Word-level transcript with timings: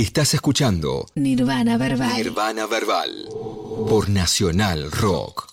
Estás 0.00 0.32
escuchando 0.32 1.04
Nirvana 1.14 1.76
Verbal. 1.76 2.16
Nirvana 2.16 2.64
Verbal 2.64 3.10
por 3.86 4.08
Nacional 4.08 4.90
Rock. 4.92 5.46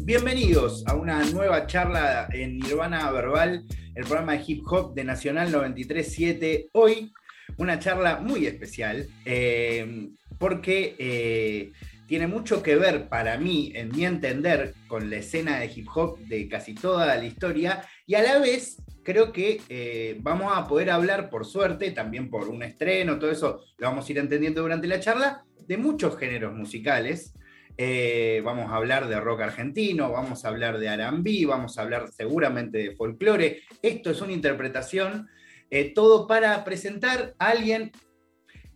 Bienvenidos 0.00 0.82
a 0.88 0.96
una 0.96 1.24
nueva 1.26 1.64
charla 1.68 2.26
en 2.32 2.58
Nirvana 2.58 3.08
Verbal, 3.12 3.64
el 3.94 4.04
programa 4.04 4.32
de 4.32 4.42
hip 4.48 4.64
hop 4.66 4.94
de 4.94 5.04
Nacional 5.04 5.52
937. 5.52 6.70
Hoy 6.72 7.12
una 7.58 7.78
charla 7.78 8.16
muy 8.16 8.46
especial 8.46 9.06
eh, 9.24 10.08
porque 10.40 10.96
eh, 10.98 11.70
tiene 12.08 12.26
mucho 12.26 12.64
que 12.64 12.74
ver 12.74 13.08
para 13.08 13.38
mí, 13.38 13.70
en 13.76 13.90
mi 13.90 14.06
entender, 14.06 14.74
con 14.88 15.08
la 15.08 15.18
escena 15.18 15.60
de 15.60 15.66
hip 15.66 15.86
hop 15.94 16.18
de 16.18 16.48
casi 16.48 16.74
toda 16.74 17.14
la 17.14 17.24
historia 17.24 17.86
y 18.06 18.16
a 18.16 18.22
la 18.22 18.40
vez 18.40 18.78
creo 19.04 19.32
que 19.32 19.60
eh, 19.68 20.16
vamos 20.20 20.52
a 20.56 20.66
poder 20.66 20.90
hablar, 20.90 21.30
por 21.30 21.44
suerte, 21.44 21.92
también 21.92 22.30
por 22.30 22.48
un 22.48 22.62
estreno, 22.62 23.18
todo 23.18 23.30
eso 23.30 23.64
lo 23.78 23.88
vamos 23.88 24.08
a 24.08 24.12
ir 24.12 24.18
entendiendo 24.18 24.62
durante 24.62 24.88
la 24.88 24.98
charla, 24.98 25.44
de 25.66 25.76
muchos 25.76 26.18
géneros 26.18 26.54
musicales. 26.54 27.34
Eh, 27.76 28.40
vamos 28.44 28.70
a 28.70 28.76
hablar 28.76 29.08
de 29.08 29.20
rock 29.20 29.42
argentino, 29.42 30.10
vamos 30.10 30.44
a 30.44 30.48
hablar 30.48 30.78
de 30.78 30.86
R&B, 30.86 31.46
vamos 31.46 31.78
a 31.78 31.82
hablar 31.82 32.08
seguramente 32.10 32.78
de 32.78 32.96
folclore. 32.96 33.62
Esto 33.82 34.10
es 34.10 34.20
una 34.20 34.32
interpretación, 34.32 35.28
eh, 35.70 35.92
todo 35.94 36.26
para 36.26 36.64
presentar 36.64 37.34
a 37.38 37.48
alguien. 37.48 37.92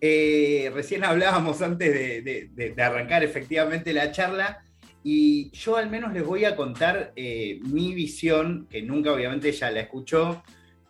recién 0.00 1.02
hablábamos 1.04 1.60
antes 1.60 2.24
de 2.24 2.82
arrancar 2.82 3.24
efectivamente 3.24 3.92
la 3.92 4.12
charla 4.12 4.62
y 5.10 5.50
yo 5.52 5.78
al 5.78 5.88
menos 5.88 6.12
les 6.12 6.22
voy 6.22 6.44
a 6.44 6.54
contar 6.54 7.14
eh, 7.16 7.60
mi 7.62 7.94
visión, 7.94 8.66
que 8.68 8.82
nunca 8.82 9.10
obviamente 9.10 9.48
ella 9.48 9.70
la 9.70 9.80
escuchó. 9.80 10.42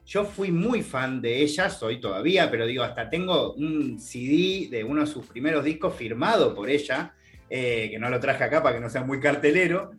Yo 0.04 0.24
fui 0.24 0.50
muy 0.50 0.82
fan 0.82 1.22
de 1.22 1.40
ella, 1.40 1.70
soy 1.70 2.00
todavía, 2.00 2.50
pero 2.50 2.66
digo, 2.66 2.82
hasta 2.82 3.08
tengo 3.08 3.52
un 3.52 4.00
CD 4.00 4.66
de 4.72 4.82
uno 4.82 5.02
de 5.02 5.06
sus 5.06 5.24
primeros 5.24 5.64
discos 5.64 5.94
firmado 5.94 6.52
por 6.52 6.68
ella, 6.68 7.14
eh, 7.48 7.90
que 7.92 7.98
no 8.00 8.10
lo 8.10 8.18
traje 8.18 8.42
acá 8.42 8.60
para 8.60 8.74
que 8.74 8.80
no 8.80 8.90
sea 8.90 9.04
muy 9.04 9.20
cartelero. 9.20 9.92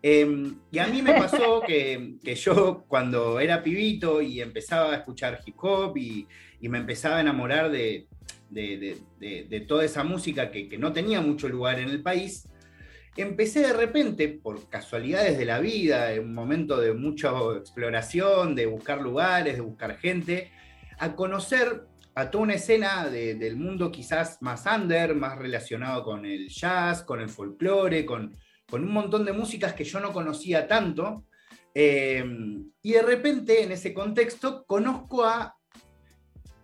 Em, 0.00 0.56
y 0.70 0.78
a 0.78 0.86
mí 0.86 1.02
me 1.02 1.12
pasó 1.12 1.60
que, 1.66 2.16
yo 2.34 2.82
cuando 2.88 3.40
era 3.40 3.62
pibito 3.62 4.22
y 4.22 4.40
empezaba 4.40 4.92
a 4.92 4.96
escuchar 4.96 5.40
hip 5.44 5.56
hop 5.58 5.98
y, 5.98 6.26
me 6.62 6.78
empezaba 6.78 7.18
a 7.18 7.20
enamorar 7.20 7.70
de, 7.70 8.06
toda 9.68 9.84
esa 9.84 10.02
música 10.02 10.50
que, 10.50 10.66
que, 10.66 10.78
no 10.78 10.94
tenía 10.94 11.20
mucho 11.20 11.46
lugar 11.46 11.78
en 11.78 11.90
el 11.90 12.00
país, 12.00 12.48
empecé 13.16 13.60
de 13.60 13.72
repente, 13.72 14.28
por 14.28 14.68
casualidades 14.68 15.38
de 15.38 15.44
la 15.44 15.58
vida, 15.60 16.12
en 16.12 16.24
un 16.24 16.34
momento 16.34 16.80
de 16.80 16.92
mucha 16.92 17.30
exploración, 17.56 18.54
de 18.54 18.66
buscar 18.66 19.00
lugares, 19.00 19.54
de 19.54 19.60
buscar 19.60 19.98
gente, 19.98 20.50
a 20.98 21.14
conocer 21.14 21.86
a 22.14 22.30
toda 22.30 22.44
una 22.44 22.54
escena 22.54 23.08
del 23.08 23.56
mundo 23.56 23.92
quizás 23.92 24.40
más 24.40 24.64
under, 24.64 25.14
más 25.14 25.38
relacionado 25.38 26.02
con 26.02 26.24
el 26.24 26.48
jazz, 26.48 27.02
con 27.02 27.20
el 27.20 27.28
folclore, 27.28 28.06
con, 28.06 28.34
con 28.68 28.82
un 28.82 28.92
montón 28.92 29.26
de 29.26 29.32
músicas 29.32 29.74
que 29.74 29.84
yo 29.84 30.00
no 30.00 30.12
conocía 30.12 30.66
tanto. 30.66 31.24
Eh, 31.74 32.24
y 32.80 32.92
de 32.92 33.02
repente, 33.02 33.62
en 33.62 33.72
ese 33.72 33.92
contexto, 33.92 34.64
conozco 34.64 35.24
a 35.26 35.54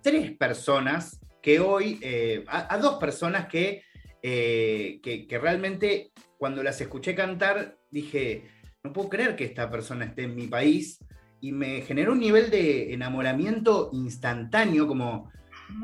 tres 0.00 0.34
personas 0.38 1.20
que 1.42 1.60
hoy, 1.60 1.98
eh, 2.00 2.44
a, 2.48 2.78
dos 2.78 2.94
personas 2.94 3.46
que, 3.46 3.82
eh, 4.22 5.00
que 5.02 5.38
realmente 5.38 6.12
cuando 6.42 6.64
las 6.64 6.80
escuché 6.80 7.14
cantar, 7.14 7.78
dije, 7.88 8.42
no 8.82 8.92
puedo 8.92 9.08
creer 9.08 9.36
que 9.36 9.44
esta 9.44 9.70
persona 9.70 10.06
esté 10.06 10.24
en 10.24 10.34
mi 10.34 10.48
país. 10.48 10.98
Y 11.40 11.52
me 11.52 11.82
generó 11.82 12.14
un 12.14 12.18
nivel 12.18 12.50
de 12.50 12.92
enamoramiento 12.92 13.90
instantáneo, 13.92 14.88
como 14.88 15.30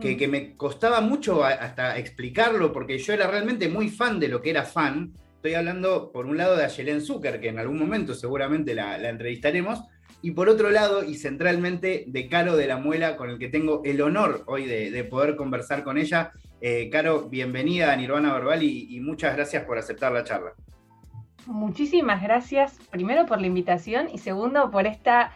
que, 0.00 0.26
me 0.26 0.56
costaba 0.56 1.00
mucho 1.00 1.44
hasta 1.44 1.96
explicarlo, 1.96 2.72
porque 2.72 2.98
yo 2.98 3.12
era 3.12 3.30
realmente 3.30 3.68
muy 3.68 3.88
fan 3.88 4.18
de 4.18 4.26
lo 4.26 4.42
que 4.42 4.50
era 4.50 4.64
fan. 4.64 5.12
Estoy 5.36 5.54
hablando, 5.54 6.10
por 6.10 6.26
un 6.26 6.36
lado, 6.36 6.56
de 6.56 6.64
Ayelen 6.64 7.02
Zucker, 7.02 7.38
que 7.38 7.50
en 7.50 7.60
algún 7.60 7.78
momento 7.78 8.12
seguramente 8.12 8.74
la, 8.74 9.08
entrevistaremos, 9.08 9.84
y 10.22 10.32
por 10.32 10.48
otro 10.48 10.72
lado, 10.72 11.04
y 11.04 11.14
centralmente, 11.14 12.02
de 12.08 12.28
Caro 12.28 12.56
de 12.56 12.66
la 12.66 12.78
Muela, 12.78 13.16
con 13.16 13.30
el 13.30 13.38
que 13.38 13.46
tengo 13.46 13.82
el 13.84 14.00
honor 14.00 14.42
hoy 14.48 14.64
de, 14.66 15.04
poder 15.04 15.36
conversar 15.36 15.84
con 15.84 15.98
ella. 15.98 16.32
Eh, 16.60 16.90
Caro, 16.90 17.28
bienvenida 17.28 17.92
a 17.92 17.96
Nirvana 17.96 18.32
Verbal 18.32 18.62
y, 18.64 18.98
muchas 19.00 19.36
gracias 19.36 19.64
por 19.64 19.78
aceptar 19.78 20.10
la 20.10 20.24
charla. 20.24 20.54
Muchísimas 21.46 22.20
gracias, 22.20 22.78
primero 22.90 23.26
por 23.26 23.40
la 23.40 23.46
invitación 23.46 24.08
y 24.12 24.18
segundo 24.18 24.70
por 24.70 24.86
esta, 24.86 25.32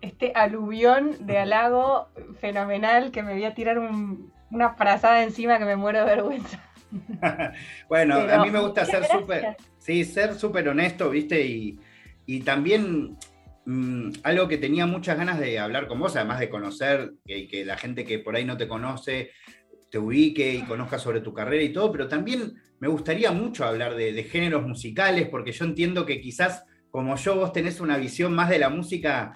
este 0.00 0.32
aluvión 0.34 1.24
de 1.24 1.38
halago 1.38 2.08
fenomenal 2.40 3.12
que 3.12 3.22
me 3.22 3.32
voy 3.32 3.44
a 3.44 3.54
tirar 3.54 3.78
una 3.78 4.74
frazada 4.74 5.22
encima 5.22 5.58
que 5.58 5.64
me 5.64 5.76
muero 5.76 6.00
de 6.00 6.04
vergüenza. 6.04 6.60
bueno, 7.88 8.16
a 8.16 8.42
mí 8.44 8.50
me 8.50 8.60
gusta 8.60 8.84
ser 8.84 9.04
súper, 9.04 9.56
sí, 9.78 10.04
ser 10.04 10.34
súper 10.34 10.68
honesto, 10.68 11.10
¿viste? 11.10 11.46
Y, 11.46 11.78
y 12.26 12.40
también 12.40 13.16
mm, 13.64 14.10
algo 14.24 14.48
que 14.48 14.58
tenía 14.58 14.86
muchas 14.86 15.16
ganas 15.16 15.38
de 15.38 15.60
hablar 15.60 15.86
con 15.86 16.00
vos, 16.00 16.16
además 16.16 16.40
de 16.40 16.50
conocer 16.50 17.12
y 17.24 17.46
que 17.46 17.64
la 17.64 17.76
gente 17.76 18.04
que 18.04 18.18
por 18.18 18.34
ahí 18.34 18.44
no 18.44 18.56
te 18.56 18.68
conoce 18.68 19.30
te 19.90 19.98
ubique 19.98 20.54
y 20.54 20.62
conozca 20.62 20.98
sobre 20.98 21.20
tu 21.20 21.32
carrera 21.32 21.62
y 21.62 21.72
todo, 21.72 21.92
pero 21.92 22.08
también 22.08 22.54
me 22.78 22.88
gustaría 22.88 23.32
mucho 23.32 23.64
hablar 23.64 23.94
de, 23.94 24.22
géneros 24.24 24.66
musicales, 24.66 25.28
porque 25.28 25.52
yo 25.52 25.64
entiendo 25.64 26.04
que 26.04 26.20
quizás 26.20 26.64
como 26.90 27.16
yo 27.16 27.36
vos 27.36 27.52
tenés 27.52 27.80
una 27.80 27.96
visión 27.96 28.34
más 28.34 28.48
de 28.48 28.58
la 28.58 28.68
música 28.68 29.34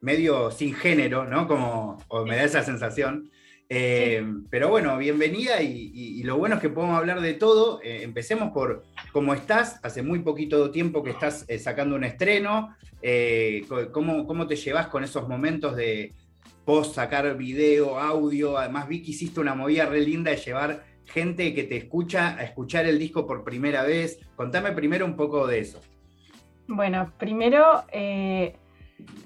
medio 0.00 0.50
sin 0.50 0.74
género, 0.74 1.24
¿no? 1.24 1.46
Como, 1.46 1.98
o 2.08 2.24
me 2.24 2.36
da 2.36 2.44
esa 2.44 2.62
sensación. 2.62 3.30
Eh, 3.68 4.22
pero 4.50 4.68
bueno, 4.68 4.98
bienvenida 4.98 5.62
y, 5.62 6.22
lo 6.24 6.36
bueno 6.36 6.56
es 6.56 6.60
que 6.60 6.68
podemos 6.68 6.98
hablar 6.98 7.20
de 7.20 7.34
todo. 7.34 7.80
Eh, 7.82 8.02
empecemos 8.02 8.52
por 8.52 8.82
cómo 9.12 9.32
estás, 9.34 9.80
hace 9.82 10.02
muy 10.02 10.18
poquito 10.18 10.70
tiempo 10.70 11.02
que 11.02 11.10
estás 11.10 11.44
eh, 11.48 11.58
sacando 11.58 11.96
un 11.96 12.04
estreno, 12.04 12.76
cómo, 13.92 14.26
cómo 14.26 14.46
te 14.46 14.56
llevas 14.56 14.88
con 14.88 15.04
esos 15.04 15.28
momentos 15.28 15.76
de, 15.76 16.12
post 16.64 16.94
sacar 16.94 17.36
video, 17.36 17.98
audio. 17.98 18.56
Además, 18.58 18.88
vi 18.88 19.02
que 19.02 19.10
hiciste 19.10 19.40
una 19.40 19.54
movida 19.54 19.86
re 19.86 20.00
linda 20.00 20.30
de 20.30 20.36
llevar 20.36 20.84
gente 21.04 21.54
que 21.54 21.64
te 21.64 21.76
escucha 21.76 22.36
a 22.36 22.42
escuchar 22.42 22.86
el 22.86 22.98
disco 22.98 23.26
por 23.26 23.44
primera 23.44 23.82
vez. 23.82 24.18
Contame 24.36 24.72
primero 24.72 25.04
un 25.04 25.16
poco 25.16 25.46
de 25.46 25.60
eso. 25.60 25.80
Bueno, 26.68 27.12
primero, 27.18 27.84
eh, 27.92 28.56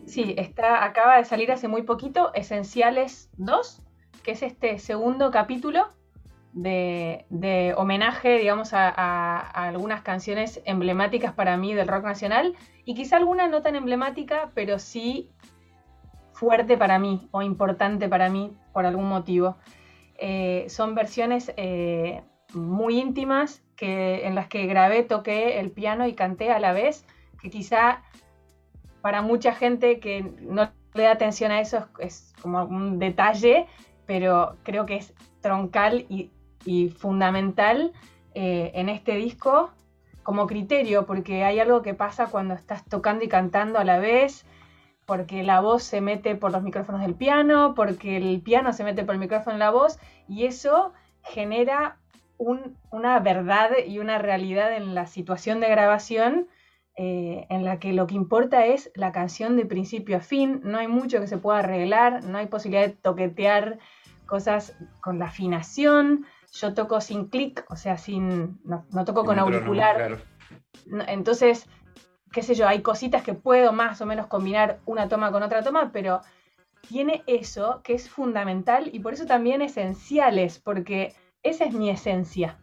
sí, 0.06 0.34
está, 0.36 0.84
acaba 0.84 1.18
de 1.18 1.24
salir 1.24 1.52
hace 1.52 1.68
muy 1.68 1.82
poquito 1.82 2.32
Esenciales 2.34 3.30
2, 3.36 3.82
que 4.22 4.32
es 4.32 4.42
este 4.42 4.78
segundo 4.78 5.30
capítulo 5.30 5.88
de, 6.56 7.74
homenaje, 7.76 8.38
digamos, 8.38 8.72
a, 8.72 8.88
a, 8.88 9.68
algunas 9.68 10.00
canciones 10.00 10.62
emblemáticas 10.64 11.34
para 11.34 11.56
mí 11.58 11.74
del 11.74 11.86
rock 11.86 12.04
nacional 12.04 12.54
y 12.86 12.94
quizá 12.94 13.18
alguna 13.18 13.46
no 13.46 13.60
tan 13.60 13.76
emblemática, 13.76 14.50
pero 14.54 14.78
sí 14.78 15.30
fuerte 16.36 16.76
para 16.76 16.98
mí 16.98 17.28
o 17.30 17.40
importante 17.40 18.08
para 18.08 18.28
mí 18.28 18.54
por 18.74 18.84
algún 18.84 19.08
motivo. 19.08 19.56
Eh, 20.18 20.66
son 20.68 20.94
versiones 20.94 21.52
eh, 21.56 22.22
muy 22.52 23.00
íntimas 23.00 23.62
que, 23.74 24.26
en 24.26 24.34
las 24.34 24.46
que 24.46 24.66
grabé, 24.66 25.02
toqué 25.02 25.58
el 25.60 25.70
piano 25.70 26.06
y 26.06 26.12
canté 26.12 26.50
a 26.50 26.60
la 26.60 26.72
vez, 26.72 27.06
que 27.40 27.48
quizá 27.48 28.02
para 29.00 29.22
mucha 29.22 29.54
gente 29.54 29.98
que 29.98 30.30
no 30.40 30.70
le 30.92 31.04
da 31.04 31.12
atención 31.12 31.52
a 31.52 31.60
eso 31.60 31.88
es, 31.98 32.34
como 32.42 32.64
un 32.64 32.98
detalle, 32.98 33.66
pero 34.04 34.56
creo 34.62 34.84
que 34.84 34.96
es 34.96 35.14
troncal 35.40 36.06
y, 36.08 36.30
fundamental 36.98 37.92
eh, 38.34 38.72
en 38.74 38.88
este 38.88 39.14
disco 39.14 39.70
como 40.24 40.48
criterio, 40.48 41.06
porque 41.06 41.44
hay 41.44 41.60
algo 41.60 41.80
que 41.80 41.94
pasa 41.94 42.26
cuando 42.26 42.54
estás 42.54 42.84
tocando 42.84 43.24
y 43.24 43.28
cantando 43.28 43.78
a 43.78 43.84
la 43.84 44.00
vez, 44.00 44.44
porque 45.06 45.44
la 45.44 45.60
voz 45.60 45.84
se 45.84 46.00
mete 46.00 46.34
por 46.34 46.52
los 46.52 46.62
micrófonos 46.62 47.00
del 47.00 47.14
piano, 47.14 47.74
porque 47.74 48.16
el 48.16 48.40
piano 48.42 48.72
se 48.72 48.84
mete 48.84 49.04
por 49.04 49.14
el 49.14 49.20
micrófono 49.20 49.54
de 49.54 49.60
la 49.60 49.70
voz, 49.70 49.98
y 50.28 50.44
eso 50.44 50.92
genera 51.22 51.98
una 52.38 53.18
verdad 53.20 53.70
y 53.86 53.98
una 53.98 54.18
realidad 54.18 54.74
en 54.74 54.94
la 54.94 55.06
situación 55.06 55.60
de 55.60 55.70
grabación 55.70 56.48
eh, 56.96 57.46
en 57.50 57.64
la 57.64 57.78
que 57.78 57.92
lo 57.92 58.06
que 58.06 58.14
importa 58.14 58.66
es 58.66 58.90
la 58.94 59.12
canción 59.12 59.56
de 59.56 59.64
principio 59.64 60.18
a 60.18 60.20
fin, 60.20 60.60
no 60.64 60.78
hay 60.78 60.88
mucho 60.88 61.20
que 61.20 61.26
se 61.26 61.38
pueda 61.38 61.60
arreglar, 61.60 62.24
no 62.24 62.38
hay 62.38 62.46
posibilidad 62.46 62.86
de 62.86 62.94
toquetear 62.94 63.78
cosas 64.26 64.76
con 65.00 65.18
la 65.18 65.26
afinación, 65.26 66.26
yo 66.52 66.74
toco 66.74 67.00
sin 67.00 67.28
clic, 67.28 67.64
o 67.68 67.76
sea, 67.76 67.96
sin, 67.96 68.58
no, 68.64 69.04
toco 69.04 69.24
con 69.24 69.38
auricular. 69.38 70.18
Entonces, 71.06 71.68
qué 72.32 72.42
sé 72.42 72.54
yo, 72.54 72.68
hay 72.68 72.82
cositas 72.82 73.22
que 73.22 73.34
puedo 73.34 73.72
más 73.72 74.00
o 74.00 74.06
menos 74.06 74.26
combinar 74.26 74.80
una 74.86 75.08
toma 75.08 75.32
con 75.32 75.42
otra 75.42 75.62
toma, 75.62 75.90
pero 75.92 76.20
tiene 76.88 77.22
eso 77.26 77.80
que 77.82 77.94
es 77.94 78.08
fundamental 78.08 78.90
y 78.92 79.00
por 79.00 79.14
eso 79.14 79.26
también 79.26 79.62
esenciales, 79.62 80.58
porque 80.58 81.14
esa 81.42 81.64
es 81.64 81.72
mi 81.72 81.90
esencia. 81.90 82.58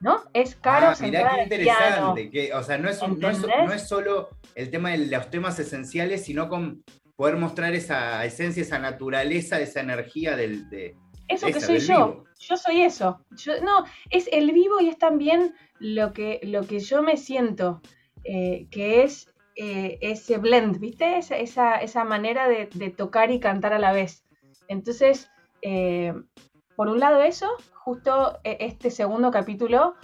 ¿No? 0.00 0.22
Es 0.32 0.54
caro. 0.54 0.88
Ah, 0.88 0.96
mirá 1.00 1.34
qué 1.34 1.42
interesante. 1.42 2.30
Que, 2.30 2.54
o 2.54 2.62
sea, 2.62 2.78
no 2.78 2.88
es, 2.88 3.02
no, 3.06 3.28
es, 3.72 3.86
solo 3.86 4.30
el 4.54 4.70
tema 4.70 4.92
de 4.92 5.06
los 5.06 5.28
temas 5.28 5.58
esenciales, 5.58 6.24
sino 6.24 6.48
con 6.48 6.82
poder 7.16 7.36
mostrar 7.36 7.74
esa 7.74 8.24
esencia, 8.24 8.62
esa 8.62 8.78
naturaleza, 8.78 9.60
esa 9.60 9.80
energía 9.80 10.36
del... 10.36 10.70
De, 10.70 10.96
eso 11.28 11.46
que 11.48 11.60
soy 11.60 11.80
yo, 11.80 12.24
yo 12.38 12.56
soy 12.56 12.80
eso. 12.80 13.20
no, 13.62 13.84
es 14.08 14.26
el 14.32 14.52
vivo 14.52 14.80
y 14.80 14.88
es 14.88 14.98
también 14.98 15.54
lo 15.78 16.14
que, 16.14 16.40
lo 16.44 16.66
que 16.66 16.80
yo 16.80 17.02
me 17.02 17.18
siento, 17.18 17.82
eh, 18.24 18.66
que 18.70 19.02
es 19.02 19.28
eh, 19.56 19.98
ese 20.00 20.38
blend, 20.38 20.78
¿viste? 20.78 21.18
Esa, 21.18 21.76
esa, 21.76 22.04
manera 22.04 22.48
de, 22.48 22.66
tocar 22.96 23.30
y 23.30 23.40
cantar 23.40 23.72
a 23.72 23.78
la 23.78 23.92
vez. 23.92 24.24
Entonces, 24.68 25.30
eh, 25.62 26.14
por 26.76 26.88
un 26.88 27.00
lado 27.00 27.20
eso, 27.20 27.48
justo 27.74 28.38
este 28.44 28.90
segundo 28.90 29.30
capítulo 29.30 29.94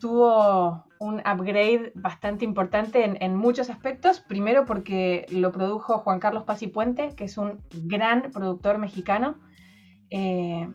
tuvo 0.00 0.84
un 0.98 1.20
upgrade 1.20 1.92
bastante 1.94 2.44
importante 2.44 3.04
en, 3.04 3.36
muchos 3.36 3.70
aspectos. 3.70 4.20
Primero 4.20 4.64
porque 4.64 5.26
lo 5.30 5.52
produjo 5.52 5.98
Juan 5.98 6.20
Carlos 6.20 6.44
Puente, 6.72 7.14
que 7.14 7.24
es 7.24 7.38
un 7.38 7.62
gran 7.72 8.30
productor 8.32 8.78
mexicano, 8.78 9.38
eh, 10.10 10.68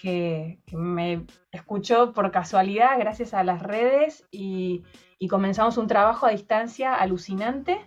que, 0.00 0.60
me 0.72 1.24
escuchó 1.52 2.12
por 2.12 2.30
casualidad 2.30 2.98
gracias 2.98 3.34
a 3.34 3.42
las 3.44 3.62
redes 3.62 4.26
y, 4.30 4.84
comenzamos 5.28 5.78
un 5.78 5.86
trabajo 5.86 6.26
a 6.26 6.30
distancia 6.30 6.94
alucinante. 6.94 7.80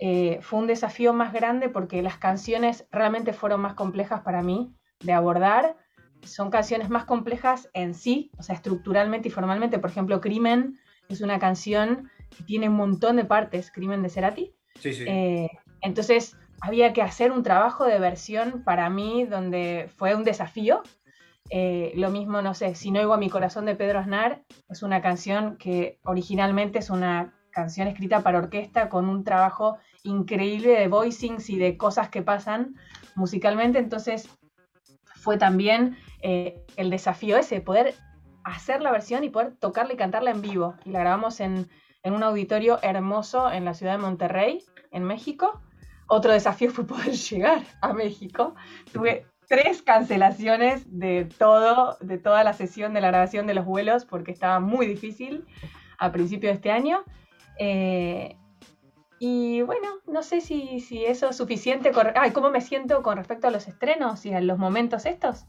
Eh, 0.00 0.38
fue 0.40 0.60
un 0.60 0.66
desafío 0.66 1.12
más 1.12 1.32
grande 1.32 1.68
porque 1.68 2.02
las 2.02 2.16
canciones 2.16 2.86
realmente 2.90 3.32
fueron 3.32 3.60
más 3.60 3.74
complejas 3.74 4.22
para 4.22 4.42
mí 4.42 4.74
de 5.00 5.12
abordar. 5.12 5.76
Son 6.22 6.50
canciones 6.50 6.90
más 6.90 7.04
complejas 7.04 7.68
en 7.74 7.94
sí, 7.94 8.30
o 8.38 8.42
sea, 8.42 8.54
estructuralmente 8.54 9.28
y 9.28 9.30
formalmente. 9.30 9.78
Por 9.78 9.90
ejemplo, 9.90 10.20
Crimen 10.20 10.78
es 11.08 11.20
una 11.20 11.38
canción 11.38 12.10
que 12.30 12.44
tiene 12.44 12.68
un 12.68 12.76
montón 12.76 13.16
de 13.16 13.24
partes, 13.24 13.70
Crimen 13.72 14.02
de 14.02 14.10
Cerati. 14.10 14.54
Sí, 14.76 14.92
sí. 14.92 15.04
Eh, 15.06 15.50
entonces 15.82 16.36
había 16.60 16.92
que 16.92 17.02
hacer 17.02 17.32
un 17.32 17.42
trabajo 17.42 17.84
de 17.84 17.98
versión 17.98 18.62
para 18.64 18.88
mí 18.90 19.24
donde 19.24 19.90
fue 19.96 20.14
un 20.14 20.24
desafío. 20.24 20.82
Eh, 21.50 21.92
lo 21.96 22.10
mismo, 22.10 22.42
no 22.42 22.54
sé, 22.54 22.74
Si 22.76 22.90
no 22.90 23.00
oigo 23.00 23.12
a 23.12 23.18
mi 23.18 23.28
corazón 23.28 23.66
de 23.66 23.74
Pedro 23.74 23.98
Aznar, 23.98 24.42
es 24.68 24.82
una 24.82 25.02
canción 25.02 25.56
que 25.56 25.98
originalmente 26.04 26.78
es 26.78 26.90
una 26.90 27.34
canción 27.50 27.88
escrita 27.88 28.20
para 28.20 28.38
orquesta 28.38 28.88
con 28.88 29.08
un 29.08 29.24
trabajo 29.24 29.78
increíble 30.04 30.78
de 30.78 30.86
voicings 30.86 31.50
y 31.50 31.58
de 31.58 31.76
cosas 31.76 32.08
que 32.08 32.22
pasan 32.22 32.76
musicalmente. 33.16 33.78
Entonces 33.78 34.28
fue 35.16 35.36
también 35.36 35.96
eh, 36.22 36.64
el 36.76 36.88
desafío 36.88 37.36
ese, 37.36 37.60
poder 37.60 37.94
hacer 38.44 38.80
la 38.80 38.92
versión 38.92 39.24
y 39.24 39.30
poder 39.30 39.56
tocarla 39.56 39.94
y 39.94 39.96
cantarla 39.96 40.30
en 40.30 40.42
vivo. 40.42 40.74
Y 40.84 40.90
la 40.90 41.00
grabamos 41.00 41.40
en, 41.40 41.68
un 42.04 42.22
auditorio 42.22 42.78
hermoso 42.82 43.50
en 43.50 43.64
la 43.64 43.74
ciudad 43.74 43.92
de 43.92 43.98
Monterrey, 43.98 44.64
en 44.90 45.04
México. 45.04 45.60
Otro 46.08 46.32
desafío 46.32 46.70
fue 46.70 46.86
poder 46.86 47.12
llegar 47.30 47.62
a 47.82 47.92
México. 47.92 48.54
Tuve 48.92 49.26
tres 49.50 49.82
cancelaciones 49.82 50.84
de 50.86 51.26
todo, 51.36 51.98
de 52.00 52.18
toda 52.18 52.44
la 52.44 52.52
sesión 52.52 52.94
de 52.94 53.00
la 53.00 53.08
grabación 53.08 53.48
de 53.48 53.54
los 53.54 53.64
vuelos, 53.64 54.04
porque 54.04 54.30
estaba 54.30 54.60
muy 54.60 54.86
difícil 54.86 55.44
a 55.98 56.12
principio 56.12 56.50
de 56.50 56.54
este 56.54 56.70
año. 56.70 57.02
Eh, 57.58 58.36
y 59.18 59.62
bueno, 59.62 59.88
no 60.06 60.22
sé 60.22 60.40
si, 60.40 60.78
si 60.78 61.04
eso 61.04 61.30
es 61.30 61.36
suficiente. 61.36 61.90
Ay, 62.14 62.30
¿cómo 62.30 62.50
me 62.50 62.60
siento 62.60 63.02
con 63.02 63.16
respecto 63.16 63.48
a 63.48 63.50
los 63.50 63.66
estrenos 63.66 64.24
y 64.24 64.32
a 64.32 64.40
los 64.40 64.56
momentos 64.56 65.04
estos? 65.04 65.46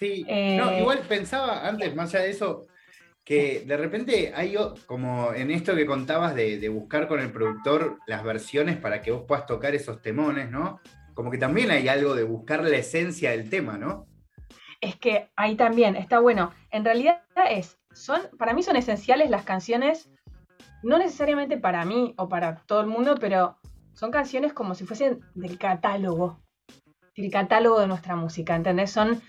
Sí, 0.00 0.24
no, 0.24 0.70
eh, 0.72 0.80
igual 0.80 0.98
pensaba 1.08 1.68
antes, 1.68 1.94
más 1.94 2.12
allá 2.16 2.24
de 2.24 2.30
eso, 2.30 2.66
que 3.24 3.62
de 3.64 3.76
repente 3.76 4.32
hay 4.34 4.56
como 4.86 5.32
en 5.32 5.52
esto 5.52 5.76
que 5.76 5.86
contabas 5.86 6.34
de, 6.34 6.68
buscar 6.68 7.06
con 7.06 7.20
el 7.20 7.30
productor 7.30 8.00
las 8.08 8.24
versiones 8.24 8.76
para 8.76 9.00
que 9.02 9.12
vos 9.12 9.22
puedas 9.26 9.46
tocar 9.46 9.76
esos 9.76 10.02
temones, 10.02 10.50
¿no? 10.50 10.80
Como 11.16 11.32
que 11.32 11.38
también 11.38 11.72
hay 11.72 11.88
algo 11.88 12.14
de 12.14 12.22
buscar 12.22 12.62
la 12.62 12.76
esencia 12.76 13.32
del 13.32 13.50
tema, 13.50 13.76
¿no? 13.76 14.06
Es 14.80 14.94
que 14.94 15.30
ahí 15.34 15.56
también 15.56 15.96
está 15.96 16.20
bueno. 16.20 16.52
En 16.70 16.84
realidad 16.84 17.22
es, 17.50 17.78
son, 17.92 18.20
para 18.38 18.54
mí 18.54 18.62
son 18.62 18.76
esenciales 18.76 19.30
las 19.30 19.42
canciones, 19.42 20.08
no 20.84 20.98
necesariamente 20.98 21.56
para 21.56 21.84
mí 21.84 22.14
o 22.18 22.28
para 22.28 22.56
todo 22.66 22.82
el 22.82 22.86
mundo, 22.86 23.16
pero 23.18 23.56
son 23.94 24.12
canciones 24.12 24.52
como 24.52 24.76
si 24.76 24.84
fuesen 24.84 25.20
del 25.34 25.58
catálogo, 25.58 26.38
del 27.16 27.32
catálogo 27.32 27.80
de 27.80 27.88
nuestra 27.88 28.14
música, 28.14 28.54
¿entendés? 28.54 28.92
Son 28.92 29.20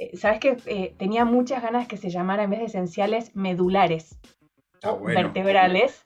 eh, 0.00 0.16
¿sabes 0.16 0.40
qué? 0.40 0.56
Eh, 0.64 0.94
tenía 0.98 1.26
muchas 1.26 1.62
ganas 1.62 1.86
que 1.86 1.98
se 1.98 2.08
llamara 2.08 2.42
en 2.42 2.50
vez 2.50 2.60
de 2.60 2.66
esenciales 2.66 3.36
medulares, 3.36 4.18
ah, 4.82 4.96
vertebrales. 5.02 6.02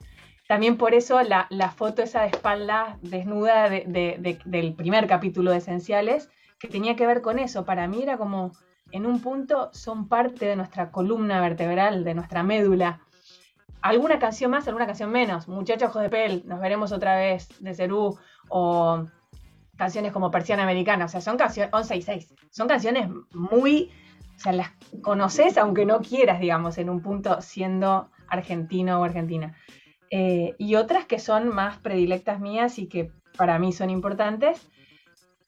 También 0.49 0.77
por 0.77 0.95
eso 0.95 1.21
la, 1.23 1.47
foto 1.75 2.03
esa 2.03 2.23
de 2.23 2.29
espalda 2.29 2.99
desnuda 3.01 3.69
del 3.69 4.75
primer 4.77 5.07
capítulo 5.07 5.51
de 5.51 5.59
Esenciales, 5.59 6.29
que 6.59 6.69
tenía 6.69 6.97
que 6.97 7.07
ver 7.07 7.23
con 7.23 7.39
eso. 7.39 7.65
Para 7.65 7.89
mí 7.89 8.03
era 8.03 8.19
como, 8.19 8.53
en 8.93 9.07
un 9.07 9.21
punto, 9.21 9.71
son 9.73 10.09
parte 10.09 10.47
de 10.47 10.57
nuestra 10.57 10.91
columna 10.91 11.41
vertebral, 11.41 12.05
de 12.05 12.15
nuestra 12.15 12.43
médula. 12.43 13.01
Alguna 13.81 14.19
canción 14.19 14.51
más, 14.51 14.69
alguna 14.69 14.87
canción 14.87 15.11
menos. 15.11 15.49
Muchachos 15.49 15.95
de 15.95 16.09
Pel, 16.11 16.43
nos 16.47 16.61
veremos 16.61 16.93
otra 16.93 17.17
vez 17.17 17.49
de 17.61 17.75
Cerú, 17.75 18.19
o 18.49 19.07
canciones 19.77 20.13
como 20.13 20.31
Persiana 20.31 20.63
Americana, 20.63 21.07
o 21.07 21.09
sea, 21.09 21.21
son 21.21 21.37
canciones 21.37 21.73
11 21.73 21.97
y 21.97 22.03
6, 22.03 22.35
son 22.51 22.69
canciones 22.69 23.09
muy, 23.33 23.91
o 24.37 24.39
sea, 24.39 24.53
las 24.53 24.71
conoces 25.03 25.59
aunque 25.59 25.85
no 25.85 26.01
quieras, 26.01 26.41
digamos, 26.41 26.79
en 26.79 26.91
un 26.91 27.01
punto 27.01 27.41
siendo 27.41 28.11
argentino 28.29 29.01
o 29.01 29.05
argentina. 29.05 29.57
Eh, 30.11 30.55
y 30.59 30.75
otras 30.77 31.07
que 31.07 31.19
son 31.19 31.49
más 31.49 31.79
predilectas 31.79 32.41
mías 32.41 32.79
y 32.79 32.87
que 32.87 33.11
para 33.37 33.59
mí 33.59 33.73
son 33.73 33.91
importantes, 33.91 34.69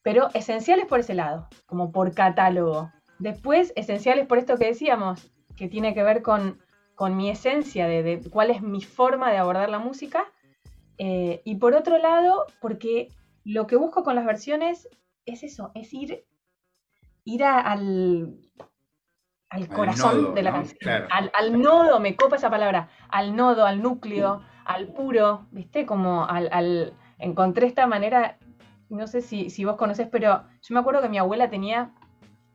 pero 0.03 0.29
esenciales 0.35 0.87
por 0.87 1.01
ese 1.01 1.15
lado, 1.15 1.49
como 1.67 1.93
por 1.93 2.15
catálogo. 2.15 2.93
Después, 3.19 3.73
esenciales 3.77 4.27
por 4.27 4.39
esto 4.39 4.57
que 4.57 4.67
decíamos, 4.67 5.31
que 5.57 5.69
tiene 5.69 5.95
que 5.95 6.03
ver 6.03 6.23
con, 6.23 6.59
con 6.95 7.17
mi 7.17 7.31
esencia, 7.31 7.87
de, 7.87 8.21
cuál 8.31 8.51
es 8.51 8.63
mi 8.63 8.83
forma 8.83 9.31
de 9.31 9.39
abordar 9.39 9.69
la 9.71 9.79
música. 9.79 10.25
Eh, 10.99 11.43
y 11.45 11.57
por 11.57 11.75
otro 11.75 11.99
lado, 11.99 12.47
porque 12.61 13.09
lo 13.45 13.67
que 13.67 13.77
busco 13.77 14.03
con 14.03 14.17
las 14.17 14.27
versiones 14.27 14.89
es 15.27 15.43
eso, 15.43 15.71
es 15.75 15.93
ir, 15.93 16.25
ir 17.25 17.45
al, 17.45 18.39
al 19.51 19.69
corazón 19.69 20.35
de 20.35 20.43
la 20.43 20.53
canción, 20.53 21.07
al, 21.11 21.61
nodo, 21.61 22.01
me 22.01 22.17
copa 22.17 22.37
esa 22.37 22.51
palabra, 22.51 22.89
al 23.09 23.37
nodo, 23.37 23.65
al 23.65 23.83
núcleo, 23.83 24.43
al 24.65 24.89
puro, 24.89 25.47
¿viste? 25.51 25.87
Como 25.87 26.25
al, 26.25 26.95
encontré 27.19 27.67
esta 27.67 27.87
manera, 27.87 28.39
no 28.89 29.07
sé 29.07 29.21
si, 29.21 29.51
si 29.51 29.65
vos 29.65 29.77
conoces, 29.77 30.09
pero 30.09 30.43
yo 30.63 30.75
me 30.75 30.81
acuerdo 30.81 31.03
que 31.03 31.09
mi 31.09 31.19
abuela 31.19 31.49
tenía 31.49 31.93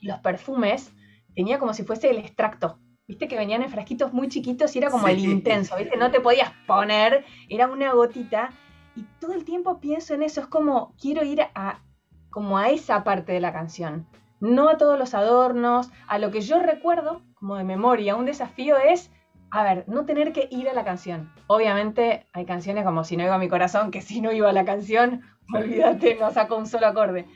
los 0.02 0.20
perfumes, 0.20 0.94
tenía 1.36 1.60
como 1.60 1.74
si 1.74 1.84
fuese 1.84 2.10
el 2.10 2.18
extracto, 2.18 2.80
viste 3.08 3.28
que 3.28 3.38
venían 3.38 3.62
en 3.62 3.70
frasquitos 3.70 4.14
muy 4.14 4.28
chiquitos 4.28 4.76
y 4.76 4.80
era 4.80 4.90
como 4.90 5.08
el 5.08 5.20
intenso, 5.20 5.78
viste, 5.78 5.98
no 5.98 6.12
te 6.12 6.20
podías 6.20 6.52
poner, 6.68 7.26
era 7.50 7.68
una 7.68 7.94
gotita. 7.94 8.52
Y 8.96 9.04
todo 9.20 9.34
el 9.34 9.46
tiempo 9.46 9.80
pienso 9.80 10.14
en 10.14 10.24
eso, 10.24 10.42
es 10.42 10.48
como 10.48 10.94
quiero 11.00 11.24
ir 11.24 11.42
a 11.56 11.82
como 12.30 12.58
a 12.58 12.70
esa 12.70 13.04
parte 13.04 13.34
de 13.34 13.42
la 13.42 13.54
canción, 13.54 14.08
no 14.42 14.70
a 14.70 14.78
todos 14.78 15.00
los 15.00 15.14
adornos, 15.14 15.90
a 16.08 16.20
lo 16.20 16.32
que 16.32 16.42
yo 16.42 16.60
recuerdo 16.60 17.22
como 17.36 17.56
de 17.56 17.64
memoria, 17.64 18.16
un 18.16 18.26
desafío 18.26 18.78
es 18.78 19.12
a 19.52 19.64
ver, 19.64 19.84
no 19.88 20.06
tener 20.06 20.32
que 20.32 20.48
ir 20.50 20.70
a 20.70 20.74
la 20.74 20.86
canción. 20.86 21.32
Obviamente 21.48 22.26
hay 22.32 22.46
canciones 22.46 22.86
como 22.86 23.04
Si 23.04 23.18
no 23.18 23.24
iba 23.24 23.36
a 23.36 23.40
mi 23.40 23.50
corazón, 23.50 23.92
que 23.92 24.02
si 24.02 24.22
no 24.22 24.32
iba 24.32 24.50
a 24.50 24.54
la 24.54 24.66
canción, 24.66 25.22
olvídate, 25.54 26.16
no 26.16 26.32
saco 26.32 26.56
un 26.56 26.66
solo 26.66 26.88
acorde. 26.88 27.28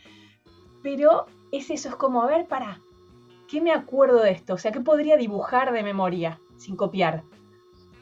Pero 0.82 1.26
es 1.52 1.70
eso, 1.70 1.90
es 1.90 1.96
como, 1.96 2.24
a 2.24 2.28
ver, 2.28 2.48
para, 2.48 2.80
¿qué 3.50 3.60
me 3.60 3.74
acuerdo 3.74 4.22
de 4.22 4.32
esto? 4.32 4.54
O 4.54 4.58
sea, 4.58 4.72
¿qué 4.72 4.80
podría 4.80 5.18
dibujar 5.18 5.74
de 5.74 5.84
memoria 5.84 6.40
sin 6.58 6.78
copiar? 6.78 7.24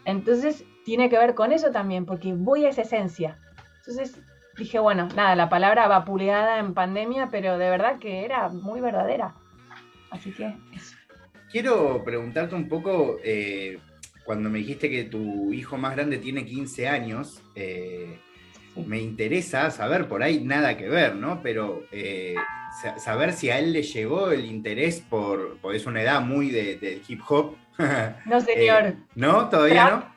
Entonces, 0.05 0.63
tiene 0.85 1.09
que 1.09 1.17
ver 1.17 1.33
con 1.33 1.51
eso 1.51 1.71
también, 1.71 2.05
porque 2.05 2.33
voy 2.33 2.65
a 2.65 2.69
esa 2.69 2.83
esencia. 2.83 3.39
Entonces 3.77 4.21
dije, 4.57 4.79
bueno, 4.79 5.07
nada, 5.15 5.35
la 5.35 5.49
palabra 5.49 5.87
vapuleada 5.87 6.59
en 6.59 6.73
pandemia, 6.73 7.29
pero 7.31 7.57
de 7.57 7.69
verdad 7.69 7.99
que 7.99 8.25
era 8.25 8.49
muy 8.49 8.81
verdadera. 8.81 9.33
Así 10.11 10.31
que 10.31 10.55
eso. 10.73 10.95
Quiero 11.51 12.03
preguntarte 12.03 12.55
un 12.55 12.67
poco, 12.67 13.17
eh, 13.23 13.79
cuando 14.25 14.49
me 14.49 14.59
dijiste 14.59 14.89
que 14.89 15.03
tu 15.03 15.53
hijo 15.53 15.77
más 15.77 15.95
grande 15.95 16.17
tiene 16.17 16.45
15 16.45 16.87
años, 16.87 17.43
eh, 17.55 18.19
me 18.75 18.99
interesa 18.99 19.69
saber, 19.69 20.07
por 20.07 20.23
ahí 20.23 20.43
nada 20.43 20.77
que 20.77 20.89
ver, 20.89 21.15
¿no? 21.15 21.41
Pero 21.43 21.83
eh, 21.91 22.35
saber 22.97 23.33
si 23.33 23.49
a 23.49 23.59
él 23.59 23.73
le 23.73 23.83
llegó 23.83 24.31
el 24.31 24.45
interés 24.45 25.01
por, 25.01 25.57
porque 25.61 25.77
es 25.77 25.85
una 25.85 26.01
edad 26.01 26.21
muy 26.21 26.49
de, 26.49 27.01
hip 27.07 27.21
hop. 27.27 27.55
No, 28.25 28.39
señor. 28.39 28.95
¿No? 29.15 29.49
¿Todavía 29.49 29.89
no? 29.89 30.12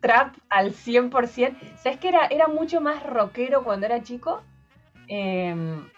Trap 0.00 0.36
al 0.48 0.72
100%. 0.72 1.76
¿Sabes 1.76 1.98
que 1.98 2.08
era, 2.08 2.26
era 2.26 2.48
mucho 2.48 2.80
más 2.80 3.02
rockero 3.02 3.64
cuando 3.64 3.86
era 3.86 4.02
chico? 4.02 4.42
Em, 5.08 5.88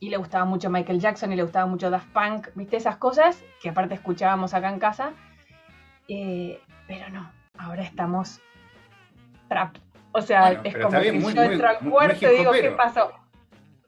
y 0.00 0.10
le 0.10 0.16
gustaba 0.16 0.44
mucho 0.44 0.70
Michael 0.70 1.00
Jackson 1.00 1.32
y 1.32 1.36
le 1.36 1.42
gustaba 1.42 1.66
mucho 1.66 1.90
Daft 1.90 2.08
Punk, 2.12 2.48
¿viste? 2.54 2.76
Esas 2.76 2.96
cosas 2.96 3.42
que 3.60 3.68
aparte 3.68 3.94
escuchábamos 3.94 4.54
acá 4.54 4.70
en 4.70 4.78
casa. 4.78 5.12
Eh, 6.08 6.60
pero 6.86 7.10
no, 7.10 7.30
ahora 7.58 7.82
estamos 7.82 8.40
trap. 9.48 9.76
O 10.12 10.22
sea, 10.22 10.52
es 10.64 10.76
como 10.76 11.00
que 11.00 11.20
yo 11.20 11.42
entro 11.42 11.68
al 11.68 11.78
cuarto 11.78 12.32
y 12.32 12.38
digo, 12.38 12.52
¿qué 12.52 12.70
pasó? 12.70 13.12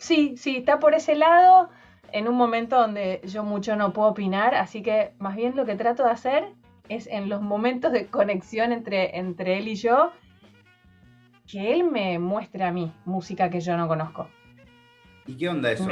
sí, 0.01 0.37
sí, 0.37 0.57
está 0.57 0.79
por 0.79 0.95
ese 0.95 1.15
lado, 1.15 1.69
en 2.11 2.27
un 2.27 2.35
momento 2.35 2.77
donde 2.77 3.21
yo 3.25 3.45
mucho 3.45 3.77
no 3.77 3.93
puedo 3.93 4.09
opinar, 4.09 4.55
así 4.55 4.83
que 4.83 5.13
más 5.19 5.37
bien 5.37 5.55
lo 5.55 5.65
que 5.65 5.77
trato 5.77 6.05
de 6.05 6.11
hacer 6.11 6.49
es 6.91 7.07
en 7.07 7.29
los 7.29 7.41
momentos 7.41 7.93
de 7.93 8.09
conexión 8.09 8.73
entre, 8.73 9.17
entre 9.17 9.59
él 9.59 9.69
y 9.69 9.77
yo, 9.77 10.13
que 11.51 11.73
él 11.73 11.85
me 11.85 12.19
muestre 12.19 12.65
a 12.65 12.73
mí 12.73 12.93
música 13.05 13.49
que 13.49 13.61
yo 13.61 13.77
no 13.77 13.89
conozco. 13.89 14.29
¿Y 15.27 15.37
qué 15.37 15.49
onda 15.49 15.71
eso? 15.71 15.87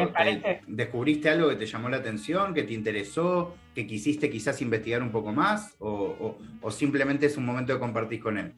¿Descubriste 0.66 1.30
algo 1.30 1.48
que 1.48 1.56
te 1.56 1.66
llamó 1.66 1.88
la 1.88 1.98
atención, 1.98 2.52
que 2.52 2.64
te 2.64 2.74
interesó, 2.74 3.54
que 3.74 3.86
quisiste 3.86 4.28
quizás 4.28 4.60
investigar 4.60 5.00
un 5.00 5.12
poco 5.12 5.32
más? 5.32 5.76
¿O, 5.78 6.36
simplemente 6.70 7.26
es 7.26 7.36
un 7.36 7.46
momento 7.46 7.74
que 7.74 7.78
compartís 7.78 8.20
con 8.20 8.38
él? 8.38 8.52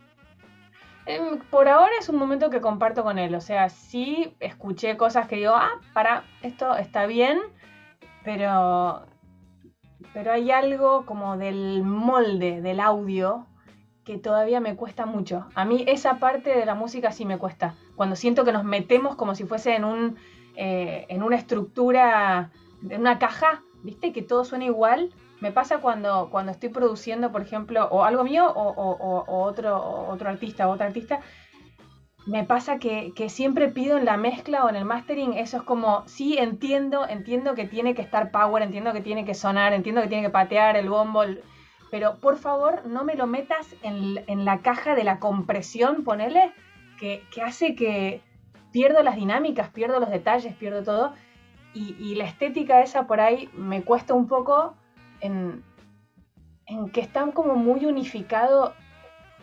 Em, 1.04 1.38
por 1.50 1.68
ahora 1.68 1.92
es 1.98 2.08
un 2.08 2.16
momento 2.16 2.48
que 2.48 2.62
comparto 2.62 3.02
con 3.02 3.18
él. 3.18 3.34
O 3.34 3.42
sea, 3.42 3.68
sí 3.68 4.32
escuché 4.40 4.96
cosas 4.96 5.28
que 5.28 5.36
digo, 5.36 5.52
ah, 5.54 5.80
para, 5.92 6.24
esto 6.42 6.74
está 6.76 7.04
bien, 7.06 7.38
pero, 8.24 9.04
pero 10.12 10.32
hay 10.32 10.50
algo 10.50 11.06
como 11.06 11.36
del 11.36 11.82
molde 11.82 12.60
del 12.60 12.80
audio 12.80 13.46
que 14.04 14.18
todavía 14.18 14.60
me 14.60 14.76
cuesta 14.76 15.06
mucho. 15.06 15.46
A 15.54 15.64
mí 15.64 15.84
esa 15.86 16.18
parte 16.18 16.50
de 16.50 16.66
la 16.66 16.74
música 16.74 17.12
sí 17.12 17.24
me 17.24 17.38
cuesta. 17.38 17.74
Cuando 17.96 18.16
siento 18.16 18.44
que 18.44 18.52
nos 18.52 18.64
metemos 18.64 19.14
como 19.14 19.34
si 19.34 19.44
fuese 19.44 19.76
en 19.76 19.84
un 19.84 20.16
eh, 20.56 21.06
en 21.08 21.22
una 21.22 21.36
estructura, 21.36 22.50
en 22.88 23.00
una 23.00 23.18
caja, 23.18 23.62
¿viste? 23.82 24.12
Que 24.12 24.22
todo 24.22 24.44
suena 24.44 24.64
igual. 24.64 25.10
Me 25.40 25.52
pasa 25.52 25.78
cuando, 25.78 26.28
cuando 26.30 26.52
estoy 26.52 26.68
produciendo, 26.68 27.32
por 27.32 27.40
ejemplo, 27.40 27.88
o 27.90 28.04
algo 28.04 28.24
mío 28.24 28.52
o, 28.54 29.24
otro, 29.26 30.06
otro 30.08 30.28
artista 30.28 30.68
o 30.68 30.72
otra 30.72 30.86
artista. 30.86 31.20
Me 32.26 32.44
pasa 32.44 32.78
que, 32.78 33.12
siempre 33.28 33.68
pido 33.68 33.96
en 33.96 34.04
la 34.04 34.16
mezcla 34.16 34.64
o 34.64 34.68
en 34.68 34.76
el 34.76 34.84
mastering, 34.84 35.32
eso 35.34 35.58
es 35.58 35.62
como, 35.62 36.06
sí, 36.06 36.36
entiendo, 36.38 37.08
entiendo 37.08 37.54
que 37.54 37.66
tiene 37.66 37.94
que 37.94 38.02
estar 38.02 38.30
power, 38.30 38.62
entiendo 38.62 38.92
que 38.92 39.00
tiene 39.00 39.24
que 39.24 39.34
sonar, 39.34 39.72
entiendo 39.72 40.02
que 40.02 40.08
tiene 40.08 40.24
que 40.24 40.30
patear 40.30 40.76
el 40.76 40.88
bombo, 40.88 41.22
pero 41.90 42.18
por 42.18 42.36
favor 42.36 42.86
no 42.86 43.04
me 43.04 43.14
lo 43.14 43.26
metas 43.26 43.74
en, 43.82 44.44
la 44.44 44.58
caja 44.58 44.94
de 44.94 45.04
la 45.04 45.18
compresión, 45.18 46.04
ponele, 46.04 46.52
que 46.98 47.24
hace 47.42 47.74
que, 47.74 48.22
pierdo 48.72 49.02
las 49.02 49.16
dinámicas, 49.16 49.70
pierdo 49.70 50.00
los 50.00 50.10
detalles, 50.10 50.54
pierdo 50.54 50.82
todo. 50.82 51.12
Y, 51.72 52.16
la 52.16 52.24
estética 52.24 52.82
esa 52.82 53.06
por 53.06 53.20
ahí 53.20 53.48
me 53.54 53.82
cuesta 53.82 54.12
un 54.14 54.26
poco 54.26 54.74
en, 55.20 55.62
que 56.92 57.00
están 57.00 57.30
como 57.30 57.54
muy 57.54 57.86
unificado 57.86 58.74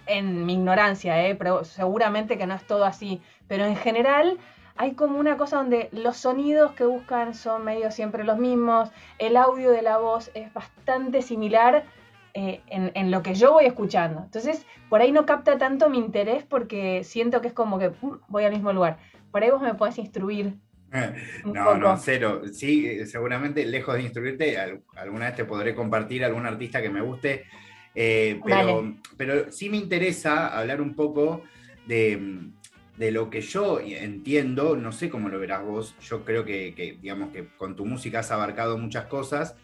en 0.07 0.45
mi 0.45 0.53
ignorancia, 0.53 1.27
¿eh? 1.27 1.35
pero 1.35 1.63
seguramente 1.63 2.37
que 2.37 2.47
no 2.47 2.55
es 2.55 2.65
todo 2.65 2.85
así. 2.85 3.21
Pero 3.47 3.65
en 3.65 3.75
general 3.75 4.37
hay 4.75 4.93
como 4.93 5.19
una 5.19 5.37
cosa 5.37 5.57
donde 5.57 5.89
los 5.91 6.17
sonidos 6.17 6.73
que 6.73 6.85
buscan 6.85 7.33
son 7.33 7.65
medio 7.65 7.91
siempre 7.91 8.23
los 8.23 8.37
mismos, 8.37 8.89
el 9.19 9.37
audio 9.37 9.71
de 9.71 9.81
la 9.81 9.97
voz 9.97 10.31
es 10.33 10.53
bastante 10.53 11.21
similar 11.21 11.85
eh, 12.33 12.61
en, 12.67 12.91
en, 12.93 13.09
lo 13.09 13.23
que 13.23 13.33
yo 13.33 13.53
voy 13.53 13.65
escuchando. 13.65 14.21
Entonces, 14.23 14.65
por 14.89 15.01
ahí 15.01 15.11
no 15.11 15.25
capta 15.25 15.57
tanto 15.57 15.89
mi 15.89 15.97
interés 15.97 16.43
porque 16.43 17.03
siento 17.03 17.41
que 17.41 17.47
es 17.47 17.53
como 17.53 17.79
que 17.79 17.91
voy 18.27 18.43
al 18.43 18.51
mismo 18.51 18.71
lugar. 18.71 18.97
Por 19.31 19.43
ahí 19.43 19.49
vos 19.49 19.61
me 19.61 19.73
podés 19.73 19.97
instruir. 19.97 20.53
no, 21.45 21.75
no, 21.75 21.97
cero. 21.97 22.43
Sí, 22.51 22.87
eh, 22.87 23.05
seguramente 23.05 23.65
lejos 23.65 23.95
de 23.95 24.03
instruirte, 24.03 24.57
alguna 24.95 25.25
vez 25.25 25.35
te 25.35 25.45
podré 25.45 25.75
compartir 25.75 26.23
algún 26.23 26.45
artista 26.45 26.81
que 26.81 26.89
me 26.89 27.01
guste. 27.01 27.45
Eh, 27.99 28.39
pero, 28.45 28.95
pero 29.17 29.51
sí 29.51 29.71
me 29.71 29.77
interesa 29.77 30.55
hablar 30.55 30.81
un 30.81 30.93
poco 30.93 31.41
de, 31.87 32.51
lo 32.95 33.31
que 33.31 33.41
yo 33.41 33.79
entiendo, 33.79 34.77
no 34.77 34.91
sé 34.91 35.09
cómo 35.09 35.29
lo 35.29 35.39
verás 35.39 35.63
vos, 35.63 35.95
yo 36.07 36.23
creo 36.23 36.45
que, 36.45 36.99
digamos 37.01 37.31
que 37.31 37.47
con 37.57 37.75
tu 37.75 37.87
música 37.87 38.19
has 38.19 38.29
abarcado 38.29 38.77
muchas 38.77 39.05
cosas 39.05 39.55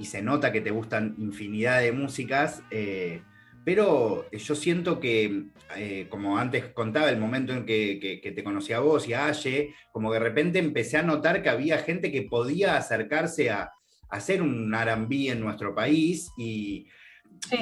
y 0.00 0.06
se 0.06 0.20
nota 0.20 0.50
que 0.50 0.60
te 0.60 0.72
gustan 0.72 1.14
infinidad 1.18 1.80
de 1.80 1.92
músicas. 1.92 2.60
Eh, 2.72 3.22
pero 3.64 4.28
yo 4.32 4.54
siento 4.56 4.98
que, 4.98 5.44
eh, 5.76 6.06
como 6.10 6.38
antes 6.38 6.64
contaba, 6.66 7.08
el 7.08 7.20
momento 7.20 7.52
en 7.52 7.64
que, 7.64 8.20
te 8.34 8.42
conocí 8.42 8.72
a 8.72 8.80
vos 8.80 9.06
y 9.06 9.12
a 9.12 9.26
Aye, 9.26 9.74
como 9.92 10.10
que 10.10 10.14
de 10.14 10.24
repente 10.24 10.58
empecé 10.58 10.96
a 10.96 11.02
notar 11.04 11.40
que 11.40 11.50
había 11.50 11.78
gente 11.78 12.10
que 12.10 12.22
podía 12.22 12.76
acercarse 12.76 13.50
a, 13.50 13.70
hacer 14.08 14.42
un 14.42 14.74
R&B 14.74 15.30
en 15.30 15.40
nuestro 15.40 15.74
país 15.74 16.32
y, 16.36 16.88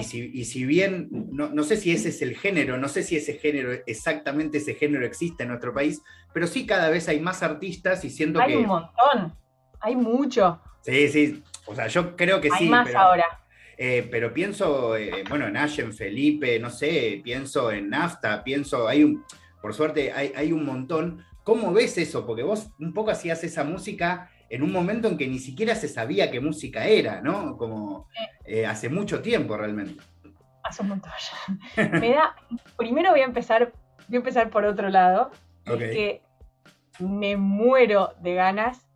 si, 0.02 0.64
bien, 0.64 1.08
no, 1.10 1.62
sé 1.64 1.76
si 1.76 1.92
ese 1.92 2.08
es 2.08 2.22
el 2.22 2.36
género, 2.36 2.76
no 2.78 2.88
sé 2.88 3.02
si 3.02 3.16
ese 3.16 3.34
género, 3.34 3.72
exactamente 3.86 4.58
ese 4.58 4.74
género 4.74 5.04
existe 5.04 5.42
en 5.42 5.50
nuestro 5.50 5.72
país, 5.72 6.02
pero 6.32 6.46
sí 6.46 6.66
cada 6.66 6.90
vez 6.90 7.08
hay 7.08 7.20
más 7.20 7.42
artistas 7.42 8.04
y 8.04 8.10
siento 8.10 8.38
que... 8.40 8.44
Hay 8.46 8.56
un 8.56 8.66
montón, 8.66 9.36
hay 9.80 9.96
mucho. 9.96 10.60
Sí, 10.82 11.08
sí, 11.08 11.42
o 11.66 11.74
sea, 11.74 11.86
yo 11.88 12.16
creo 12.16 12.40
que 12.40 12.50
sí. 12.50 12.64
Hay 12.64 12.68
más 12.68 12.94
ahora 12.94 13.44
eh, 13.76 14.06
pero 14.10 14.32
pienso, 14.32 14.96
eh, 14.96 15.24
bueno, 15.28 15.46
en 15.46 15.56
Ash, 15.56 15.80
en 15.80 15.92
Felipe, 15.92 16.58
no 16.58 16.70
sé, 16.70 17.20
pienso 17.24 17.72
en 17.72 17.90
Nafta, 17.90 18.44
pienso, 18.44 18.86
hay 18.86 19.02
un, 19.02 19.24
por 19.60 19.74
suerte 19.74 20.12
hay, 20.12 20.52
un 20.52 20.64
montón. 20.64 21.24
¿Cómo 21.42 21.72
ves 21.72 21.98
eso? 21.98 22.26
Porque 22.26 22.42
vos 22.42 22.70
un 22.78 22.94
poco 22.94 23.10
hacías 23.10 23.42
esa 23.44 23.64
música 23.64 24.30
en 24.54 24.62
un 24.62 24.70
momento 24.70 25.08
en 25.08 25.18
que 25.18 25.26
ni 25.26 25.40
siquiera 25.40 25.74
se 25.74 25.88
sabía 25.88 26.30
qué 26.30 26.40
música 26.40 26.86
era, 26.86 27.20
¿no? 27.20 27.56
Como 27.56 28.08
eh, 28.44 28.66
hace 28.66 28.88
mucho 28.88 29.20
tiempo 29.20 29.56
realmente. 29.56 30.00
Hace 30.62 30.82
un 30.82 30.90
montón 30.90 31.12
Me 31.76 32.10
da, 32.10 32.36
primero 32.76 33.10
voy 33.10 33.20
a 33.20 33.24
empezar, 33.24 33.72
voy 34.08 34.16
a 34.16 34.18
empezar 34.18 34.50
por 34.50 34.64
otro 34.64 34.88
lado, 34.90 35.32
que 35.64 36.22
me 37.00 37.36
muero 37.36 38.14
de 38.20 38.34
ganas 38.34 38.86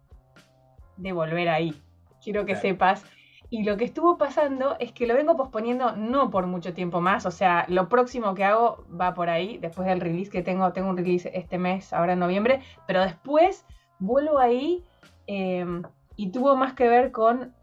de 0.97 1.13
volver 1.13 1.49
ahí. 1.49 1.75
Quiero 2.23 2.47
que 2.47 2.55
sepas 2.55 3.05
y 3.51 3.65
lo 3.65 3.77
que 3.77 3.85
estuvo 3.85 4.17
pasando 4.17 4.77
es 4.79 4.93
que 4.93 5.07
lo 5.09 5.15
vengo 5.15 5.37
posponiendo 5.37 5.97
no 5.97 6.31
por 6.31 6.47
mucho 6.47 6.73
tiempo 6.73 7.01
más, 7.01 7.27
o 7.27 7.31
sea, 7.31 7.65
lo 7.69 7.89
próximo 7.89 8.35
que 8.35 8.45
hago 8.45 8.85
va 8.89 9.15
por 9.15 9.31
ahí, 9.31 9.59
después 9.59 9.89
del 9.89 10.01
release 10.01 10.31
que 10.31 10.43
tengo, 10.43 10.73
tengo 10.73 10.91
un 10.91 10.99
release 10.99 11.31
este 11.35 11.59
mes, 11.59 11.93
ahora 11.93 12.13
en 12.13 12.19
noviembre, 12.19 12.61
pero 12.87 13.03
después 13.03 13.65
vuelvo 13.99 14.39
ahí 14.39 14.85
em, 15.29 15.85
y 16.17 16.33
tuvo 16.33 16.57
más 16.57 16.75
que 16.75 16.89
ver 16.89 17.13
con, 17.13 17.55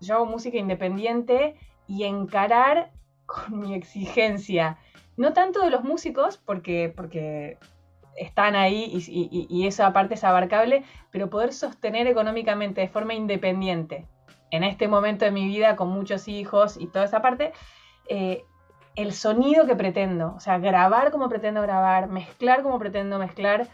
yo 0.00 0.16
hago 0.16 0.26
música 0.26 0.58
independiente 0.58 1.54
y 1.86 2.02
encarar 2.02 2.90
con 3.26 3.60
mi 3.60 3.74
exigencia, 3.74 4.78
no 5.16 5.32
tanto 5.32 5.60
de 5.60 5.70
los 5.70 5.84
músicos, 5.84 6.38
porque, 6.38 6.92
porque 6.96 7.58
están 8.16 8.56
ahí 8.56 8.90
y, 8.92 9.46
y 9.48 9.66
esa 9.68 9.92
parte 9.92 10.14
es 10.14 10.24
abarcable, 10.24 10.82
pero 11.12 11.30
poder 11.30 11.52
sostener 11.52 12.08
económicamente 12.08 12.80
de 12.80 12.88
forma 12.88 13.14
independiente 13.14 14.08
en 14.50 14.64
este 14.64 14.88
momento 14.88 15.24
de 15.24 15.30
mi 15.30 15.46
vida 15.46 15.76
con 15.76 15.88
muchos 15.88 16.28
hijos 16.28 16.76
y 16.76 16.86
toda 16.86 17.04
esa 17.04 17.22
parte, 17.22 17.52
eh, 18.08 18.44
el 18.96 19.12
sonido 19.12 19.66
que 19.66 19.76
pretendo, 19.76 20.34
o 20.36 20.40
sea, 20.40 20.58
grabar 20.58 21.10
como 21.10 21.28
pretendo 21.28 21.62
grabar, 21.62 22.08
mezclar 22.08 22.62
como 22.62 22.78
pretendo 22.78 23.18
mezclar, 23.18 23.68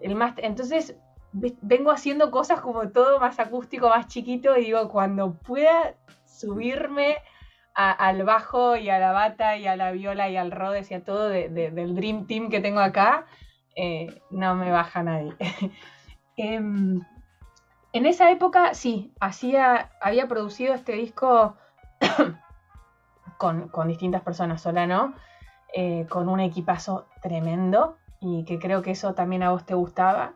el 0.00 0.14
más, 0.14 0.34
entonces 0.38 0.96
vengo 1.32 1.90
haciendo 1.90 2.30
cosas 2.30 2.60
como 2.60 2.88
todo 2.88 3.20
más 3.20 3.38
acústico, 3.38 3.88
más 3.88 4.08
chiquito 4.08 4.56
y 4.56 4.66
digo, 4.66 4.88
cuando 4.88 5.32
pueda 5.34 5.94
subirme 6.26 7.18
al 7.74 8.24
bajo 8.24 8.76
y 8.76 8.90
a 8.90 8.98
la 8.98 9.12
bata 9.12 9.56
y 9.56 9.66
a 9.66 9.76
la 9.76 9.92
viola 9.92 10.28
y 10.28 10.36
al 10.36 10.50
Rhodes 10.50 10.90
y 10.90 10.94
a 10.94 11.04
todo 11.04 11.28
del 11.28 11.94
Dream 11.94 12.26
Team 12.26 12.50
que 12.50 12.60
tengo 12.60 12.80
acá, 12.80 13.26
eh, 13.76 14.20
no 14.30 14.54
me 14.54 14.70
baja 14.70 15.02
nadie. 15.02 15.34
Em, 16.36 17.02
en 17.92 18.06
esa 18.06 18.30
época, 18.30 18.72
sí, 18.72 19.12
hacía, 19.20 19.90
había 20.00 20.26
producido 20.26 20.72
este 20.72 20.92
disco 20.92 21.56
con, 23.36 23.88
distintas 23.88 24.22
personas, 24.22 24.62
sola 24.62 24.86
no, 24.86 25.14
eh, 25.74 26.06
con 26.08 26.30
un 26.30 26.40
equipazo 26.40 27.08
tremendo 27.20 27.98
y 28.20 28.44
que 28.44 28.58
creo 28.58 28.80
que 28.80 28.92
eso 28.92 29.14
también 29.14 29.42
a 29.42 29.50
vos 29.50 29.66
te 29.66 29.74
gustaba. 29.74 30.32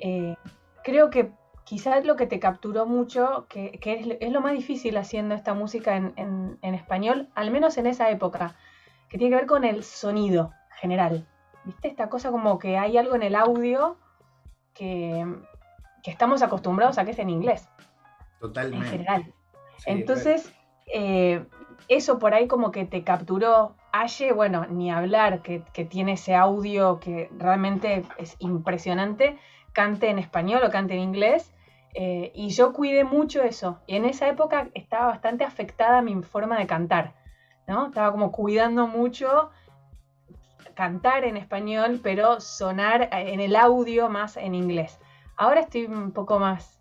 Eh, 0.00 0.36
creo 0.82 1.10
que 1.10 1.32
quizás 1.64 2.04
lo 2.04 2.16
que 2.16 2.26
te 2.26 2.38
capturó 2.38 2.86
mucho, 2.86 3.46
que, 3.48 3.78
es, 4.20 4.32
lo 4.32 4.40
más 4.40 4.52
difícil 4.52 4.96
haciendo 4.96 5.34
esta 5.34 5.54
música 5.54 5.96
en, 5.96 6.58
español, 6.62 7.28
al 7.34 7.50
menos 7.50 7.78
en 7.78 7.86
esa 7.86 8.10
época, 8.10 8.54
que 9.08 9.18
tiene 9.18 9.30
que 9.30 9.40
ver 9.40 9.46
con 9.46 9.64
el 9.64 9.82
sonido 9.82 10.52
general. 10.80 11.26
¿Viste? 11.64 11.88
Esta 11.88 12.08
cosa 12.08 12.30
como 12.30 12.58
que 12.58 12.76
hay 12.76 12.98
algo 12.98 13.14
en 13.14 13.22
el 13.22 13.34
audio 13.34 13.96
que, 14.74 15.24
que 16.02 16.10
estamos 16.10 16.42
acostumbrados 16.42 16.98
a 16.98 17.04
que 17.04 17.12
es 17.12 17.18
en 17.18 17.30
inglés. 17.30 17.68
Totalmente. 18.38 18.84
En 18.84 18.92
general. 18.92 19.34
Entonces, 19.86 20.52
eh, 20.92 21.44
eso 21.88 22.18
por 22.18 22.34
ahí 22.34 22.46
como 22.46 22.70
que 22.70 22.84
te 22.84 23.02
capturó. 23.02 23.74
Aye, 23.92 24.32
bueno, 24.32 24.66
ni 24.66 24.90
hablar, 24.90 25.40
que, 25.40 25.60
tiene 25.88 26.12
ese 26.12 26.34
audio 26.34 26.98
que 27.00 27.30
realmente 27.38 28.04
es 28.18 28.36
impresionante, 28.38 29.38
cante 29.74 30.08
en 30.08 30.18
español 30.18 30.62
o 30.64 30.70
cante 30.70 30.94
en 30.94 31.00
inglés. 31.00 31.52
Eh, 31.92 32.32
y 32.34 32.48
yo 32.48 32.72
cuidé 32.72 33.04
mucho 33.04 33.42
eso. 33.42 33.80
Y 33.86 33.96
en 33.96 34.06
esa 34.06 34.28
época 34.28 34.68
estaba 34.72 35.06
bastante 35.06 35.44
afectada 35.44 36.00
mi 36.00 36.22
forma 36.22 36.58
de 36.58 36.66
cantar. 36.66 37.12
¿no? 37.66 37.88
Estaba 37.88 38.10
como 38.10 38.32
cuidando 38.32 38.86
mucho 38.86 39.50
cantar 40.74 41.24
en 41.24 41.36
español, 41.36 42.00
pero 42.02 42.40
sonar 42.40 43.08
en 43.12 43.40
el 43.40 43.54
audio 43.54 44.08
más 44.08 44.36
en 44.36 44.54
inglés. 44.54 44.98
Ahora 45.36 45.60
estoy 45.60 45.84
un 45.84 46.12
poco 46.12 46.38
más 46.38 46.80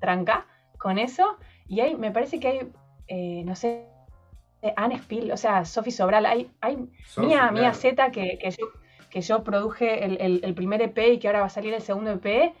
tranca 0.00 0.46
con 0.78 0.98
eso. 0.98 1.36
Y 1.68 1.80
hay, 1.80 1.94
me 1.96 2.10
parece 2.10 2.40
que 2.40 2.48
hay, 2.48 2.72
eh, 3.08 3.42
no 3.44 3.54
sé, 3.54 3.88
Anne 4.76 4.96
Spill, 4.98 5.30
o 5.30 5.36
sea, 5.36 5.64
Sophie 5.64 5.92
Sobral, 5.92 6.26
hay, 6.26 6.50
hay 6.60 6.88
Mía, 7.18 7.50
Mía 7.50 7.74
Z 7.74 8.10
que, 8.10 8.38
yo, 8.58 8.66
que 9.14 9.20
yo 9.20 9.44
produje 9.44 10.04
el, 10.04 10.54
primer 10.54 10.82
EP 10.82 10.98
y 11.12 11.18
que 11.20 11.28
ahora 11.28 11.38
va 11.38 11.46
a 11.46 11.48
salir 11.48 11.72
el 11.72 11.82
segundo 11.82 12.10
EP, 12.10 12.52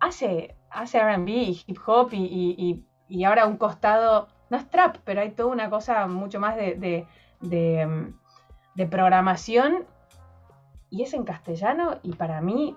hace, 0.00 0.54
hace 0.68 1.00
RB 1.00 1.28
y 1.28 1.62
hip 1.66 1.78
hop 1.86 2.10
y, 2.12 2.84
ahora 3.24 3.46
un 3.46 3.56
costado, 3.56 4.28
no 4.50 4.58
es 4.58 4.68
trap, 4.68 4.98
pero 5.02 5.22
hay 5.22 5.30
toda 5.30 5.48
una 5.50 5.70
cosa 5.70 6.06
mucho 6.08 6.40
más 6.40 6.56
de, 6.56 7.06
de 7.40 8.86
programación 8.86 9.86
y 10.90 11.04
es 11.04 11.14
en 11.14 11.24
castellano 11.24 12.00
y 12.02 12.12
para 12.12 12.42
mí 12.42 12.76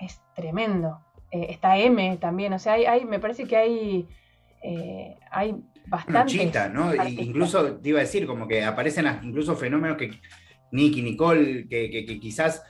es 0.00 0.22
tremendo. 0.34 1.00
Eh, 1.30 1.48
está 1.50 1.76
M 1.76 2.16
también, 2.16 2.54
o 2.54 2.58
sea, 2.58 2.72
hay, 2.72 3.04
me 3.04 3.18
parece 3.18 3.44
que 3.44 3.58
hay, 3.58 4.08
eh, 4.62 5.18
hay 5.30 5.62
bastante. 5.84 6.70
¿no? 6.72 6.94
Incluso 6.94 7.74
te 7.74 7.90
iba 7.90 7.98
a 7.98 8.02
decir, 8.02 8.26
como 8.26 8.48
que 8.48 8.64
aparecen 8.64 9.06
incluso 9.22 9.54
fenómenos 9.56 9.98
que 9.98 10.10
Nicky, 10.72 11.02
Nicole, 11.02 11.68
que, 11.68 12.18
quizás 12.20 12.62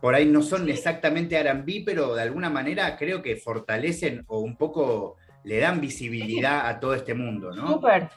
por 0.00 0.14
ahí 0.14 0.26
no 0.26 0.42
son 0.42 0.68
exactamente 0.68 1.36
R&B, 1.36 1.82
pero 1.84 2.14
de 2.14 2.22
alguna 2.22 2.50
manera 2.50 2.96
creo 2.96 3.22
que 3.22 3.36
fortalecen 3.36 4.24
o 4.26 4.40
un 4.40 4.56
poco 4.56 5.16
le 5.44 5.58
dan 5.58 5.80
visibilidad 5.80 6.68
a 6.68 6.80
todo 6.80 6.94
este 6.94 7.14
mundo, 7.14 7.52
¿no? 7.52 7.66
Súper, 7.68 8.10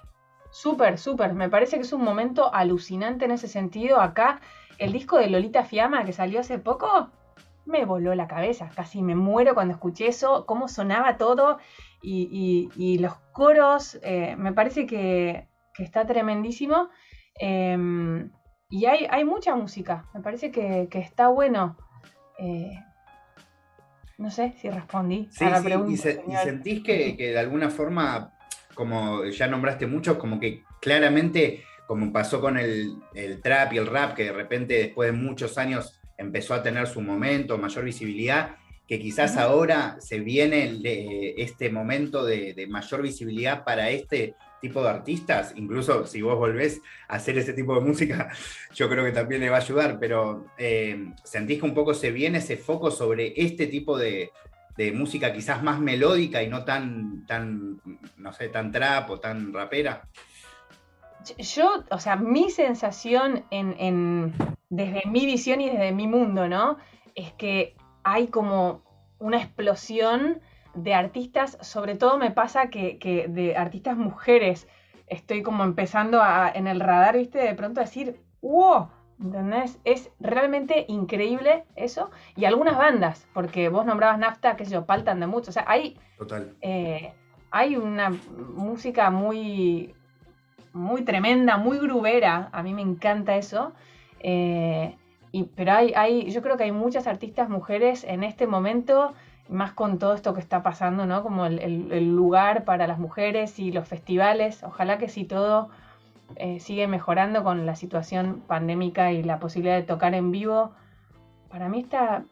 súper, 0.52 0.98
súper. 0.98 1.34
Me 1.34 1.50
parece 1.50 1.76
que 1.78 1.84
es 1.84 1.94
un 1.94 2.04
momento 2.04 2.54
alucinante 2.54 3.26
en 3.26 3.32
ese 3.32 3.48
sentido. 3.48 4.00
Acá, 4.00 4.42
el 4.78 4.92
disco 4.92 5.18
de 5.18 5.30
Lolita 5.30 5.64
Fiamma 5.64 6.06
que 6.06 6.14
salió 6.14 6.40
hace 6.40 6.60
poco, 6.60 7.12
me 7.66 7.86
voló 7.86 8.14
la 8.16 8.28
cabeza, 8.28 8.70
casi 8.76 9.02
me 9.02 9.16
muero 9.16 9.54
cuando 9.56 9.74
escuché 9.74 10.08
eso, 10.08 10.46
cómo 10.46 10.68
sonaba 10.68 11.18
todo 11.18 11.58
y, 12.02 12.98
los 13.00 13.16
coros, 13.32 14.00
eh, 14.04 14.36
me 14.38 14.54
parece 14.54 14.86
que, 14.86 15.48
está 15.78 16.06
tremendísimo. 16.06 16.90
Em, 17.38 18.32
y 18.76 18.86
hay, 18.86 19.08
hay, 19.10 19.24
mucha 19.24 19.56
música, 19.56 20.06
me 20.14 20.20
parece 20.20 20.52
que, 20.52 20.88
está 20.92 21.30
bueno. 21.30 21.78
Eh, 22.40 22.78
no 24.18 24.30
sé 24.30 24.54
si 24.60 24.70
respondí 24.70 25.30
a 25.40 25.50
la 25.50 25.64
pregunta. 25.64 25.92
Y, 25.92 26.36
sentís 26.36 26.84
que, 26.84 27.16
que, 27.16 27.32
de 27.32 27.40
alguna 27.40 27.70
forma, 27.70 28.34
como 28.74 29.24
ya 29.26 29.48
nombraste 29.48 29.88
mucho, 29.88 30.20
como 30.20 30.40
que 30.40 30.64
claramente, 30.82 31.64
como 31.88 32.12
pasó 32.12 32.42
con 32.42 32.58
el, 32.58 32.96
el 33.14 33.42
trap 33.42 33.74
y 33.74 33.78
el 33.78 33.88
rap, 33.88 34.14
que 34.14 34.26
de 34.26 34.34
repente 34.34 34.74
después 34.74 35.12
de 35.12 35.18
muchos 35.18 35.58
años 35.58 36.02
empezó 36.18 36.54
a 36.54 36.62
tener 36.62 36.88
su 36.88 37.02
momento, 37.02 37.58
mayor 37.58 37.86
visibilidad, 37.86 38.58
que 38.88 39.00
quizás 39.00 39.38
ahora 39.38 39.98
se 40.00 40.20
viene 40.20 40.80
este 41.38 41.70
momento 41.70 42.24
de, 42.24 42.68
mayor 42.70 43.02
visibilidad 43.02 43.64
para 43.64 43.90
este 43.90 44.36
tipo 44.62 44.82
de 44.82 44.90
artistas, 44.90 45.54
incluso 45.56 46.06
si 46.08 46.22
vos 46.22 46.38
volvés 46.38 46.82
a 47.08 47.16
hacer 47.16 47.38
ese 47.38 47.54
tipo 47.54 47.76
de 47.76 47.82
música, 47.82 48.30
yo 48.74 48.90
creo 48.90 49.04
que 49.04 49.12
también 49.12 49.42
le 49.42 49.50
va 49.50 49.58
a 49.58 49.62
ayudar, 49.62 49.98
pero 50.00 50.46
eh, 50.58 51.12
¿sentís 51.24 51.60
que 51.60 51.66
un 51.66 51.74
poco 51.74 51.94
se 51.94 52.12
viene 52.12 52.40
ese 52.40 52.58
foco 52.58 52.92
sobre 52.92 53.34
este 53.36 53.68
tipo 53.68 53.98
de, 53.98 54.32
música 54.94 55.32
quizás 55.32 55.64
más 55.64 55.80
melódica 55.80 56.44
y 56.44 56.50
no 56.50 56.66
tan, 56.66 57.26
tan, 57.26 57.80
no 58.18 58.34
sé, 58.34 58.50
tan 58.50 58.74
trap 58.74 59.10
o 59.10 59.20
tan 59.20 59.54
rapera? 59.54 60.02
Yo, 61.38 61.86
o 61.90 62.00
sea, 62.00 62.18
mi 62.18 62.50
sensación 62.52 63.46
en, 63.52 64.34
desde 64.70 65.04
mi 65.06 65.26
visión 65.26 65.62
y 65.62 65.70
desde 65.70 65.94
mi 65.94 66.08
mundo, 66.08 66.50
¿no? 66.50 66.78
Es 67.16 67.32
que 67.34 67.76
hay 68.04 68.28
como 68.28 68.84
una 69.18 69.38
explosión 69.38 70.42
de 70.76 70.94
artistas, 70.94 71.58
sobre 71.62 71.96
todo 71.96 72.18
me 72.18 72.32
pasa 72.32 72.70
que, 72.70 73.26
de 73.30 73.58
artistas 73.58 73.98
mujeres, 73.98 74.68
estoy 75.08 75.42
como 75.42 75.64
empezando 75.64 76.22
a, 76.22 76.52
en 76.54 76.68
el 76.68 76.80
radar, 76.80 77.18
¿viste? 77.18 77.40
De 77.40 77.56
pronto 77.56 77.80
a 77.80 77.86
decir, 77.86 78.20
wow, 78.42 78.90
¿entendés? 79.20 79.80
Es 79.86 80.12
realmente 80.20 80.86
increíble 80.88 81.64
eso. 81.76 82.12
Y 82.36 82.46
algunas 82.46 82.78
bandas, 82.78 83.28
porque 83.34 83.70
vos 83.70 83.86
nombrabas 83.86 84.20
Nafta, 84.20 84.56
que 84.56 84.66
sé 84.66 84.72
yo, 84.72 84.84
faltan 84.84 85.20
de 85.20 85.28
mucho. 85.28 85.50
O 85.50 85.54
sea, 85.54 85.66
hay, 85.68 85.98
eh, 86.62 87.14
hay 87.52 87.78
una 87.78 88.12
música 88.56 89.10
muy, 89.10 89.96
muy 90.74 91.04
tremenda, 91.04 91.58
muy 91.58 91.78
grubera. 91.78 92.50
A 92.52 92.64
mí 92.64 92.74
me 92.74 92.82
encanta 92.82 93.38
eso. 93.38 93.74
Eh, 94.20 94.96
pero 95.56 95.74
hay, 95.74 95.94
hay, 95.96 96.32
yo 96.32 96.42
creo 96.42 96.58
que 96.58 96.64
hay 96.64 96.72
muchas 96.72 97.08
artistas 97.08 97.50
mujeres 97.50 98.04
en 98.04 98.24
este 98.24 98.48
momento, 98.48 99.14
más 99.50 99.74
con 99.74 100.00
todo 100.00 100.14
esto 100.14 100.34
que 100.34 100.40
está 100.40 100.64
pasando, 100.64 101.06
¿no? 101.06 101.24
Como 101.24 101.46
el, 101.46 102.16
lugar 102.16 102.66
para 102.66 102.88
las 102.88 103.00
mujeres 103.00 103.60
y 103.60 103.72
los 103.72 103.88
festivales. 103.88 104.64
Ojalá 104.64 104.98
que 104.98 105.10
si 105.10 105.26
todo 105.26 105.70
eh, 106.36 106.60
sigue 106.60 106.88
mejorando 106.88 107.44
con 107.44 107.66
la 107.66 107.76
situación 107.76 108.42
pandémica 108.48 109.12
y 109.12 109.24
la 109.24 109.40
posibilidad 109.40 109.76
de 109.76 109.84
tocar 109.84 110.14
en 110.14 110.32
vivo, 110.32 110.74
para 111.50 111.70
mí 111.70 111.82
está, 111.82 112.24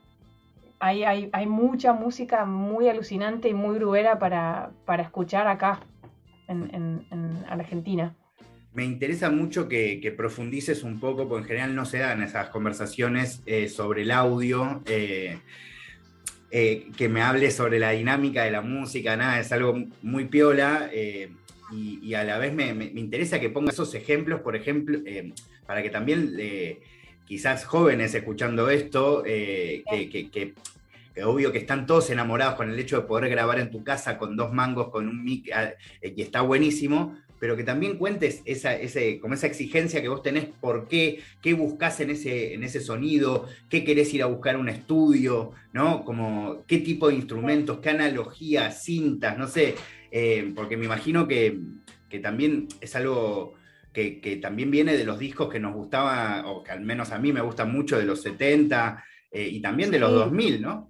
hay, 0.80 1.04
hay, 1.04 1.30
hay 1.34 1.46
mucha 1.46 1.94
música 1.94 2.46
muy 2.46 2.90
alucinante 2.90 3.50
y 3.50 3.54
muy 3.54 3.76
grubera 3.76 4.20
para, 4.20 4.72
para 4.86 5.04
escuchar 5.04 5.48
acá 5.48 5.80
en, 6.48 6.70
en 7.10 7.46
Argentina 7.48 8.16
me 8.74 8.84
interesa 8.84 9.30
mucho 9.30 9.70
que, 9.70 10.14
profundices 10.18 10.84
un 10.84 11.00
poco, 11.00 11.28
porque 11.28 11.44
en 11.44 11.48
general 11.48 11.76
no 11.76 11.86
se 11.86 12.00
dan 12.00 12.24
esas 12.24 12.50
conversaciones 12.50 13.42
eh, 13.46 13.70
sobre 13.70 14.02
el 14.02 14.12
audio, 14.12 14.82
eh, 14.86 15.40
eh, 16.56 16.92
que 16.96 17.10
me 17.10 17.22
hables 17.22 17.56
sobre 17.56 17.80
la 17.80 17.90
dinámica 17.90 18.44
de 18.44 18.52
la 18.52 18.62
música, 18.62 19.18
nada, 19.18 19.40
es 19.40 19.52
algo 19.52 19.84
muy 20.02 20.26
piola. 20.26 20.90
Y, 21.72 22.14
a 22.14 22.24
la 22.24 22.38
vez 22.38 22.54
me, 22.54 22.70
interesa 22.70 23.40
que 23.40 23.50
pongas 23.50 23.74
esos 23.74 23.96
ejemplos, 23.96 24.42
por 24.42 24.56
ejemplo, 24.56 25.00
para 25.66 25.82
que 25.82 25.90
también 25.90 26.38
quizás 27.26 27.66
jóvenes 27.66 28.14
escuchando 28.14 28.70
esto, 28.70 29.24
que, 29.24 30.30
que, 30.32 30.54
obvio 31.24 31.52
que 31.52 31.58
están 31.60 31.86
todos 31.86 32.10
enamorados 32.10 32.56
con 32.56 32.70
el 32.70 32.80
hecho 32.80 33.02
de 33.02 33.08
poder 33.08 33.30
grabar 33.30 33.60
en 33.60 33.70
tu 33.70 33.84
casa 33.84 34.18
con 34.18 34.36
dos 34.36 34.54
mangos, 34.54 34.90
con 34.90 35.08
un 35.08 35.24
mic, 35.24 35.52
ah, 35.54 35.74
y 36.02 36.22
está 36.22 36.42
buenísimo, 36.42 37.18
pero 37.44 37.58
que 37.58 37.66
también 37.66 37.98
cuentes 37.98 38.42
esa, 38.46 38.74
ese, 38.74 39.20
como 39.20 39.34
esa 39.34 39.48
exigencia 39.48 40.02
que 40.02 40.08
vos 40.08 40.24
tenés, 40.24 40.46
por 40.46 40.88
qué, 40.88 41.20
qué 41.42 41.54
buscás 41.54 42.00
en 42.00 42.12
ese, 42.12 42.54
en 42.54 42.64
ese 42.64 42.80
sonido, 42.80 43.48
qué 43.68 43.84
querés 43.84 44.14
ir 44.14 44.24
a 44.24 44.28
buscar 44.28 44.56
un 44.56 44.70
estudio, 44.70 45.52
¿no? 45.74 46.06
Como 46.06 46.64
qué 46.68 46.78
tipo 46.78 47.10
de 47.10 47.16
instrumentos, 47.16 47.80
qué 47.80 47.90
analogías, 47.90 48.86
cintas, 48.86 49.38
no 49.38 49.48
sé, 49.48 49.76
eh, 50.10 50.54
porque 50.56 50.78
me 50.78 50.86
imagino 50.86 51.28
que, 51.28 51.60
también 52.22 52.70
es 52.80 52.96
algo 52.96 53.56
que, 53.92 54.40
también 54.42 54.72
viene 54.72 54.96
de 54.96 55.04
los 55.04 55.20
discos 55.20 55.50
que 55.50 55.60
nos 55.60 55.74
gustaba, 55.74 56.50
o 56.50 56.64
que 56.64 56.72
al 56.72 56.80
menos 56.80 57.12
a 57.12 57.20
mí 57.20 57.34
me 57.34 57.42
gustan 57.42 57.74
mucho, 57.74 58.00
de 58.00 58.06
los 58.06 58.22
70 58.22 59.04
eh, 59.32 59.50
y 59.52 59.60
también 59.60 59.92
de 59.92 60.00
los 60.00 60.14
2000, 60.14 60.62
¿no? 60.62 60.90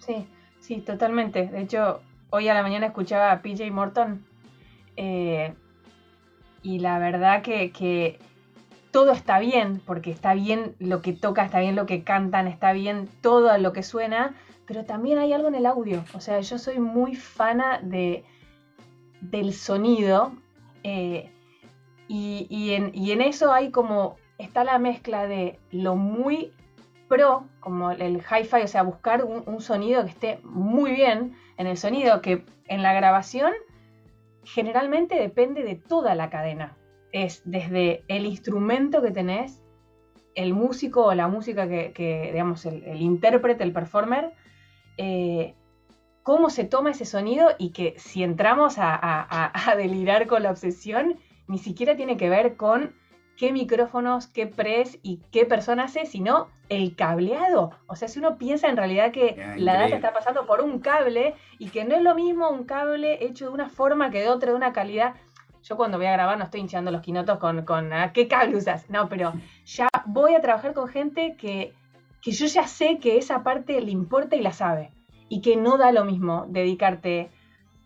Sí, 0.00 0.26
sí, 0.60 0.82
totalmente. 0.82 1.46
De 1.46 1.62
hecho, 1.62 2.02
hoy 2.28 2.48
a 2.48 2.52
la 2.52 2.62
mañana 2.62 2.88
escuchaba 2.88 3.32
a 3.32 3.40
PJ 3.40 3.70
Morton. 3.70 4.26
Eh, 4.98 5.54
y 6.62 6.78
la 6.78 6.98
verdad 6.98 7.42
que, 7.42 8.18
todo 8.90 9.12
está 9.12 9.38
bien, 9.38 9.80
porque 9.86 10.10
está 10.10 10.34
bien 10.34 10.76
lo 10.78 11.00
que 11.00 11.14
toca, 11.14 11.44
está 11.44 11.60
bien 11.60 11.76
lo 11.76 11.86
que 11.86 12.04
cantan, 12.04 12.46
está 12.46 12.74
bien 12.74 13.08
todo 13.22 13.56
lo 13.56 13.72
que 13.72 13.82
suena, 13.82 14.34
pero 14.66 14.84
también 14.84 15.18
hay 15.18 15.32
algo 15.32 15.48
en 15.48 15.54
el 15.54 15.64
audio. 15.64 16.04
O 16.12 16.20
sea, 16.20 16.40
yo 16.40 16.58
soy 16.58 16.78
muy 16.78 17.14
fana 17.14 17.80
de, 17.82 18.22
del 19.22 19.54
sonido 19.54 20.32
eh, 20.82 21.30
y, 22.06 22.74
en, 22.74 23.20
eso 23.22 23.50
hay 23.50 23.70
como, 23.70 24.16
está 24.36 24.62
la 24.62 24.78
mezcla 24.78 25.26
de 25.26 25.58
lo 25.70 25.96
muy 25.96 26.52
pro, 27.08 27.46
como 27.60 27.92
el 27.92 28.18
hi-fi, 28.18 28.60
o 28.62 28.68
sea, 28.68 28.82
buscar 28.82 29.24
un 29.24 29.60
sonido 29.62 30.04
que 30.04 30.10
esté 30.10 30.40
muy 30.42 30.92
bien 30.92 31.34
en 31.56 31.66
el 31.66 31.78
sonido, 31.78 32.20
que 32.20 32.44
en 32.66 32.82
la 32.82 32.92
grabación 32.92 33.52
generalmente 34.44 35.16
depende 35.16 35.62
de 35.62 35.76
toda 35.76 36.14
la 36.14 36.30
cadena. 36.30 36.76
Es 37.12 37.42
desde 37.44 38.04
el 38.08 38.26
instrumento 38.26 39.02
que 39.02 39.10
tenés, 39.10 39.62
el 40.34 40.54
músico 40.54 41.06
o 41.06 41.14
la 41.14 41.28
música 41.28 41.68
que, 41.68 42.30
digamos, 42.32 42.64
el, 42.66 43.00
intérprete, 43.00 43.64
el 43.64 43.72
performer, 43.72 44.32
eh, 44.96 45.54
cómo 46.22 46.50
se 46.50 46.64
toma 46.64 46.90
ese 46.90 47.04
sonido 47.04 47.50
y 47.58 47.70
que 47.70 47.94
si 47.98 48.22
entramos 48.22 48.76
a, 48.78 49.74
delirar 49.76 50.26
con 50.26 50.42
la 50.42 50.50
obsesión, 50.50 51.18
ni 51.48 51.58
siquiera 51.58 51.96
tiene 51.96 52.16
que 52.16 52.30
ver 52.30 52.56
con 52.56 52.94
qué 53.36 53.52
micrófonos, 53.52 54.26
qué 54.26 54.46
press 54.46 54.98
y 55.02 55.20
qué 55.30 55.46
persona 55.46 55.84
hace, 55.84 56.06
sino 56.06 56.48
el 56.68 56.94
cableado. 56.96 57.70
O 57.86 57.96
sea, 57.96 58.08
si 58.08 58.18
uno 58.18 58.36
piensa 58.36 58.68
en 58.68 58.76
realidad 58.76 59.12
que 59.12 59.36
la 59.56 59.74
data 59.74 59.94
está 59.94 60.12
pasando 60.12 60.46
por 60.46 60.60
un 60.60 60.78
cable 60.80 61.34
y 61.58 61.68
que 61.68 61.84
no 61.84 61.94
es 61.94 62.02
lo 62.02 62.14
mismo 62.14 62.48
un 62.50 62.64
cable 62.64 63.24
hecho 63.24 63.46
de 63.46 63.52
una 63.52 63.68
forma 63.68 64.10
que 64.10 64.20
de 64.20 64.28
otra, 64.28 64.50
de 64.50 64.56
una 64.56 64.72
calidad. 64.72 65.14
Yo 65.62 65.76
cuando 65.76 65.96
voy 65.96 66.06
a 66.06 66.12
grabar 66.12 66.38
no 66.38 66.44
estoy 66.44 66.60
hinchando 66.60 66.90
los 66.90 67.02
quinotos 67.02 67.38
con, 67.38 67.64
con 67.64 67.92
ah, 67.92 68.12
qué 68.12 68.26
cable 68.28 68.56
usas. 68.56 68.88
No, 68.90 69.08
pero 69.08 69.32
ya 69.64 69.88
voy 70.06 70.34
a 70.34 70.40
trabajar 70.40 70.74
con 70.74 70.88
gente 70.88 71.36
que, 71.36 71.72
que 72.20 72.32
yo 72.32 72.46
ya 72.46 72.66
sé 72.66 72.98
que 72.98 73.18
esa 73.18 73.42
parte 73.42 73.80
le 73.80 73.90
importa 73.90 74.36
y 74.36 74.40
la 74.40 74.52
sabe. 74.52 74.90
y 75.28 75.40
que 75.40 75.56
no 75.56 75.78
da 75.78 75.92
lo 75.92 76.04
mismo 76.04 76.46
dedicarte 76.48 77.30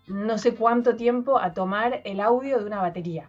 no 0.07 0.39
sé 0.39 0.55
cuánto 0.55 0.97
tiempo 0.97 1.39
a 1.39 1.53
tomar 1.53 2.01
el 2.05 2.21
audio 2.21 2.59
de 2.59 2.65
una 2.65 2.81
batería. 2.81 3.29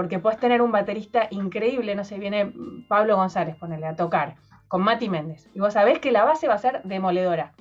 Porque 0.00 0.18
puedes 0.18 0.40
tener 0.40 0.62
un 0.62 0.72
baterista 0.72 1.28
increíble, 1.30 1.94
no 1.94 2.04
sé, 2.04 2.18
viene 2.18 2.54
Pablo 2.88 3.16
González, 3.16 3.54
ponerle 3.56 3.86
a 3.86 3.96
tocar, 3.96 4.36
con 4.66 4.80
Mati 4.80 5.10
Méndez. 5.10 5.46
Y 5.54 5.60
vos 5.60 5.74
sabés 5.74 5.98
que 5.98 6.10
la 6.10 6.24
base 6.24 6.48
va 6.48 6.54
a 6.54 6.58
ser 6.58 6.80
demoledora. 6.84 7.52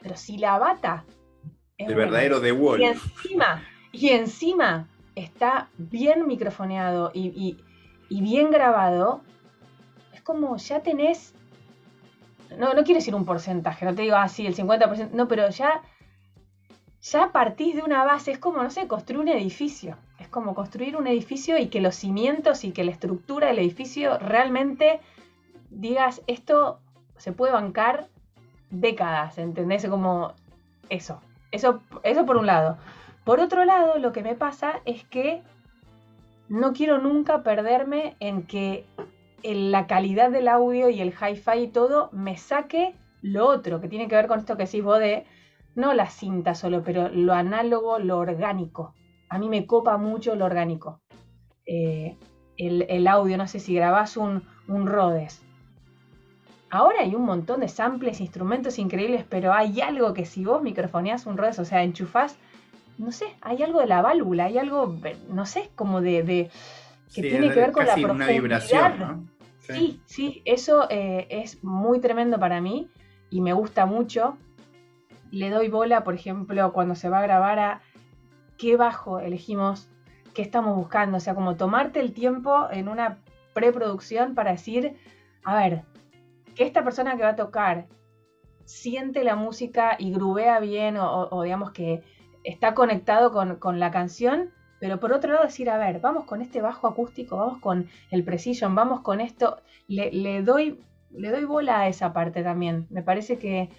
Pero 0.00 0.14
si 0.16 0.38
la 0.38 0.60
bata. 0.60 1.04
el 1.76 1.92
verdadero 1.92 2.40
The 2.40 2.52
Wall. 2.52 2.80
Y 2.80 2.84
encima, 2.84 3.64
y 3.90 4.10
encima 4.10 4.86
está 5.16 5.70
bien 5.76 6.28
microfoneado 6.28 7.10
y, 7.12 7.58
bien 8.08 8.52
grabado, 8.52 9.22
es 10.12 10.22
como 10.22 10.56
ya 10.56 10.84
tenés. 10.84 11.34
No, 12.56 12.74
no 12.74 12.84
quiero 12.84 13.00
decir 13.00 13.16
un 13.16 13.24
porcentaje, 13.24 13.84
no 13.84 13.92
te 13.92 14.02
digo 14.02 14.14
así, 14.14 14.46
ah, 14.46 14.50
el 14.50 14.54
50%, 14.54 15.10
no, 15.10 15.26
pero 15.26 15.50
ya 15.50 15.82
ya 17.00 17.32
partís 17.32 17.74
de 17.74 17.82
una 17.82 18.04
base, 18.04 18.30
es 18.30 18.38
como, 18.38 18.62
no 18.62 18.70
sé, 18.70 18.86
construir 18.86 19.20
un 19.20 19.26
edificio. 19.26 19.98
Como 20.34 20.56
construir 20.56 20.96
un 20.96 21.06
edificio 21.06 21.58
y 21.58 21.68
que 21.68 21.80
los 21.80 21.94
cimientos 21.94 22.64
y 22.64 22.72
que 22.72 22.82
la 22.82 22.90
estructura 22.90 23.46
del 23.46 23.60
edificio 23.60 24.18
realmente 24.18 24.98
digas, 25.70 26.22
esto 26.26 26.80
se 27.18 27.30
puede 27.30 27.52
bancar 27.52 28.08
décadas, 28.70 29.38
¿entendés? 29.38 29.86
Como 29.86 30.32
eso. 30.88 31.20
Eso, 31.52 31.82
eso 32.02 32.26
por 32.26 32.36
un 32.36 32.46
lado. 32.46 32.78
Por 33.22 33.38
otro 33.38 33.64
lado, 33.64 33.98
lo 33.98 34.10
que 34.10 34.24
me 34.24 34.34
pasa 34.34 34.80
es 34.86 35.04
que 35.04 35.40
no 36.48 36.72
quiero 36.72 36.98
nunca 36.98 37.44
perderme 37.44 38.16
en 38.18 38.42
que 38.42 38.84
la 39.44 39.86
calidad 39.86 40.32
del 40.32 40.48
audio 40.48 40.90
y 40.90 41.00
el 41.00 41.14
hi-fi 41.14 41.60
y 41.60 41.68
todo 41.68 42.08
me 42.10 42.36
saque 42.36 42.96
lo 43.22 43.46
otro, 43.46 43.80
que 43.80 43.86
tiene 43.88 44.08
que 44.08 44.16
ver 44.16 44.26
con 44.26 44.40
esto 44.40 44.56
que 44.56 44.64
decís 44.64 44.82
vos 44.82 44.98
de 44.98 45.26
no 45.76 45.94
la 45.94 46.10
cinta 46.10 46.56
solo, 46.56 46.82
pero 46.82 47.08
lo 47.08 47.34
análogo, 47.34 48.00
lo 48.00 48.18
orgánico. 48.18 48.94
A 49.34 49.38
mí 49.38 49.48
me 49.48 49.66
copa 49.66 49.96
mucho 49.96 50.36
lo 50.36 50.44
orgánico. 50.44 51.00
Eh, 51.66 52.16
el, 52.56 53.06
audio, 53.08 53.36
no 53.36 53.48
sé 53.48 53.58
si 53.58 53.74
grabás 53.74 54.16
un, 54.16 54.44
un 54.68 54.86
Rhodes. 54.86 55.42
Ahora 56.70 57.00
hay 57.00 57.16
un 57.16 57.24
montón 57.24 57.58
de 57.58 57.66
samples, 57.66 58.20
instrumentos 58.20 58.78
increíbles, 58.78 59.24
pero 59.28 59.52
hay 59.52 59.80
algo 59.80 60.14
que 60.14 60.24
si 60.24 60.44
vos 60.44 60.62
microfoneás 60.62 61.26
un 61.26 61.36
Rhodes, 61.36 61.58
o 61.58 61.64
sea, 61.64 61.82
enchufás, 61.82 62.36
no 62.96 63.10
sé, 63.10 63.26
hay 63.40 63.64
algo 63.64 63.80
de 63.80 63.86
la 63.86 64.02
válvula, 64.02 64.44
hay 64.44 64.58
algo, 64.58 64.96
no 65.28 65.46
sé, 65.46 65.68
como 65.74 66.00
de, 66.00 66.48
que 67.12 67.22
tiene 67.22 67.48
que 67.50 67.58
ver 67.58 67.72
con 67.72 67.86
la 67.86 67.94
profundidad. 67.94 68.28
Una 68.28 68.40
vibración, 68.40 68.98
¿no? 69.00 69.24
Sí, 69.58 70.00
sí, 70.06 70.42
eso 70.44 70.86
eh, 70.90 71.26
es 71.28 71.64
muy 71.64 71.98
tremendo 71.98 72.38
para 72.38 72.60
mí 72.60 72.88
y 73.30 73.40
me 73.40 73.52
gusta 73.52 73.84
mucho 73.84 74.38
le 75.34 75.50
doy 75.50 75.68
bola, 75.68 76.04
por 76.04 76.14
ejemplo, 76.14 76.72
cuando 76.72 76.94
se 76.94 77.08
va 77.08 77.18
a 77.18 77.22
grabar 77.22 77.58
a 77.58 77.82
qué 78.58 78.76
bajo 78.76 79.18
elegimos, 79.20 79.88
qué 80.34 80.42
estamos 80.42 80.76
buscando. 80.76 81.16
O 81.16 81.20
sea, 81.20 81.34
como 81.34 81.56
tomarte 81.56 82.00
el 82.00 82.12
tiempo 82.12 82.68
en 82.70 82.88
una 82.88 83.18
preproducción 83.52 84.34
para 84.34 84.52
decir, 84.52 84.96
a 85.44 85.56
ver, 85.56 85.82
que 86.54 86.64
esta 86.64 86.84
persona 86.84 87.16
que 87.16 87.22
va 87.22 87.30
a 87.30 87.36
tocar 87.36 87.86
siente 88.64 89.24
la 89.24 89.36
música 89.36 89.96
y 89.98 90.12
grubea 90.12 90.58
bien 90.60 90.96
o, 90.98 91.42
digamos 91.42 91.72
que 91.72 92.02
está 92.44 92.74
conectado 92.74 93.32
con, 93.32 93.78
la 93.78 93.90
canción, 93.90 94.50
pero 94.80 95.00
por 95.00 95.12
otro 95.12 95.32
lado 95.32 95.44
decir, 95.44 95.70
a 95.70 95.78
ver, 95.78 96.00
vamos 96.00 96.24
con 96.24 96.42
este 96.42 96.62
bajo 96.62 96.86
acústico, 96.86 97.36
vamos 97.36 97.58
con 97.58 97.88
el 98.10 98.24
precision, 98.24 98.74
vamos 98.74 99.00
con 99.00 99.20
esto, 99.20 99.60
le, 99.86 100.10
le 100.12 100.42
doy, 100.42 100.82
le 101.10 101.30
doy 101.30 101.44
bola 101.44 101.80
a 101.80 101.88
esa 101.88 102.12
parte 102.12 102.42
también. 102.42 102.86
Me 102.90 103.02
parece 103.02 103.38
que 103.38 103.70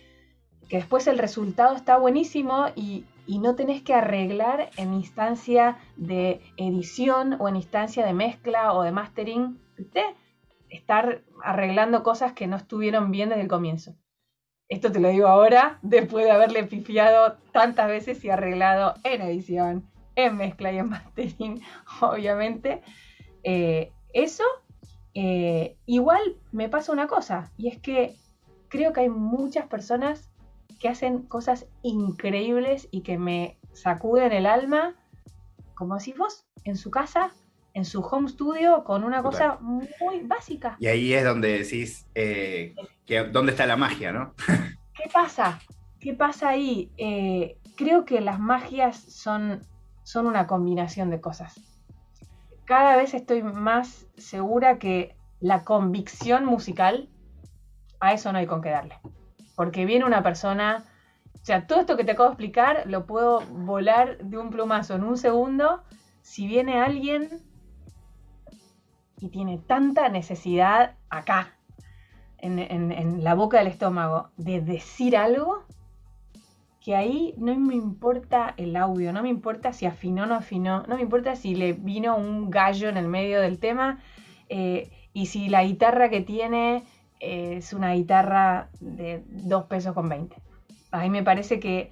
que 0.69 0.77
después 0.77 1.07
el 1.07 1.17
resultado 1.17 1.75
está 1.75 1.97
buenísimo 1.97 2.67
y, 2.75 3.05
no 3.27 3.55
tenés 3.55 3.81
que 3.81 3.93
arreglar 3.93 4.69
en 4.77 4.93
instancia 4.93 5.77
de 5.97 6.41
edición 6.57 7.37
o 7.39 7.49
en 7.49 7.55
instancia 7.55 8.05
de 8.05 8.13
mezcla 8.13 8.73
o 8.73 8.83
de 8.83 8.91
mastering, 8.91 9.59
¿viste? 9.77 10.03
Estar 10.69 11.23
arreglando 11.43 12.03
cosas 12.03 12.33
que 12.33 12.47
no 12.47 12.55
estuvieron 12.55 13.11
bien 13.11 13.29
desde 13.29 13.41
el 13.41 13.47
comienzo. 13.47 13.95
Esto 14.67 14.91
te 14.91 14.99
lo 14.99 15.09
digo 15.09 15.27
ahora, 15.27 15.79
después 15.83 16.25
de 16.25 16.31
haberle 16.31 16.63
pifiado 16.63 17.37
tantas 17.51 17.87
veces 17.87 18.23
y 18.25 18.29
arreglado 18.29 18.95
en 19.03 19.21
edición, 19.21 19.89
en 20.15 20.37
mezcla 20.37 20.71
y 20.71 20.79
en 20.79 20.89
mastering, 20.89 21.61
obviamente. 22.01 22.81
Eh, 23.43 23.91
eso, 24.13 24.43
eh, 25.13 25.77
igual 25.85 26.37
me 26.51 26.69
pasa 26.69 26.91
una 26.91 27.07
cosa, 27.07 27.51
y 27.57 27.67
es 27.67 27.79
que 27.79 28.15
creo 28.69 28.91
que 28.91 29.01
hay 29.01 29.09
muchas 29.09 29.67
personas 29.67 30.31
que 30.79 30.89
hacen 30.89 31.23
cosas 31.23 31.67
increíbles 31.83 32.87
y 32.91 33.01
que 33.01 33.17
me 33.17 33.57
sacuden 33.73 34.31
el 34.31 34.45
alma, 34.45 34.95
como 35.75 35.97
decís 35.97 36.17
vos, 36.17 36.45
en 36.63 36.75
su 36.75 36.91
casa, 36.91 37.31
en 37.73 37.85
su 37.85 38.01
home 38.01 38.29
studio, 38.29 38.83
con 38.83 39.03
una 39.03 39.21
cosa 39.21 39.57
muy 39.61 40.21
básica. 40.23 40.77
Y 40.79 40.87
ahí 40.87 41.13
es 41.13 41.23
donde 41.23 41.59
decís, 41.59 42.07
eh, 42.15 42.75
que, 43.05 43.23
¿dónde 43.25 43.51
está 43.51 43.65
la 43.65 43.75
magia, 43.75 44.11
no? 44.11 44.33
¿Qué 44.93 45.09
pasa? 45.11 45.59
¿Qué 45.99 46.13
pasa 46.13 46.49
ahí? 46.49 46.91
Eh, 46.97 47.57
creo 47.75 48.05
que 48.05 48.21
las 48.21 48.39
magias 48.39 48.97
son, 48.97 49.61
son 50.03 50.27
una 50.27 50.47
combinación 50.47 51.09
de 51.09 51.19
cosas. 51.19 51.59
Cada 52.65 52.95
vez 52.95 53.13
estoy 53.13 53.43
más 53.43 54.07
segura 54.17 54.79
que 54.79 55.15
la 55.39 55.63
convicción 55.63 56.45
musical, 56.45 57.09
a 57.99 58.13
eso 58.13 58.31
no 58.31 58.39
hay 58.39 58.47
con 58.47 58.61
qué 58.61 58.69
darle 58.69 58.99
porque 59.55 59.85
viene 59.85 60.05
una 60.05 60.23
persona, 60.23 60.83
o 61.33 61.45
sea, 61.45 61.67
todo 61.67 61.79
esto 61.79 61.97
que 61.97 62.03
te 62.03 62.11
acabo 62.11 62.29
de 62.29 62.33
explicar 62.33 62.83
lo 62.85 63.05
puedo 63.05 63.41
volar 63.41 64.17
de 64.19 64.37
un 64.37 64.49
plumazo 64.49 64.95
en 64.95 65.03
un 65.03 65.17
segundo. 65.17 65.83
Si 66.21 66.47
viene 66.47 66.79
alguien 66.81 67.29
y 69.19 69.29
tiene 69.29 69.57
tanta 69.57 70.09
necesidad 70.09 70.95
acá, 71.09 71.55
en, 72.39 73.23
la 73.23 73.33
boca 73.33 73.57
del 73.57 73.67
estómago, 73.67 74.29
de 74.37 74.61
decir 74.61 75.17
algo, 75.17 75.63
que 76.79 76.95
ahí 76.95 77.33
no 77.37 77.55
me 77.55 77.73
importa 77.73 78.53
el 78.57 78.75
audio, 78.75 79.11
no 79.11 79.23
me 79.23 79.29
importa 79.29 79.73
si 79.73 79.87
afinó 79.87 80.23
o 80.23 80.25
no 80.27 80.35
afinó, 80.35 80.83
no 80.83 80.95
me 80.95 81.01
importa 81.01 81.35
si 81.35 81.55
le 81.55 81.73
vino 81.73 82.15
un 82.15 82.51
gallo 82.51 82.89
en 82.89 82.97
el 82.97 83.07
medio 83.07 83.41
del 83.41 83.57
tema 83.57 83.99
eh, 84.49 84.91
y 85.11 85.25
si 85.25 85.49
la 85.49 85.63
guitarra 85.63 86.09
que 86.09 86.21
tiene 86.21 86.83
es 87.19 87.73
una 87.73 87.93
guitarra 87.93 88.69
de 88.79 89.23
2 89.27 89.65
pesos 89.65 89.93
con 89.93 90.09
20. 90.09 90.35
A 90.91 90.99
mí 90.99 91.09
me 91.09 91.23
parece 91.23 91.59
que 91.59 91.91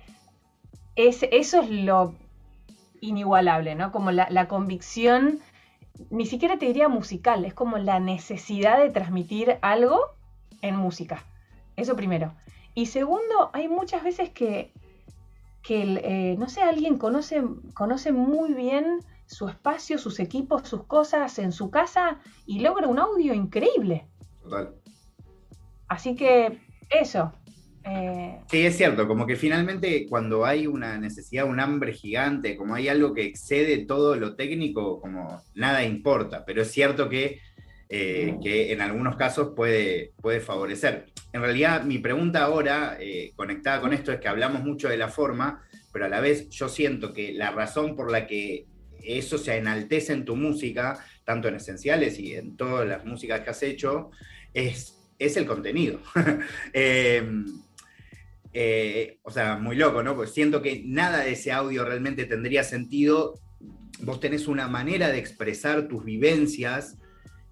es, 0.96 1.24
eso 1.32 1.62
es 1.62 1.70
lo 1.70 2.16
inigualable, 3.02 3.76
¿no? 3.76 3.92
Como 3.92 4.12
la, 4.12 4.48
convicción, 4.48 5.40
ni 6.10 6.26
siquiera 6.26 6.58
te 6.58 6.68
diría 6.68 6.88
musical, 6.88 7.46
es 7.46 7.54
como 7.54 7.78
la 7.78 8.00
necesidad 8.00 8.80
de 8.80 8.90
transmitir 8.90 9.58
algo 9.62 10.00
en 10.62 10.76
música. 10.76 11.24
Eso 11.76 11.96
primero. 11.96 12.34
Y 12.76 12.88
segundo, 12.88 13.50
hay 13.54 13.68
muchas 13.68 14.04
veces 14.04 14.30
que, 14.30 14.72
eh, 15.70 16.36
no 16.38 16.50
sé, 16.50 16.62
alguien 16.62 16.98
conoce, 16.98 17.44
conoce 17.74 18.12
muy 18.12 18.54
bien 18.54 19.00
su 19.26 19.48
espacio, 19.48 19.98
sus 19.98 20.20
equipos, 20.20 20.68
sus 20.68 20.84
cosas 20.84 21.40
en 21.40 21.52
su 21.52 21.70
casa 21.70 22.20
y 22.46 22.60
logra 22.60 22.88
un 22.88 23.00
audio 23.00 23.34
increíble. 23.34 24.08
Total. 24.44 24.74
Así 25.94 26.16
que 26.16 26.58
eso. 26.90 27.32
Eh, 27.86 28.40
sí, 28.50 28.66
es 28.66 28.76
cierto, 28.78 29.08
como 29.08 29.28
que 29.28 29.36
finalmente 29.36 30.08
cuando 30.10 30.44
hay 30.44 30.66
una 30.66 30.98
necesidad, 30.98 31.46
un 31.46 31.60
hambre 31.60 31.94
gigante, 31.94 32.58
como 32.58 32.74
hay 32.74 32.88
algo 32.88 33.14
que 33.14 33.26
excede 33.26 33.86
todo 33.86 34.16
lo 34.16 34.36
técnico, 34.36 35.00
como 35.00 35.44
nada 35.54 35.84
importa, 35.84 36.46
pero 36.46 36.64
es 36.64 36.72
cierto 36.72 37.10
que, 37.10 37.42
eh, 37.90 38.36
en 38.42 38.82
algunos 38.82 39.18
casos 39.18 39.52
puede, 39.56 40.14
puede 40.20 40.40
favorecer. 40.40 41.12
En 41.32 41.42
realidad 41.42 41.84
mi 41.84 42.00
pregunta 42.00 42.44
ahora, 42.44 42.98
eh, 43.00 43.32
conectada 43.36 43.80
con 43.80 43.94
esto, 43.94 44.12
es 44.12 44.20
que 44.20 44.28
hablamos 44.28 44.64
mucho 44.64 44.90
de 44.90 44.98
la 44.98 45.10
forma, 45.10 45.62
pero 45.92 46.06
a 46.06 46.10
la 46.10 46.22
vez 46.22 46.50
yo 46.50 46.70
siento 46.70 47.14
que 47.14 47.34
la 47.34 47.52
razón 47.52 47.96
por 47.96 48.10
la 48.10 48.26
que 48.26 48.66
eso 49.04 49.38
se 49.38 49.58
enaltece 49.58 50.14
en 50.14 50.26
tu 50.26 50.36
música, 50.36 50.98
tanto 51.24 51.50
en 51.50 51.56
esenciales 51.56 52.18
y 52.18 52.34
en 52.34 52.58
todas 52.58 52.88
las 52.88 53.06
músicas 53.06 53.42
que 53.42 53.52
has 53.52 53.62
hecho, 53.62 54.10
es 54.56 55.03
es 55.26 55.38
el 55.38 55.46
contenido. 55.46 56.00
Em, 56.74 57.46
eh, 58.54 59.18
o 59.24 59.32
sea, 59.32 59.58
muy 59.58 59.76
loco, 59.76 60.04
¿no? 60.04 60.16
Porque 60.16 60.32
siento 60.32 60.62
que 60.62 60.84
nada 60.86 61.20
de 61.20 61.32
ese 61.32 61.52
audio 61.52 61.86
realmente 61.86 62.26
tendría 62.26 62.64
sentido. 62.64 63.40
Vos 64.02 64.20
tenés 64.20 64.48
una 64.48 64.68
manera 64.68 65.10
de 65.10 65.18
expresar 65.18 65.88
tus 65.88 66.04
vivencias 66.04 66.98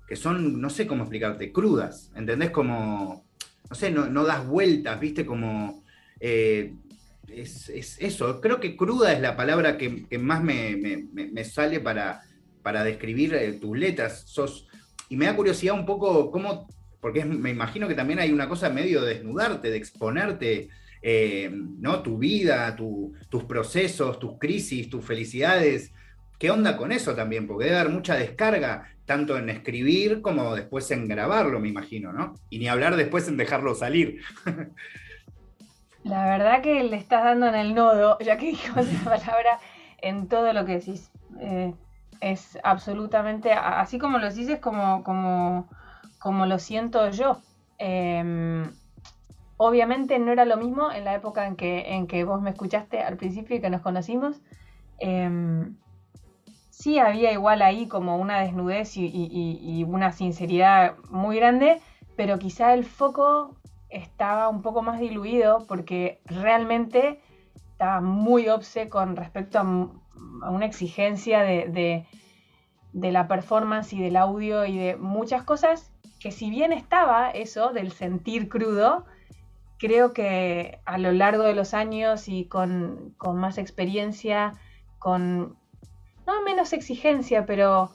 que 0.08 0.16
son, 0.16 0.60
no 0.60 0.70
sé 0.70 0.86
cómo 0.88 1.04
explicarte, 1.04 1.54
crudas, 1.54 2.12
¿entendés? 2.16 2.52
Como, 2.52 3.26
no 3.70 3.76
sé, 3.76 3.90
no, 3.92 4.24
das 4.26 4.46
vueltas, 4.46 5.00
¿viste? 5.00 5.26
Como... 5.26 5.84
Eh, 6.20 6.74
es, 7.30 7.70
eso, 7.98 8.42
creo 8.42 8.60
que 8.60 8.76
cruda 8.76 9.14
es 9.14 9.22
la 9.22 9.38
palabra 9.38 9.78
que, 9.78 10.06
más 10.20 10.44
me, 10.44 11.44
sale 11.46 11.80
para, 11.80 12.24
para 12.62 12.84
describir 12.84 13.34
eh, 13.36 13.54
tus 13.54 13.78
letras. 13.78 14.26
Y 15.08 15.16
me 15.16 15.26
da 15.26 15.36
curiosidad 15.36 15.76
un 15.76 15.86
poco 15.86 16.30
cómo 16.30 16.68
porque 17.02 17.26
me 17.26 17.50
imagino 17.50 17.88
que 17.88 17.96
también 17.96 18.20
hay 18.20 18.32
una 18.32 18.48
cosa 18.48 18.70
medio 18.70 19.02
de 19.02 19.16
desnudarte, 19.16 19.72
de 19.72 19.78
exponerte 19.78 20.70
eh, 21.02 21.50
¿no? 21.52 22.02
tu 22.02 22.18
vida, 22.18 22.76
tus 22.76 23.44
procesos, 23.46 24.20
tus 24.20 24.38
crisis, 24.38 24.90
tus 24.90 25.04
felicidades. 25.04 25.92
¿Qué 26.38 26.52
onda 26.52 26.78
con 26.78 26.92
eso 26.92 27.16
también? 27.16 27.48
Porque 27.48 27.66
debe 27.66 27.80
haber 27.80 27.92
mucha 27.92 28.16
descarga, 28.16 28.88
tanto 29.06 29.38
en 29.38 29.50
escribir 29.50 30.22
como 30.22 30.56
después 30.56 30.90
en 30.92 31.08
grabarlo, 31.08 31.60
me 31.60 31.70
imagino, 31.70 32.14
¿no? 32.14 32.36
Y 32.50 32.60
ni 32.60 32.68
hablar 32.68 32.96
después 32.96 33.28
en 33.28 33.38
dejarlo 33.38 33.76
salir. 33.76 34.22
La 36.04 36.26
verdad 36.26 36.62
que 36.62 36.84
le 36.84 36.98
estás 36.98 37.24
dando 37.24 37.48
en 37.48 37.56
el 37.56 37.76
nodo, 37.76 38.18
ya 38.20 38.38
que 38.38 38.48
dijo 38.48 38.80
la 38.80 39.04
palabra, 39.04 39.60
en 40.02 40.28
todo 40.28 40.54
lo 40.54 40.66
que 40.66 40.74
decís. 40.74 41.12
Eh, 41.40 41.74
es 42.22 42.60
absolutamente, 42.64 43.52
así 43.52 43.98
como 43.98 44.20
lo 44.20 44.30
decís, 44.30 44.48
es 44.48 44.60
como, 44.60 45.04
como, 45.04 45.68
como 46.22 46.46
lo 46.46 46.60
siento 46.60 47.10
yo. 47.10 47.42
Em, 47.80 48.72
obviamente 49.58 50.20
no 50.20 50.32
era 50.32 50.46
lo 50.46 50.56
mismo 50.56 50.92
en 50.92 51.04
la 51.04 51.16
época 51.16 51.48
en 51.48 51.56
que, 51.56 51.96
en 51.96 52.06
que 52.08 52.24
vos 52.24 52.42
me 52.42 52.52
escuchaste 52.52 53.02
al 53.02 53.18
principio 53.18 53.58
y 53.58 53.60
que 53.62 53.72
nos 53.72 53.82
conocimos. 53.82 54.40
Em, 55.00 55.76
sí 56.70 57.00
había 57.00 57.32
igual 57.32 57.64
ahí 57.64 57.88
como 57.88 58.18
una 58.18 58.40
desnudez 58.40 58.98
y, 58.98 59.84
una 59.88 60.12
sinceridad 60.12 60.96
muy 61.10 61.38
grande, 61.38 61.82
pero 62.16 62.38
quizá 62.38 62.76
el 62.76 62.86
foco 62.86 63.56
estaba 63.90 64.48
un 64.48 64.62
poco 64.62 64.84
más 64.84 65.00
diluido 65.00 65.66
porque 65.68 66.22
realmente 66.26 67.20
estaba 67.72 68.00
muy 68.00 68.48
obse 68.48 68.90
con 68.90 69.16
respecto 69.16 69.58
a, 69.58 69.64
una 69.64 70.66
exigencia 70.68 71.42
de, 71.42 72.06
de, 72.94 73.12
la 73.12 73.28
performance 73.28 73.94
y 73.94 74.02
del 74.02 74.18
audio 74.18 74.66
y 74.66 74.78
de 74.78 74.98
muchas 74.98 75.44
cosas 75.44 75.91
que 76.22 76.32
si 76.32 76.52
bien 76.52 76.72
estaba 76.72 77.32
eso 77.32 77.74
del 77.74 77.92
sentir 77.92 78.48
crudo, 78.48 79.06
creo 79.80 80.14
que 80.14 80.80
a 80.86 81.00
lo 81.00 81.12
largo 81.12 81.42
de 81.42 81.56
los 81.56 81.74
años 81.74 82.28
y 82.28 82.46
con, 82.46 83.16
con 83.18 83.38
más 83.38 83.58
experiencia, 83.58 84.54
con 85.00 85.58
no 86.28 86.42
menos 86.44 86.74
exigencia, 86.74 87.48
pero 87.48 87.92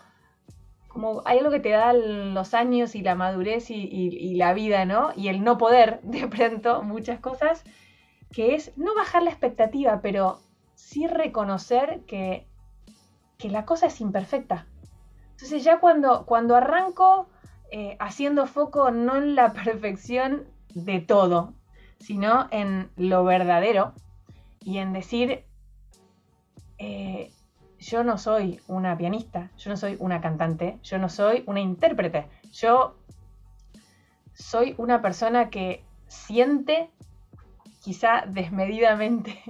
como 0.88 1.22
hay 1.24 1.38
algo 1.38 1.52
que 1.52 1.60
te 1.60 1.68
da 1.68 1.92
los 1.92 2.52
años 2.52 2.96
y 2.96 3.02
la 3.02 3.14
madurez 3.14 3.70
y, 3.70 4.34
la 4.34 4.54
vida, 4.54 4.84
¿no? 4.86 5.12
Y 5.14 5.28
el 5.28 5.44
no 5.44 5.56
poder, 5.56 6.00
de 6.02 6.26
pronto, 6.26 6.82
muchas 6.82 7.20
cosas, 7.20 7.62
que 8.32 8.56
es 8.56 8.76
no 8.76 8.92
bajar 8.96 9.22
la 9.22 9.30
expectativa, 9.30 10.00
pero 10.02 10.40
sí 10.74 11.06
reconocer 11.06 12.00
que, 12.08 12.48
que 13.38 13.50
la 13.50 13.64
cosa 13.64 13.86
es 13.86 14.00
imperfecta. 14.00 14.66
Entonces 15.30 15.62
ya 15.62 15.78
cuando, 15.78 16.26
cuando 16.26 16.56
arranco 16.56 17.28
eh, 17.70 17.96
haciendo 18.00 18.46
foco 18.46 18.90
no 18.90 19.16
en 19.16 19.34
la 19.34 19.52
perfección 19.64 20.44
de 20.74 21.00
todo, 21.00 21.54
sino 21.98 22.48
en 22.50 22.90
lo 22.96 23.24
verdadero 23.24 23.92
y 24.60 24.78
en 24.78 24.92
decir, 24.92 25.44
eh, 26.78 27.32
yo 27.78 28.04
no 28.04 28.18
soy 28.18 28.60
una 28.66 28.96
pianista, 28.96 29.50
yo 29.56 29.70
no 29.70 29.76
soy 29.76 29.96
una 30.00 30.20
cantante, 30.20 30.78
yo 30.82 30.98
no 30.98 31.08
soy 31.08 31.44
una 31.46 31.60
intérprete, 31.60 32.26
yo 32.52 32.96
soy 34.34 34.74
una 34.78 35.02
persona 35.02 35.50
que 35.50 35.84
siente 36.06 36.90
quizá 37.82 38.24
desmedidamente, 38.28 39.42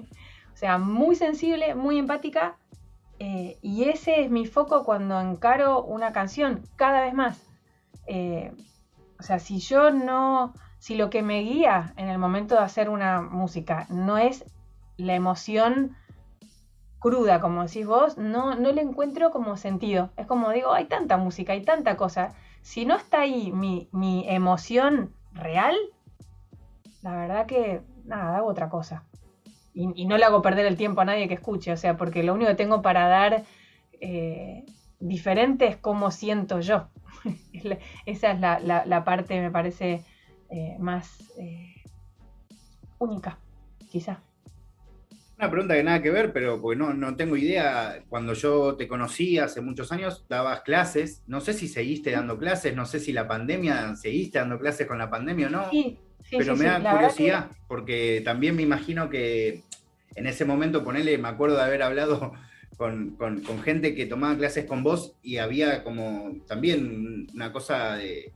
o 0.52 0.56
sea, 0.56 0.78
muy 0.78 1.16
sensible, 1.16 1.74
muy 1.74 1.98
empática, 1.98 2.56
eh, 3.18 3.58
y 3.62 3.84
ese 3.84 4.22
es 4.22 4.30
mi 4.30 4.46
foco 4.46 4.84
cuando 4.84 5.18
encaro 5.20 5.82
una 5.82 6.12
canción, 6.12 6.62
cada 6.76 7.00
vez 7.00 7.14
más. 7.14 7.42
Eh, 8.06 8.52
o 9.18 9.22
sea, 9.22 9.38
si 9.38 9.58
yo 9.58 9.90
no, 9.90 10.54
si 10.78 10.96
lo 10.96 11.10
que 11.10 11.22
me 11.22 11.40
guía 11.40 11.94
en 11.96 12.08
el 12.08 12.18
momento 12.18 12.54
de 12.54 12.62
hacer 12.62 12.88
una 12.88 13.22
música 13.22 13.86
no 13.88 14.18
es 14.18 14.44
la 14.96 15.14
emoción 15.14 15.96
cruda, 16.98 17.40
como 17.40 17.62
decís 17.62 17.86
vos, 17.86 18.18
no, 18.18 18.54
no 18.56 18.72
le 18.72 18.82
encuentro 18.82 19.30
como 19.30 19.56
sentido. 19.56 20.10
Es 20.16 20.26
como 20.26 20.50
digo, 20.50 20.72
hay 20.72 20.86
tanta 20.86 21.16
música, 21.16 21.52
hay 21.52 21.62
tanta 21.62 21.96
cosa. 21.96 22.34
Si 22.62 22.84
no 22.84 22.96
está 22.96 23.20
ahí 23.20 23.52
mi, 23.52 23.88
emoción 24.28 25.12
real, 25.32 25.76
la 27.02 27.14
verdad 27.14 27.46
que 27.46 27.82
nada, 28.04 28.36
hago 28.36 28.48
otra 28.48 28.68
cosa. 28.68 29.04
Y, 29.72 30.06
no 30.06 30.16
le 30.16 30.24
hago 30.24 30.40
perder 30.40 30.66
el 30.66 30.76
tiempo 30.76 31.02
a 31.02 31.04
nadie 31.04 31.28
que 31.28 31.34
escuche, 31.34 31.70
o 31.70 31.76
sea, 31.76 31.96
porque 31.96 32.22
lo 32.22 32.32
único 32.34 32.50
que 32.50 32.56
tengo 32.56 32.80
para 32.80 33.08
dar 33.08 33.44
eh, 34.00 34.64
diferente 34.98 35.66
es 35.66 35.76
cómo 35.76 36.10
siento 36.10 36.60
yo. 36.60 36.88
Esa 38.06 38.32
es 38.32 38.40
la, 38.40 39.04
parte, 39.04 39.40
me 39.40 39.50
parece, 39.50 40.02
eh, 40.50 40.76
más 40.78 41.18
eh, 41.38 41.82
única, 42.98 43.38
quizá. 43.90 44.20
Una 45.38 45.50
pregunta 45.50 45.74
que 45.74 45.82
nada 45.82 46.00
que 46.00 46.10
ver, 46.10 46.32
pero 46.32 46.62
porque 46.62 46.78
no, 46.78 46.94
no 46.94 47.14
tengo 47.14 47.36
idea. 47.36 48.02
Cuando 48.08 48.32
yo 48.32 48.74
te 48.76 48.88
conocí 48.88 49.38
hace 49.38 49.60
muchos 49.60 49.92
años, 49.92 50.24
dabas 50.30 50.62
clases. 50.62 51.22
No 51.26 51.42
sé 51.42 51.52
si 51.52 51.68
seguiste 51.68 52.10
dando 52.10 52.38
clases, 52.38 52.74
no 52.74 52.86
sé 52.86 53.00
si 53.00 53.12
la 53.12 53.28
pandemia, 53.28 53.96
seguiste 53.96 54.38
dando 54.38 54.58
clases 54.58 54.86
con 54.86 54.96
la 54.96 55.10
pandemia 55.10 55.48
o 55.48 55.50
no. 55.50 55.70
Sí, 55.70 55.98
pero 56.30 56.56
me 56.56 56.64
da 56.64 56.90
curiosidad, 56.90 57.50
porque 57.68 58.22
también 58.24 58.56
me 58.56 58.62
imagino 58.62 59.10
que 59.10 59.62
en 60.14 60.26
ese 60.26 60.46
momento, 60.46 60.82
ponele, 60.82 61.18
me 61.18 61.28
acuerdo 61.28 61.56
de 61.56 61.62
haber 61.64 61.82
hablado 61.82 62.32
con, 62.76 63.16
gente 63.64 63.94
que 63.94 64.06
tomaba 64.06 64.36
clases 64.36 64.64
con 64.66 64.82
vos 64.82 65.16
y 65.22 65.38
había 65.38 65.82
como 65.82 66.32
también 66.46 67.26
una 67.34 67.52
cosa 67.52 67.96
de 67.96 68.32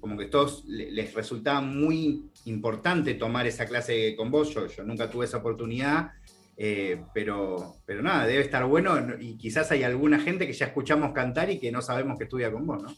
como 0.00 0.16
que 0.16 0.26
todos 0.26 0.64
les 0.66 1.14
resultaba 1.14 1.60
muy 1.60 2.24
importante 2.46 3.14
tomar 3.14 3.46
esa 3.46 3.66
clase 3.66 4.16
con 4.16 4.30
vos. 4.30 4.52
Yo, 4.52 4.66
yo 4.66 4.82
nunca 4.82 5.08
tuve 5.08 5.26
esa 5.26 5.38
oportunidad 5.38 6.12
eh, 6.56 7.02
pero, 7.14 7.76
pero 7.86 8.02
nada, 8.02 8.26
debe 8.26 8.42
estar 8.42 8.64
bueno 8.66 8.96
y 9.18 9.36
quizás 9.36 9.70
hay 9.72 9.82
alguna 9.84 10.18
gente 10.18 10.46
que 10.46 10.52
ya 10.52 10.66
escuchamos 10.66 11.12
cantar 11.12 11.50
y 11.50 11.58
que 11.58 11.72
no 11.72 11.80
sabemos 11.80 12.18
que 12.18 12.24
estudia 12.24 12.52
con 12.52 12.66
vos, 12.66 12.82
¿no? 12.82 12.90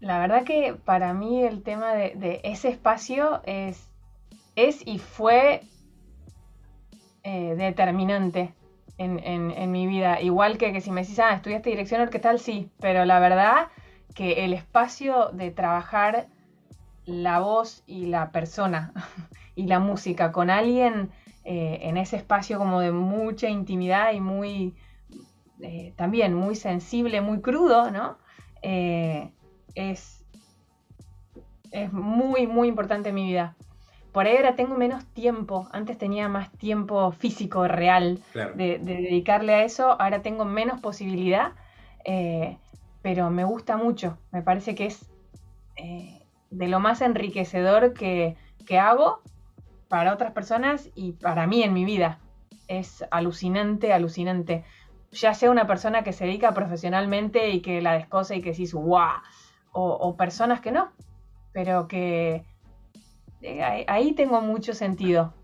La 0.00 0.18
verdad 0.18 0.44
que 0.44 0.74
para 0.84 1.14
mí 1.14 1.44
el 1.44 1.62
tema 1.62 1.94
de, 1.94 2.40
ese 2.42 2.68
espacio 2.68 3.42
es, 3.44 3.88
es 4.56 4.84
y 4.84 4.98
fue 4.98 5.60
eh, 7.22 7.54
determinante 7.56 8.52
en, 8.98 9.72
mi 9.72 9.86
vida. 9.86 10.20
Igual 10.20 10.58
que, 10.58 10.72
que 10.72 10.80
si 10.80 10.90
me 10.90 11.02
decís, 11.02 11.18
ah, 11.18 11.34
estudiaste 11.34 11.70
dirección 11.70 12.00
orquestal, 12.00 12.38
sí, 12.38 12.70
pero 12.80 13.04
la 13.04 13.18
verdad 13.18 13.68
que 14.14 14.44
el 14.44 14.52
espacio 14.52 15.30
de 15.32 15.50
trabajar 15.50 16.28
la 17.04 17.40
voz 17.40 17.82
y 17.86 18.06
la 18.06 18.30
persona 18.30 18.92
y 19.54 19.66
la 19.66 19.80
música 19.80 20.32
con 20.32 20.50
alguien 20.50 21.10
eh, 21.44 21.80
en 21.82 21.96
ese 21.96 22.16
espacio 22.16 22.58
como 22.58 22.80
de 22.80 22.92
mucha 22.92 23.48
intimidad 23.48 24.12
y 24.12 24.20
muy, 24.20 24.76
eh, 25.60 25.92
también 25.96 26.34
muy 26.34 26.54
sensible, 26.54 27.20
muy 27.20 27.40
crudo, 27.40 27.90
¿no? 27.90 28.18
Eh, 28.62 29.32
es, 29.74 30.24
es 31.72 31.92
muy, 31.92 32.46
muy 32.46 32.68
importante 32.68 33.08
en 33.08 33.16
mi 33.16 33.26
vida. 33.26 33.56
Por 34.12 34.26
ahí 34.26 34.36
ahora 34.36 34.54
tengo 34.54 34.76
menos 34.76 35.04
tiempo, 35.06 35.68
antes 35.72 35.96
tenía 35.96 36.28
más 36.28 36.50
tiempo 36.52 37.12
físico, 37.12 37.66
real, 37.66 38.20
de, 38.34 38.78
dedicarle 38.78 39.54
a 39.54 39.64
eso, 39.64 40.00
ahora 40.00 40.20
tengo 40.20 40.44
menos 40.44 40.80
posibilidad, 40.80 41.52
pero 43.00 43.30
me 43.30 43.44
gusta 43.44 43.78
mucho, 43.78 44.18
me 44.30 44.42
parece 44.42 44.74
que 44.74 44.86
es 44.86 45.10
de 46.50 46.68
lo 46.68 46.78
más 46.78 47.00
enriquecedor 47.00 47.94
que, 47.94 48.36
que 48.66 48.78
hago 48.78 49.22
para 49.92 50.14
otras 50.14 50.32
personas 50.32 50.88
y 50.94 51.12
para 51.12 51.46
mí 51.46 51.62
en 51.62 51.74
mi 51.74 51.84
vida. 51.84 52.18
Es 52.66 53.04
alucinante, 53.10 53.92
alucinante. 53.92 54.64
Ya 55.10 55.34
sea 55.34 55.50
una 55.50 55.66
persona 55.66 56.02
que 56.02 56.14
se 56.14 56.24
dedica 56.24 56.54
profesionalmente 56.54 57.50
y 57.50 57.60
que 57.60 57.82
la 57.82 57.92
descosa 57.92 58.34
y 58.34 58.40
que 58.40 58.52
decís, 58.52 58.72
guau, 58.72 59.20
o, 59.72 60.16
personas 60.16 60.62
que 60.62 60.72
no, 60.72 60.92
pero 61.52 61.88
que 61.88 62.44
eh, 63.42 63.84
ahí 63.88 64.12
tengo 64.14 64.40
mucho 64.40 64.74
sentido. 64.74 65.34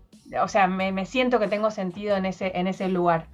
O 0.41 0.47
sea, 0.47 0.67
me, 0.67 1.05
siento 1.05 1.39
que 1.39 1.47
tengo 1.47 1.71
sentido 1.71 2.15
en 2.15 2.25
ese, 2.25 2.51
en 2.55 2.67
ese 2.67 2.87
lugar. 2.87 3.27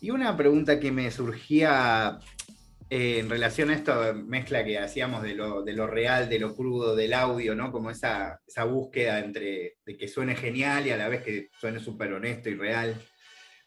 Y 0.00 0.10
una 0.10 0.36
pregunta 0.36 0.80
que 0.80 0.90
me 0.90 1.10
surgía 1.10 2.18
eh, 2.90 3.20
en 3.20 3.30
relación 3.30 3.70
a 3.70 3.74
esta 3.74 4.12
mezcla 4.12 4.64
que 4.64 4.78
hacíamos 4.78 5.22
de 5.22 5.34
lo, 5.34 5.86
real, 5.86 6.28
de 6.28 6.40
lo 6.40 6.56
crudo, 6.56 6.96
del 6.96 7.14
audio, 7.14 7.54
¿no? 7.54 7.70
Como 7.70 7.90
esa, 7.90 8.40
búsqueda 8.68 9.20
entre 9.20 9.76
de 9.86 9.96
que 9.96 10.08
suene 10.08 10.34
genial 10.34 10.86
y 10.86 10.90
a 10.90 10.96
la 10.96 11.08
vez 11.08 11.22
que 11.22 11.48
suene 11.58 11.78
súper 11.78 12.12
honesto 12.12 12.50
y 12.50 12.54
real. 12.54 13.00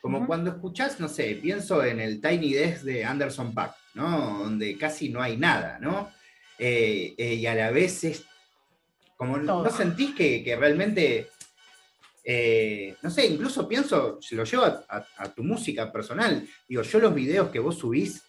Como 0.02 0.28
cuando 0.28 0.52
escuchás, 0.52 1.00
no 1.00 1.08
sé, 1.08 1.40
pienso 1.42 1.84
en 1.84 2.00
el 2.00 2.22
Tiny 2.22 2.54
Desk 2.54 2.84
de 2.84 3.06
Anderson 3.06 3.56
Pack, 3.56 3.76
¿no? 3.96 4.44
Donde 4.44 4.78
casi 4.78 5.10
no 5.10 5.22
hay 5.22 5.38
nada, 5.38 5.80
¿no? 5.80 6.12
Eh, 6.60 7.16
eh, 7.18 7.34
y 7.34 7.48
a 7.48 7.56
la 7.56 7.72
vez 7.72 8.04
es 8.04 8.26
como 9.16 9.38
no 9.38 9.70
sentís 9.70 10.14
que, 10.14 10.56
realmente 10.60 11.30
no 13.02 13.10
sé, 13.10 13.28
incluso 13.28 13.68
pienso, 13.68 14.18
se 14.22 14.36
lo 14.36 14.44
llevo 14.44 14.64
a, 14.66 15.34
tu 15.36 15.44
música 15.44 15.92
personal. 15.92 16.48
Digo, 16.68 16.82
yo 16.82 17.00
los 17.00 17.14
videos 17.14 17.50
que 17.50 17.60
vos 17.60 17.78
subís 17.78 18.24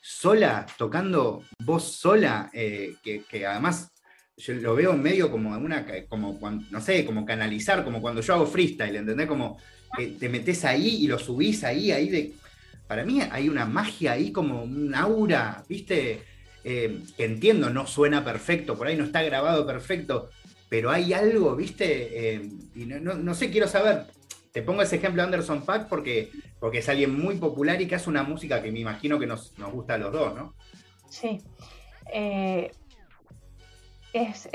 sola, 0.00 0.66
tocando 0.78 1.42
vos 1.58 1.84
sola, 1.84 2.50
eh, 2.52 2.94
que, 3.02 3.46
además 3.46 3.92
yo 4.36 4.54
lo 4.54 4.74
veo 4.74 4.94
medio 4.94 5.30
como 5.30 5.50
una, 5.50 5.86
como 6.08 6.38
no 6.70 6.80
sé, 6.80 7.04
como 7.04 7.26
canalizar, 7.26 7.84
como 7.84 8.00
cuando 8.00 8.22
yo 8.22 8.34
hago 8.34 8.46
freestyle, 8.46 8.96
¿entendés? 8.96 9.26
Como 9.26 9.58
que 9.96 10.06
te 10.08 10.28
metes 10.28 10.64
ahí 10.64 11.04
y 11.04 11.06
lo 11.06 11.18
subís 11.18 11.64
ahí, 11.64 11.92
ahí 11.92 12.08
de. 12.08 12.32
Para 12.86 13.04
mí 13.04 13.20
hay 13.20 13.48
una 13.48 13.66
magia 13.66 14.12
ahí, 14.12 14.32
como 14.32 14.62
un 14.62 14.94
aura, 14.94 15.62
¿viste? 15.68 16.22
Eh, 16.64 17.02
que 17.16 17.24
entiendo, 17.24 17.70
no 17.70 17.86
suena 17.86 18.24
perfecto, 18.24 18.76
por 18.76 18.86
ahí 18.86 18.96
no 18.96 19.04
está 19.04 19.22
grabado 19.22 19.66
perfecto, 19.66 20.30
pero 20.68 20.90
hay 20.90 21.12
algo, 21.12 21.56
¿viste? 21.56 22.34
Eh, 22.34 22.48
y 22.74 22.84
no, 22.84 23.34
sé, 23.34 23.50
quiero 23.50 23.66
saber. 23.66 24.06
Te 24.52 24.62
pongo 24.62 24.82
ese 24.82 24.96
ejemplo 24.96 25.22
de 25.22 25.26
Anderson 25.26 25.64
Pack 25.64 25.88
porque, 25.88 26.30
porque 26.58 26.78
es 26.78 26.88
alguien 26.88 27.18
muy 27.18 27.36
popular 27.36 27.80
y 27.80 27.86
que 27.86 27.94
hace 27.94 28.10
una 28.10 28.24
música 28.24 28.62
que 28.62 28.72
me 28.72 28.80
imagino 28.80 29.18
que 29.18 29.26
nos, 29.26 29.56
nos 29.58 29.72
gusta 29.72 29.94
a 29.94 29.98
los 29.98 30.12
dos, 30.12 30.34
¿no? 30.34 30.54
Sí. 31.08 31.40
Eh, 32.12 32.70
es, 34.12 34.48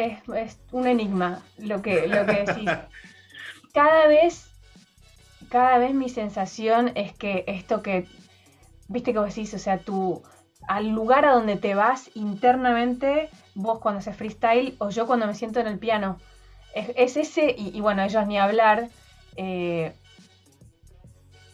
un 0.72 0.88
enigma 0.88 1.44
lo 1.58 1.82
que, 1.82 2.08
lo 2.08 2.26
que 2.26 2.44
decís. 2.46 2.70
Cada 3.74 4.08
vez, 4.08 4.48
cada 5.50 5.78
vez 5.80 5.94
mi 5.94 6.08
sensación 6.08 6.94
es 6.96 7.12
que 7.12 7.44
esto 7.46 7.84
que, 7.84 8.08
viste 8.88 9.12
que 9.12 9.20
vos 9.20 9.36
decís, 9.36 9.54
o 9.54 9.60
sea, 9.60 9.80
tú, 9.80 10.24
al 10.68 10.90
lugar 10.90 11.26
a 11.26 11.34
donde 11.34 11.56
te 11.58 11.76
vas 11.76 12.10
internamente, 12.16 13.30
vos 13.54 13.80
cuando 13.80 14.00
haces 14.00 14.16
freestyle 14.16 14.76
o 14.80 14.90
yo 14.90 15.08
cuando 15.08 15.28
me 15.28 15.34
siento 15.34 15.60
en 15.60 15.68
el 15.68 15.80
piano, 15.80 16.18
es, 16.76 17.16
ese, 17.16 17.56
y, 17.58 17.80
bueno, 17.80 18.04
ellos 18.04 18.28
ni 18.28 18.38
hablar, 18.38 18.90
eh, 19.38 19.94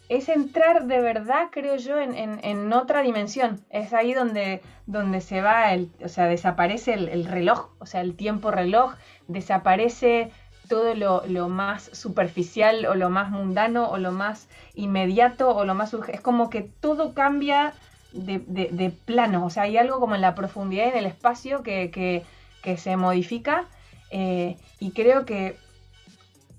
es 0.09 0.27
entrar 0.27 0.87
de 0.87 0.99
verdad, 0.99 1.49
creo 1.51 1.77
yo, 1.77 1.97
en, 1.97 2.73
otra 2.73 3.01
dimensión. 3.01 3.63
Es 3.69 3.93
ahí 3.93 4.13
donde, 4.13 4.61
donde 4.85 5.21
se 5.21 5.41
va, 5.41 5.73
el, 5.73 5.89
o 6.03 6.09
sea, 6.09 6.25
desaparece 6.25 6.93
el, 6.93 7.25
reloj, 7.25 7.69
o 7.79 7.85
sea, 7.85 8.01
el 8.01 8.15
tiempo 8.15 8.51
reloj, 8.51 8.95
desaparece 9.27 10.31
todo 10.67 10.95
lo, 10.95 11.49
más 11.49 11.83
superficial 11.93 12.85
o 12.87 12.95
lo 12.95 13.09
más 13.09 13.29
mundano 13.29 13.89
o 13.89 13.97
lo 13.99 14.11
más 14.11 14.49
inmediato 14.73 15.55
o 15.55 15.65
lo 15.65 15.75
más. 15.75 15.93
Es 15.93 16.19
como 16.19 16.49
que 16.49 16.61
todo 16.61 17.13
cambia 17.13 17.73
de, 18.13 18.93
plano, 19.05 19.45
o 19.45 19.49
sea, 19.49 19.63
hay 19.63 19.77
algo 19.77 19.99
como 19.99 20.15
en 20.15 20.21
la 20.21 20.35
profundidad 20.35 20.85
y 20.85 20.89
en 20.89 20.97
el 20.97 21.05
espacio 21.05 21.63
que, 21.63 22.23
se 22.77 22.97
modifica 22.97 23.65
eh, 24.11 24.57
y 24.79 24.91
creo 24.91 25.25
que 25.25 25.57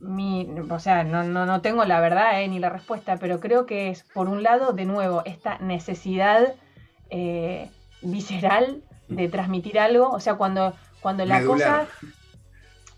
mi, 0.01 0.49
o 0.69 0.79
sea, 0.81 1.05
no, 1.05 1.23
no, 1.23 1.61
tengo 1.61 1.85
la 1.85 2.01
verdad 2.01 2.43
eh, 2.43 2.49
ni 2.49 2.59
la 2.59 2.71
respuesta, 2.71 3.19
pero 3.19 3.39
creo 3.39 3.67
que 3.67 3.91
es, 3.91 4.03
por 4.03 4.29
un 4.29 4.43
lado, 4.43 4.73
de 4.73 4.85
nuevo, 4.85 5.23
esta 5.25 5.59
necesidad 5.59 6.55
eh, 7.11 7.71
visceral 8.01 8.83
de 9.09 9.29
transmitir 9.29 9.79
algo, 9.79 10.11
o 10.11 10.21
sea, 10.21 10.35
cuando, 10.35 10.75
cuando 11.01 11.25
la 11.25 11.45
cosa... 11.45 11.87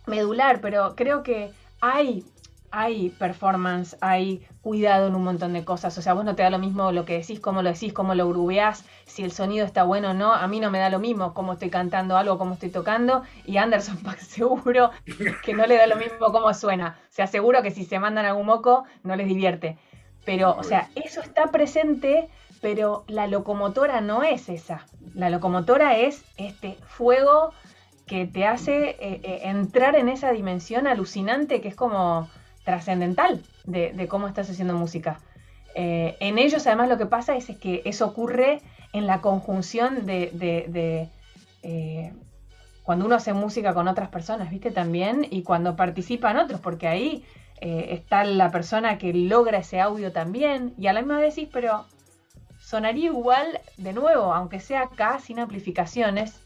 Medular, 0.07 0.61
pero 0.61 0.97
creo 0.97 1.23
que 1.23 1.51
hay 1.81 2.27
hay 2.75 3.11
performance, 3.11 3.97
hay 4.01 4.45
cuidado 4.65 5.09
en 5.09 5.15
un 5.15 5.23
montón 5.23 5.53
de 5.53 5.63
cosas. 5.63 5.97
O 5.99 6.03
sea, 6.03 6.15
vos 6.15 6.25
no 6.25 6.35
te 6.35 6.43
da 6.43 6.49
lo 6.49 6.59
mismo 6.59 6.91
lo 6.91 7.05
que 7.05 7.19
decís, 7.19 7.39
cómo 7.39 7.61
lo 7.61 7.71
decís, 7.71 7.93
cómo 7.93 8.15
lo 8.15 8.27
grubeás, 8.27 8.83
si 9.05 9.23
el 9.23 9.31
sonido 9.31 9.67
está 9.67 9.85
bueno 9.85 10.11
o 10.11 10.15
no. 10.15 10.33
A 10.33 10.49
mí 10.49 10.59
no 10.59 10.71
me 10.71 10.79
da 10.79 10.89
lo 10.89 10.99
mismo 10.99 11.35
cómo 11.35 11.53
estoy 11.53 11.69
cantando 11.69 12.17
algo, 12.17 12.39
cómo 12.39 12.55
estoy 12.55 12.71
tocando. 12.71 13.23
Y 13.45 13.59
Anderson 13.59 13.99
seguro 14.19 14.91
que 15.45 15.53
no 15.53 15.67
le 15.67 15.77
da 15.77 15.87
lo 15.87 15.97
mismo 15.97 16.33
cómo 16.33 16.53
suena. 16.55 16.99
O 17.11 17.13
sea, 17.13 17.27
seguro 17.27 17.63
que 17.63 17.71
si 17.71 17.85
se 17.85 17.99
mandan 17.99 18.25
algún 18.25 18.47
moco, 18.47 18.85
no 19.03 19.15
les 19.17 19.29
divierte. 19.29 19.77
Pero, 20.25 20.57
o 20.57 20.65
sea, 20.65 20.89
eso 20.95 21.21
está 21.21 21.49
presente, 21.49 22.31
pero 22.63 23.05
la 23.07 23.27
locomotora 23.27 24.01
no 24.01 24.23
es 24.23 24.49
esa. 24.49 24.87
La 25.15 25.29
locomotora 25.29 25.99
es 25.99 26.25
este 26.39 26.79
fuego 26.87 27.53
que 28.07 28.27
te 28.27 28.47
hace 28.47 28.91
eh, 28.91 29.21
eh, 29.23 29.41
entrar 29.45 29.95
en 29.95 30.09
esa 30.09 30.33
dimensión 30.33 30.87
alucinante 30.87 31.61
que 31.61 31.69
es 31.69 31.75
como 31.75 32.31
trascendental 32.65 33.43
de, 33.65 34.07
cómo 34.09 34.27
estás 34.27 34.51
haciendo 34.51 34.75
música. 34.75 35.21
Eh, 35.75 36.17
en 36.21 36.39
ellos 36.39 36.67
además 36.67 36.89
lo 36.89 36.99
que 36.99 37.07
pasa 37.07 37.37
es, 37.37 37.47
que 37.59 37.83
eso 37.85 38.07
ocurre 38.07 38.61
en 38.93 39.07
la 39.07 39.21
conjunción 39.21 40.07
de, 40.07 41.11
eh, 41.63 42.13
cuando 42.83 43.07
uno 43.07 43.17
hace 43.17 43.33
música 43.33 43.75
con 43.75 43.89
otras 43.89 44.09
personas, 44.09 44.51
¿viste? 44.51 44.71
También, 44.71 45.27
y 45.31 45.43
cuando 45.43 45.77
participan 45.77 46.37
otros, 46.37 46.61
porque 46.61 46.87
ahí 46.87 47.25
eh, 47.61 47.89
está 47.91 48.25
la 48.25 48.51
persona 48.51 48.99
que 48.99 49.13
logra 49.13 49.59
ese 49.59 49.81
audio 49.81 50.13
también, 50.13 50.75
y 50.79 50.87
a 50.87 50.93
la 50.93 51.01
misma 51.01 51.19
vez 51.19 51.35
decís, 51.35 51.51
pero 51.53 51.87
sonaría 52.61 53.07
igual 53.07 53.61
de 53.77 53.93
nuevo, 53.93 54.33
aunque 54.33 54.61
sea 54.61 54.83
acá 54.83 55.19
sin 55.19 55.39
amplificaciones, 55.39 56.41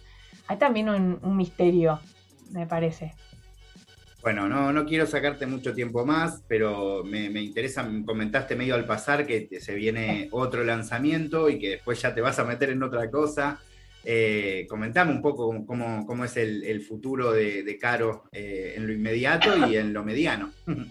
hay 0.46 0.57
también 0.57 0.88
un 0.88 1.37
misterio, 1.37 2.00
me 2.50 2.66
parece. 2.66 3.14
Bueno, 4.22 4.48
no, 4.48 4.72
no 4.72 4.85
quiero 4.85 5.07
sacarte 5.07 5.46
mucho 5.46 5.74
tiempo 5.74 6.04
más, 6.04 6.42
pero 6.48 7.04
me, 7.04 7.26
interesa, 7.40 7.83
me 7.85 8.04
comentaste 8.04 8.57
medio 8.57 8.74
al 8.74 8.85
pasar 8.85 9.26
que 9.26 9.48
se 9.61 9.74
viene 9.74 10.28
otro 10.33 10.64
lanzamiento 10.64 11.48
y 11.48 11.59
que 11.59 11.70
después 11.70 12.02
ya 12.02 12.14
te 12.14 12.20
vas 12.20 12.38
a 12.38 12.44
meter 12.44 12.70
en 12.70 12.83
otra 12.83 13.11
cosa. 13.11 13.61
Eh, 14.04 14.66
comentame 14.70 15.12
un 15.12 15.20
poco 15.20 15.66
cómo, 15.66 16.24
es 16.24 16.37
el, 16.37 16.81
futuro 16.81 17.33
de, 17.33 17.78
Caro 17.81 18.24
eh, 18.33 18.74
en 18.76 18.87
lo 18.87 18.92
inmediato 18.92 19.68
y 19.68 19.76
en 19.76 19.92
lo 19.92 20.04
mediano. 20.04 20.50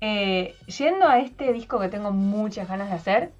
Eh, 0.00 0.54
yendo 0.78 1.08
a 1.08 1.18
este 1.18 1.52
disco 1.52 1.80
que 1.80 1.88
tengo 1.88 2.12
muchas 2.12 2.68
ganas 2.68 2.88
de 2.88 2.94
hacer, 2.94 3.32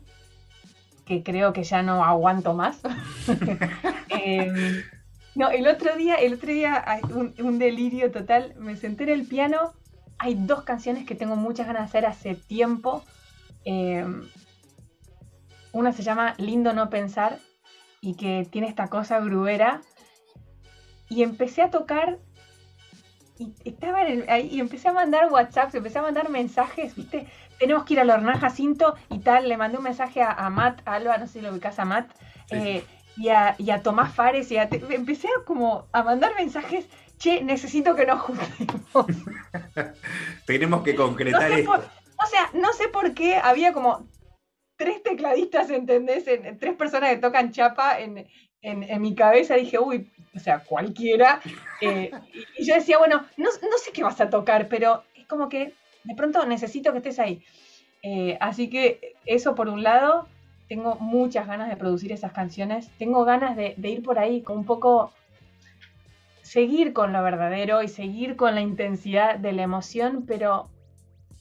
que 1.04 1.22
creo 1.22 1.52
que 1.52 1.62
ya 1.62 1.84
no 1.84 2.04
aguanto 2.04 2.52
más. 2.52 2.80
No, 5.38 5.50
el 5.50 5.68
otro 5.68 5.94
día, 5.94 6.16
el 6.16 6.34
otro 6.34 6.48
día, 6.48 6.84
un, 7.14 7.60
delirio 7.60 8.10
total. 8.10 8.56
Me 8.58 8.74
senté 8.74 9.04
en 9.04 9.10
el 9.10 9.24
piano. 9.24 9.72
Hay 10.18 10.34
dos 10.34 10.64
canciones 10.64 11.06
que 11.06 11.14
tengo 11.14 11.36
muchas 11.36 11.68
ganas 11.68 11.82
de 11.82 11.86
hacer 11.86 12.06
hace 12.06 12.34
tiempo. 12.34 13.04
Em, 13.64 14.28
una 15.70 15.92
se 15.92 16.02
llama 16.02 16.34
Lindo 16.38 16.72
no 16.72 16.90
pensar 16.90 17.38
y 18.00 18.16
que 18.16 18.48
tiene 18.50 18.66
esta 18.66 18.88
cosa 18.88 19.20
gruera. 19.20 19.80
Y 21.08 21.22
empecé 21.22 21.62
a 21.62 21.70
tocar 21.70 22.18
y 23.38 23.54
estaba 23.64 23.98
ahí 24.00 24.48
y 24.50 24.58
empecé 24.58 24.88
a 24.88 24.92
mandar 24.92 25.30
WhatsApp, 25.30 25.72
empecé 25.72 26.00
a 26.00 26.02
mandar 26.02 26.30
mensajes, 26.30 26.96
¿viste? 26.96 27.28
Tenemos 27.60 27.84
que 27.84 27.94
ir 27.94 28.00
a 28.00 28.04
la 28.04 28.14
hornaja 28.14 28.50
cinto 28.50 28.96
y 29.08 29.20
tal. 29.20 29.48
Le 29.48 29.56
mandé 29.56 29.78
un 29.78 29.84
mensaje 29.84 30.20
a, 30.20 30.50
Matt, 30.50 30.80
Alba, 30.84 31.16
no 31.16 31.28
sé 31.28 31.34
si 31.34 31.40
lo 31.42 31.52
ubicas 31.52 31.78
a 31.78 31.84
Matt. 31.84 32.10
Eh, 32.50 32.84
y 33.18 33.30
a, 33.30 33.82
Tomás 33.82 34.14
Fares 34.14 34.50
y 34.52 34.56
a 34.56 34.68
empecé 34.90 35.28
a 35.28 35.44
como 35.44 35.86
a 35.92 36.02
mandar 36.02 36.34
mensajes, 36.36 36.86
che, 37.18 37.42
necesito 37.42 37.96
que 37.96 38.06
nos 38.06 38.20
juntemos. 38.20 39.06
Tenemos 40.46 40.82
que 40.82 40.94
concretar 40.94 41.50
esto. 41.50 41.72
o 41.72 42.26
sea, 42.26 42.50
no 42.54 42.72
sé 42.72 42.88
por 42.88 43.14
qué 43.14 43.36
había 43.36 43.72
como 43.72 44.06
tres 44.76 45.02
tecladistas, 45.02 45.68
¿entendés? 45.70 46.28
En, 46.28 46.58
tres 46.58 46.76
personas 46.76 47.10
que 47.10 47.18
tocan 47.18 47.52
chapa 47.52 47.98
en, 47.98 48.26
mi 49.00 49.14
cabeza. 49.14 49.56
Dije, 49.56 49.78
uy, 49.78 50.10
o 50.34 50.38
sea, 50.38 50.60
cualquiera. 50.60 51.40
Eh, 51.80 52.10
y, 52.58 52.64
yo 52.64 52.74
decía, 52.74 52.98
bueno, 52.98 53.24
no, 53.36 53.50
sé 53.52 53.92
qué 53.92 54.02
vas 54.02 54.20
a 54.20 54.30
tocar, 54.30 54.66
pero 54.66 55.04
es 55.14 55.28
como 55.28 55.48
que 55.48 55.74
de 56.02 56.14
pronto 56.16 56.44
necesito 56.44 56.90
que 56.90 56.98
estés 56.98 57.20
ahí. 57.20 57.44
Eh, 58.02 58.36
así 58.40 58.68
que 58.68 59.14
eso 59.26 59.54
por 59.54 59.68
un 59.68 59.84
lado 59.84 60.26
tengo 60.68 60.96
muchas 60.96 61.46
ganas 61.46 61.68
de 61.68 61.76
producir 61.76 62.12
esas 62.12 62.32
canciones, 62.32 62.90
tengo 62.98 63.24
ganas 63.24 63.56
de, 63.56 63.74
ir 63.82 64.02
por 64.02 64.18
ahí 64.18 64.42
con 64.42 64.58
un 64.58 64.64
poco 64.64 65.10
seguir 66.42 66.92
con 66.92 67.12
lo 67.12 67.22
verdadero 67.22 67.82
y 67.82 67.88
seguir 67.88 68.36
con 68.36 68.54
la 68.54 68.60
intensidad 68.60 69.38
de 69.38 69.52
la 69.52 69.62
emoción, 69.62 70.24
pero 70.26 70.68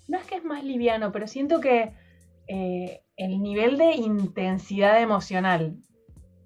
no 0.08 0.18
es 0.18 0.26
que 0.26 0.36
es 0.36 0.46
más 0.46 0.64
liviano, 0.64 1.12
pero 1.12 1.28
siento 1.28 1.60
que 1.60 1.92
eh, 2.48 3.02
el 3.18 3.42
nivel 3.42 3.78
de 3.78 3.96
intensidad 3.96 5.02
emocional 5.02 5.76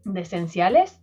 de 0.04 0.22
esenciales 0.22 1.00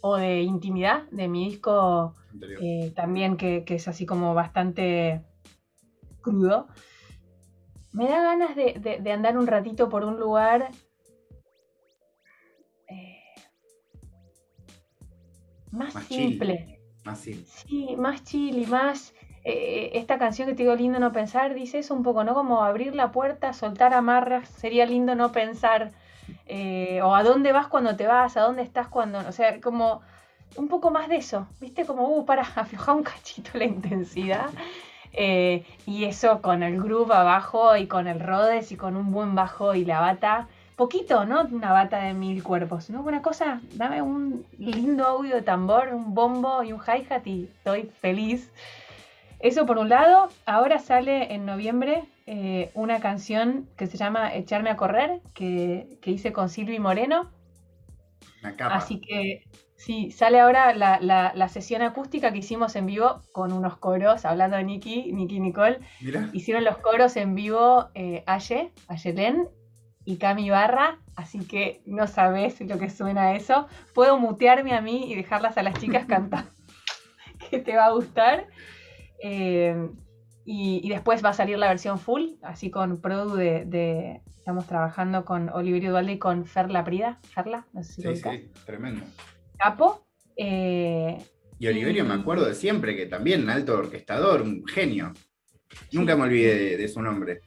o 0.00 0.16
de 0.16 0.42
intimidad 0.42 1.04
de 1.10 1.28
mi 1.28 1.48
disco 1.48 2.16
eh, 2.60 2.92
también 2.96 3.36
que, 3.36 3.64
es 3.66 3.86
así 3.86 4.04
como 4.04 4.34
bastante 4.34 5.22
crudo, 6.22 6.66
me 7.92 8.08
da 8.08 8.22
ganas 8.22 8.56
de 8.56 9.12
andar 9.12 9.36
un 9.36 9.46
ratito 9.46 9.88
por 9.88 10.04
un 10.04 10.18
lugar 10.18 10.70
más, 15.70 15.92
simple. 16.04 16.80
Más 17.04 17.18
simple. 17.18 17.46
Sí, 17.46 17.96
más 17.96 18.24
chill 18.24 18.58
y 18.58 18.66
más. 18.66 19.14
Eh, 19.44 19.92
esta 19.94 20.18
canción 20.18 20.48
que 20.48 20.54
te 20.54 20.64
digo 20.64 20.74
lindo 20.74 20.98
no 20.98 21.12
pensar 21.12 21.54
dice 21.54 21.78
eso 21.78 21.94
un 21.94 22.02
poco, 22.02 22.24
¿no? 22.24 22.34
Como 22.34 22.62
abrir 22.62 22.94
la 22.94 23.10
puerta, 23.10 23.52
soltar 23.52 23.94
amarras, 23.94 24.48
sería 24.48 24.86
lindo 24.86 25.14
no 25.14 25.32
pensar. 25.32 25.92
Eh, 26.46 27.00
o 27.02 27.14
a 27.14 27.22
dónde 27.22 27.52
vas 27.52 27.68
cuando 27.68 27.96
te 27.96 28.06
vas, 28.06 28.36
a 28.36 28.42
dónde 28.42 28.62
estás 28.62 28.88
cuando. 28.88 29.18
O 29.20 29.32
sea, 29.32 29.60
como 29.60 30.02
un 30.56 30.68
poco 30.68 30.90
más 30.90 31.08
de 31.08 31.16
eso, 31.16 31.46
¿viste? 31.60 31.84
Como, 31.84 32.08
uh, 32.08 32.24
para 32.24 32.42
aflojar 32.56 32.96
un 32.96 33.02
cachito 33.02 33.50
la 33.54 33.64
intensidad. 33.64 34.50
Eh, 35.12 35.64
y 35.86 36.04
eso 36.04 36.40
con 36.40 36.62
el 36.62 36.80
groove 36.80 37.12
abajo 37.12 37.76
y 37.76 37.86
con 37.88 38.06
el 38.06 38.20
Rhodes 38.20 38.70
y 38.70 38.76
con 38.76 38.96
un 38.96 39.10
buen 39.10 39.34
bajo 39.34 39.74
y 39.74 39.84
la 39.84 40.00
bata 40.00 40.46
poquito, 40.80 41.26
¿no? 41.26 41.42
Una 41.42 41.72
bata 41.72 41.98
de 41.98 42.14
mil 42.14 42.42
cuerpos, 42.42 42.88
¿no? 42.88 43.02
Una 43.02 43.20
cosa, 43.20 43.60
dame 43.74 44.00
un 44.00 44.46
lindo 44.56 45.04
audio 45.04 45.34
de 45.34 45.42
tambor, 45.42 45.92
un 45.92 46.14
bombo 46.14 46.62
y 46.62 46.72
un 46.72 46.80
hi-hat 46.80 47.26
y 47.26 47.50
estoy 47.58 47.90
feliz. 48.00 48.50
Eso 49.40 49.66
por 49.66 49.76
un 49.76 49.90
lado, 49.90 50.30
ahora 50.46 50.78
sale 50.78 51.34
en 51.34 51.44
noviembre 51.44 52.04
eh, 52.26 52.70
una 52.72 52.98
canción 52.98 53.68
que 53.76 53.88
se 53.88 53.98
llama 53.98 54.34
Echarme 54.34 54.70
a 54.70 54.76
correr, 54.78 55.20
que, 55.34 55.98
que 56.00 56.12
hice 56.12 56.32
con 56.32 56.48
Silvi 56.48 56.78
Moreno. 56.78 57.30
Así 58.70 59.02
que 59.02 59.44
sí, 59.76 60.10
sale 60.12 60.40
ahora 60.40 60.72
la, 60.72 61.48
sesión 61.50 61.82
acústica 61.82 62.32
que 62.32 62.38
hicimos 62.38 62.74
en 62.74 62.86
vivo 62.86 63.20
con 63.32 63.52
unos 63.52 63.76
coros, 63.76 64.24
hablando 64.24 64.56
de 64.56 64.64
Nicky, 64.64 65.12
Nicky 65.12 65.36
y 65.36 65.40
Nicole. 65.40 65.80
Hicieron 66.32 66.64
los 66.64 66.78
coros 66.78 67.16
en 67.16 67.34
vivo 67.34 67.90
eh, 67.94 68.24
Aye, 68.26 68.72
Ayelen 68.88 69.46
y 70.10 70.16
Cami 70.16 70.50
Barra, 70.50 70.98
así 71.14 71.38
que 71.46 71.82
no 71.86 72.08
sabes 72.08 72.60
lo 72.60 72.78
que 72.78 72.90
suena 72.90 73.36
eso. 73.36 73.68
Puedo 73.94 74.18
mutearme 74.18 74.74
a 74.74 74.80
mí 74.80 75.10
y 75.10 75.14
dejarlas 75.14 75.56
a 75.56 75.62
las 75.62 75.78
chicas 75.78 76.04
cantar, 76.08 76.46
que 77.50 77.60
te 77.60 77.76
va 77.76 77.86
a 77.86 77.92
gustar. 77.92 78.48
Eh, 79.22 79.88
y, 80.44 80.88
después 80.88 81.24
va 81.24 81.28
a 81.28 81.34
salir 81.34 81.58
la 81.58 81.68
versión 81.68 82.00
full, 82.00 82.30
así 82.42 82.70
con 82.70 83.00
Produ 83.00 83.36
de, 83.36 84.20
estamos 84.36 84.66
trabajando 84.66 85.24
con 85.24 85.48
Oliverio 85.50 85.90
Dualde 85.90 86.14
y 86.14 86.18
con 86.18 86.44
Ferla 86.44 86.82
Prida. 86.82 87.20
Ferla, 87.32 87.66
no 87.72 87.84
sé 87.84 87.92
si 87.92 88.02
Sí, 88.02 88.16
sí, 88.16 88.50
tremendo. 88.66 89.04
Capo. 89.58 90.04
Eh, 90.36 91.18
y 91.60 91.68
Oliverio 91.68 92.04
me 92.04 92.14
acuerdo 92.14 92.46
de 92.46 92.54
siempre, 92.54 92.96
que 92.96 93.06
también 93.06 93.48
alto 93.48 93.78
orquestador, 93.78 94.42
un 94.42 94.66
genio. 94.66 95.12
Nunca 95.92 96.16
me 96.16 96.24
olvidé 96.24 96.76
de, 96.76 96.88
su 96.88 97.00
nombre. 97.00 97.42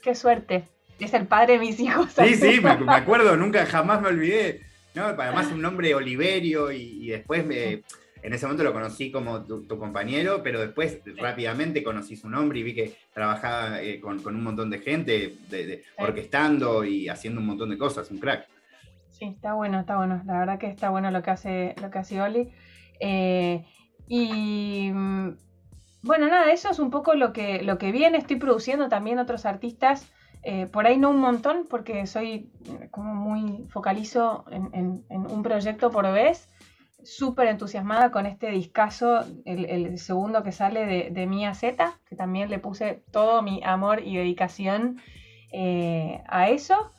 Qué 0.00 0.14
suerte. 0.14 0.68
Es 0.98 1.14
el 1.14 1.26
padre 1.26 1.54
de 1.54 1.58
mis 1.60 1.78
hijos. 1.80 2.12
Sí, 2.12 2.34
sí, 2.34 2.60
me, 2.60 2.70
acuerdo, 2.92 3.36
nunca 3.36 3.64
jamás 3.66 4.00
me 4.00 4.08
olvidé. 4.08 4.62
¿no? 4.94 5.04
Además, 5.04 5.52
un 5.52 5.62
nombre 5.62 5.94
Oliverio 5.94 6.72
y, 6.72 6.98
y 7.00 7.08
después 7.10 7.46
me 7.46 7.82
en 8.22 8.32
ese 8.32 8.46
momento 8.46 8.64
lo 8.64 8.72
conocí 8.72 9.10
como 9.10 9.44
tu, 9.44 9.78
compañero, 9.78 10.42
pero 10.42 10.60
después 10.60 11.00
rápidamente 11.16 11.82
conocí 11.82 12.16
su 12.16 12.28
nombre 12.28 12.58
y 12.58 12.62
vi 12.62 12.74
que 12.74 12.96
trabajaba 13.12 13.80
eh, 13.80 14.00
con, 14.00 14.24
un 14.26 14.42
montón 14.42 14.70
de 14.70 14.78
gente, 14.80 15.36
de, 15.48 15.84
orquestando 15.98 16.84
y 16.84 17.08
haciendo 17.08 17.40
un 17.40 17.46
montón 17.46 17.70
de 17.70 17.78
cosas, 17.78 18.10
un 18.10 18.18
crack. 18.18 18.46
Sí, 19.10 19.26
está 19.26 19.54
bueno, 19.54 19.80
está 19.80 19.96
bueno. 19.96 20.22
La 20.26 20.38
verdad 20.38 20.58
que 20.58 20.68
está 20.68 20.90
bueno 20.90 21.10
lo 21.10 21.22
que 21.22 21.30
hace, 21.30 21.74
lo 21.80 21.90
que 21.90 21.98
hace 21.98 22.20
Oli. 22.20 22.50
Eh, 23.00 23.64
y 24.06 24.90
mm, 24.92 25.36
bueno, 26.02 26.28
nada, 26.28 26.52
eso 26.52 26.70
es 26.70 26.78
un 26.78 26.90
poco 26.90 27.14
lo 27.14 27.32
que, 27.32 27.62
lo 27.62 27.78
que 27.78 27.92
viene. 27.92 28.18
Estoy 28.18 28.36
produciendo 28.36 28.88
también 28.88 29.18
otros 29.18 29.44
artistas. 29.46 30.12
Eh, 30.42 30.66
por 30.66 30.86
ahí 30.86 30.98
no 30.98 31.10
un 31.10 31.18
montón, 31.18 31.66
porque 31.68 32.06
soy 32.06 32.50
como 32.90 33.14
muy 33.14 33.66
focalizo 33.68 34.44
en 34.50 35.04
un 35.08 35.42
proyecto 35.42 35.90
por 35.90 36.10
vez 36.12 36.48
súper 37.02 37.48
entusiasmada 37.48 38.10
con 38.10 38.26
este 38.26 38.50
discazo, 38.50 39.24
el, 39.44 39.98
segundo 39.98 40.42
que 40.42 40.52
sale 40.52 40.84
de, 40.86 41.10
de, 41.10 41.26
Mia 41.26 41.54
Z, 41.54 41.98
que 42.08 42.16
también 42.16 42.50
le 42.50 42.58
puse 42.58 43.02
todo 43.10 43.42
mi 43.42 43.62
amor 43.64 44.02
y 44.04 44.16
dedicación 44.16 45.00
eh, 45.52 46.22
a 46.28 46.48
eso. 46.48 46.92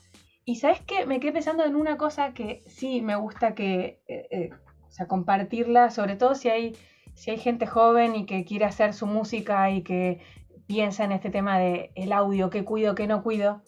Y 0.45 0.55
sabes 0.55 0.81
que 0.81 1.05
me 1.05 1.19
quedé 1.19 1.31
pensando 1.33 1.63
en 1.63 1.75
una 1.75 1.97
cosa 1.97 2.33
que 2.33 2.63
sí 2.65 3.01
me 3.01 3.15
gusta 3.15 3.53
que, 3.53 4.01
eh, 4.07 4.27
eh, 4.31 4.49
o 4.87 4.91
sea, 4.91 5.07
compartirla, 5.07 5.91
sobre 5.91 6.15
todo 6.15 6.33
si 6.33 6.49
hay, 6.49 6.75
si 7.13 7.31
hay 7.31 7.37
gente 7.37 7.67
joven 7.67 8.15
y 8.15 8.25
que 8.25 8.45
quiere 8.45 8.65
hacer 8.65 8.93
su 8.93 9.05
música 9.05 9.69
y 9.69 9.83
que 9.83 10.21
piensa 10.69 11.03
en 11.03 11.11
este 11.11 11.31
tema 11.31 11.57
de 11.57 11.89
el 11.95 12.13
audio, 12.13 12.51
qué 12.51 12.63
cuido, 12.63 12.93
qué 12.93 13.07
no 13.07 13.23
cuido. 13.23 13.63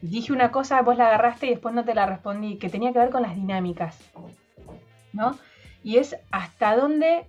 Dije 0.00 0.32
una 0.32 0.50
cosa, 0.50 0.80
vos 0.80 0.96
la 0.96 1.08
agarraste 1.08 1.46
y 1.46 1.50
después 1.50 1.74
no 1.74 1.84
te 1.84 1.94
la 1.94 2.06
respondí, 2.06 2.56
que 2.56 2.70
tenía 2.70 2.94
que 2.94 2.98
ver 2.98 3.10
con 3.10 3.20
las 3.20 3.34
dinámicas. 3.34 3.98
¿no? 5.12 5.36
Y 5.84 5.98
es 5.98 6.16
hasta 6.30 6.76
dónde 6.76 7.26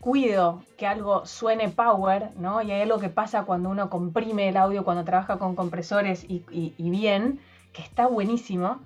cuido 0.00 0.64
que 0.76 0.88
algo 0.88 1.24
suene 1.24 1.68
power, 1.68 2.30
¿no? 2.36 2.60
Y 2.62 2.72
hay 2.72 2.82
algo 2.82 2.98
que 2.98 3.10
pasa 3.10 3.44
cuando 3.44 3.70
uno 3.70 3.88
comprime 3.88 4.48
el 4.48 4.56
audio, 4.56 4.84
cuando 4.84 5.04
trabaja 5.04 5.38
con 5.38 5.54
compresores 5.54 6.26
y, 6.28 6.74
bien, 6.78 7.38
que 7.72 7.82
está 7.82 8.08
buenísimo, 8.08 8.80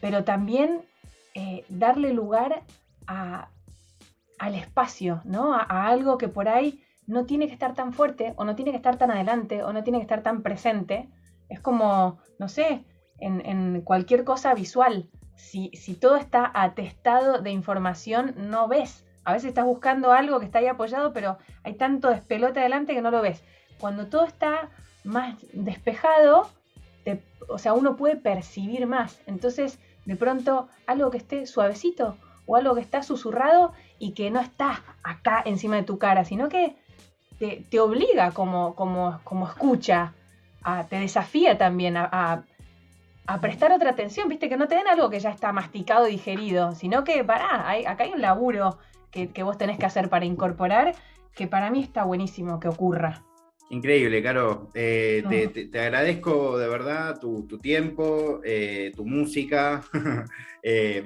pero 0.00 0.24
también 0.24 0.82
eh, 1.34 1.64
darle 1.68 2.12
lugar 2.12 2.64
al 3.06 4.54
espacio, 4.56 5.20
¿no? 5.24 5.54
A, 5.54 5.86
algo 5.86 6.18
que 6.18 6.28
por 6.28 6.48
ahí 6.48 6.82
no 7.12 7.26
tiene 7.26 7.46
que 7.46 7.52
estar 7.52 7.74
tan 7.74 7.92
fuerte, 7.92 8.34
o 8.36 8.44
no 8.44 8.56
tiene 8.56 8.72
que 8.72 8.76
estar 8.78 8.96
tan 8.96 9.10
adelante, 9.10 9.62
o 9.62 9.72
no 9.72 9.84
tiene 9.84 9.98
que 9.98 10.02
estar 10.02 10.22
tan 10.22 10.42
presente. 10.42 11.08
Es 11.48 11.60
como, 11.60 12.18
no 12.38 12.48
sé, 12.48 12.84
en 13.20 13.82
cualquier 13.82 14.24
cosa 14.24 14.52
visual 14.54 15.08
si, 15.42 15.94
todo 16.00 16.16
está 16.16 16.50
atestado 16.54 17.42
de 17.42 17.50
información, 17.50 18.34
no 18.36 18.68
ves. 18.68 19.04
A 19.24 19.32
veces 19.32 19.48
estás 19.48 19.64
buscando 19.64 20.12
algo 20.12 20.40
que 20.40 20.46
está 20.46 20.58
ahí 20.58 20.66
apoyado, 20.66 21.12
pero 21.12 21.38
hay 21.62 21.74
tanto 21.74 22.08
despelote 22.08 22.60
adelante 22.60 22.94
que 22.94 23.02
no 23.02 23.10
lo 23.10 23.22
ves. 23.22 23.42
Cuando 23.78 24.06
todo 24.06 24.24
está 24.24 24.70
más 25.04 25.36
despejado, 25.52 26.48
o 27.48 27.58
sea, 27.58 27.72
uno 27.72 27.96
puede 27.96 28.16
percibir 28.16 28.86
más. 28.86 29.20
Entonces, 29.26 29.78
de 30.06 30.16
pronto, 30.16 30.68
algo 30.86 31.10
que 31.10 31.18
esté 31.18 31.46
suavecito 31.46 32.16
o 32.46 32.56
algo 32.56 32.74
que 32.74 32.80
está 32.80 33.02
susurrado 33.02 33.72
y 33.98 34.12
que 34.12 34.30
no 34.30 34.40
está 34.40 34.82
acá 35.02 35.42
encima 35.44 35.76
de 35.76 35.82
tu 35.84 35.98
cara, 35.98 36.24
sino 36.24 36.48
que 36.48 36.76
te, 37.68 37.80
obliga 37.80 38.30
como, 38.32 38.74
como, 38.74 39.20
como 39.24 39.48
escucha, 39.48 40.12
te 40.88 40.96
desafía 40.96 41.58
también 41.58 41.96
a, 41.96 42.44
a 43.26 43.40
prestar 43.40 43.72
otra 43.72 43.90
atención, 43.90 44.28
viste, 44.28 44.48
que 44.48 44.56
no 44.56 44.68
te 44.68 44.74
den 44.74 44.88
algo 44.88 45.10
que 45.10 45.20
ya 45.20 45.30
está 45.30 45.52
masticado, 45.52 46.06
digerido, 46.06 46.74
sino 46.74 47.04
que, 47.04 47.24
pará, 47.24 47.70
acá 47.86 48.04
hay 48.04 48.12
un 48.12 48.20
laburo 48.20 48.78
que, 49.10 49.42
vos 49.42 49.58
tenés 49.58 49.78
que 49.78 49.86
hacer 49.86 50.08
para 50.08 50.24
incorporar, 50.24 50.94
que 51.34 51.46
para 51.46 51.70
mí 51.70 51.82
está 51.82 52.04
buenísimo 52.04 52.60
que 52.60 52.68
ocurra. 52.68 53.22
Increíble, 53.70 54.22
Caro. 54.22 54.68
Eh, 54.74 55.68
te, 55.72 55.80
agradezco 55.80 56.58
de 56.58 56.68
verdad 56.68 57.18
tu, 57.18 57.46
tiempo, 57.58 58.40
eh, 58.44 58.92
tu 58.94 59.06
música, 59.06 59.82
eh, 60.62 61.02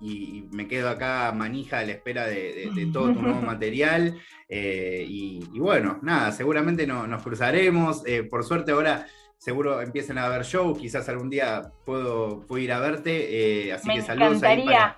y, 0.00 0.44
me 0.52 0.68
quedo 0.68 0.90
acá 0.90 1.32
manija 1.34 1.78
a 1.78 1.84
la 1.84 1.92
espera 1.92 2.26
de, 2.26 2.90
todo 2.92 3.14
tu 3.14 3.22
nuevo 3.22 3.40
material. 3.46 4.18
Y, 4.48 5.58
bueno, 5.58 5.98
nada, 6.02 6.30
seguramente 6.32 6.86
no, 6.86 7.06
nos 7.06 7.22
cruzaremos. 7.22 8.02
por 8.28 8.44
suerte 8.44 8.72
ahora 8.72 9.06
seguro 9.38 9.80
empiecen 9.80 10.18
a 10.18 10.28
ver 10.28 10.44
show, 10.44 10.76
quizás 10.76 11.08
algún 11.08 11.30
día 11.30 11.72
puedo, 11.86 12.44
ir 12.58 12.72
a 12.72 12.80
verte, 12.80 13.72
así 13.72 13.88
que 13.88 14.02
saludos 14.02 14.42
ahí 14.42 14.66
para... 14.66 14.96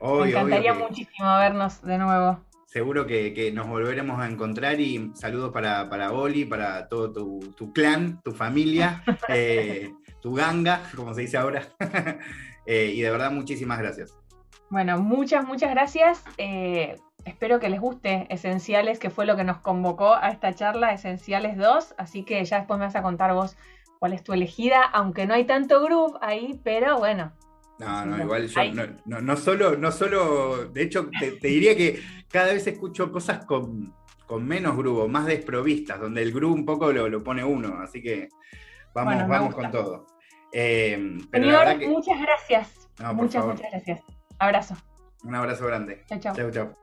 me 0.00 0.28
encantaría 0.30 0.74
muchísimo 0.74 1.36
vernos 1.38 1.80
de 1.82 1.98
nuevo. 1.98 2.51
Seguro 2.72 3.06
que, 3.06 3.52
nos 3.52 3.68
volveremos 3.68 4.18
a 4.18 4.26
encontrar 4.26 4.80
y 4.80 5.12
saludos 5.12 5.52
para, 5.52 5.90
para 5.90 6.10
Oli, 6.12 6.46
para 6.46 6.88
todo 6.88 7.12
tu, 7.12 7.72
clan, 7.74 8.22
tu 8.22 8.32
familia, 8.32 9.02
eh, 9.28 9.92
tu 10.22 10.32
ganga, 10.32 10.80
como 10.96 11.12
se 11.12 11.20
dice 11.20 11.36
ahora. 11.36 11.68
Eh, 12.64 12.92
y 12.94 13.00
de 13.00 13.10
verdad, 13.10 13.32
muchísimas 13.32 13.80
gracias. 13.80 14.16
Bueno, 14.70 14.96
muchas, 15.00 15.44
muchas 15.44 15.70
gracias. 15.70 16.22
Espero 17.24 17.58
que 17.58 17.68
les 17.68 17.80
guste 17.80 18.28
Esenciales, 18.30 19.00
que 19.00 19.10
fue 19.10 19.26
lo 19.26 19.34
que 19.34 19.42
nos 19.42 19.58
convocó 19.58 20.14
a 20.14 20.28
esta 20.28 20.54
charla, 20.54 20.92
Esenciales 20.92 21.56
2. 21.56 21.96
Así 21.98 22.22
que 22.22 22.44
ya 22.44 22.58
después 22.58 22.78
me 22.78 22.86
vas 22.86 22.94
a 22.94 23.02
contar 23.02 23.34
vos 23.34 23.56
cuál 23.98 24.12
es 24.12 24.22
tu 24.22 24.32
elegida, 24.32 24.80
aunque 24.84 25.26
no 25.26 25.34
hay 25.34 25.44
tanto 25.44 25.82
groove 25.82 26.16
ahí, 26.20 26.60
pero 26.62 26.98
bueno. 26.98 27.32
No, 27.84 28.06
no, 28.06 28.22
igual 28.22 28.46
yo 28.46 28.62
no, 29.04 29.20
no, 29.20 29.36
solo, 29.36 29.76
no 29.76 29.92
solo, 29.92 30.66
de 30.66 30.82
hecho, 30.82 31.08
te, 31.18 31.48
diría 31.48 31.76
que 31.76 32.00
cada 32.28 32.52
vez 32.52 32.66
escucho 32.66 33.10
cosas 33.10 33.44
con, 33.44 33.94
menos 34.40 34.76
groove, 34.76 35.08
más 35.08 35.26
desprovistas, 35.26 36.00
donde 36.00 36.22
el 36.22 36.32
groove 36.32 36.54
un 36.54 36.64
poco 36.64 36.90
lo, 36.92 37.22
pone 37.22 37.44
uno, 37.44 37.78
así 37.82 38.00
que 38.02 38.28
vamos, 38.94 39.28
vamos 39.28 39.54
con 39.54 39.70
todo. 39.70 40.06
Eh, 40.52 41.18
Señor, 41.32 41.88
muchas 41.88 42.20
gracias. 42.20 42.88
muchas, 43.14 43.44
muchas 43.44 43.70
gracias. 43.70 44.00
Abrazo. 44.38 44.76
Un 45.24 45.34
abrazo 45.34 45.66
grande. 45.66 46.02
Chao, 46.08 46.18
chao. 46.18 46.34
Chao, 46.34 46.50
chao. 46.50 46.82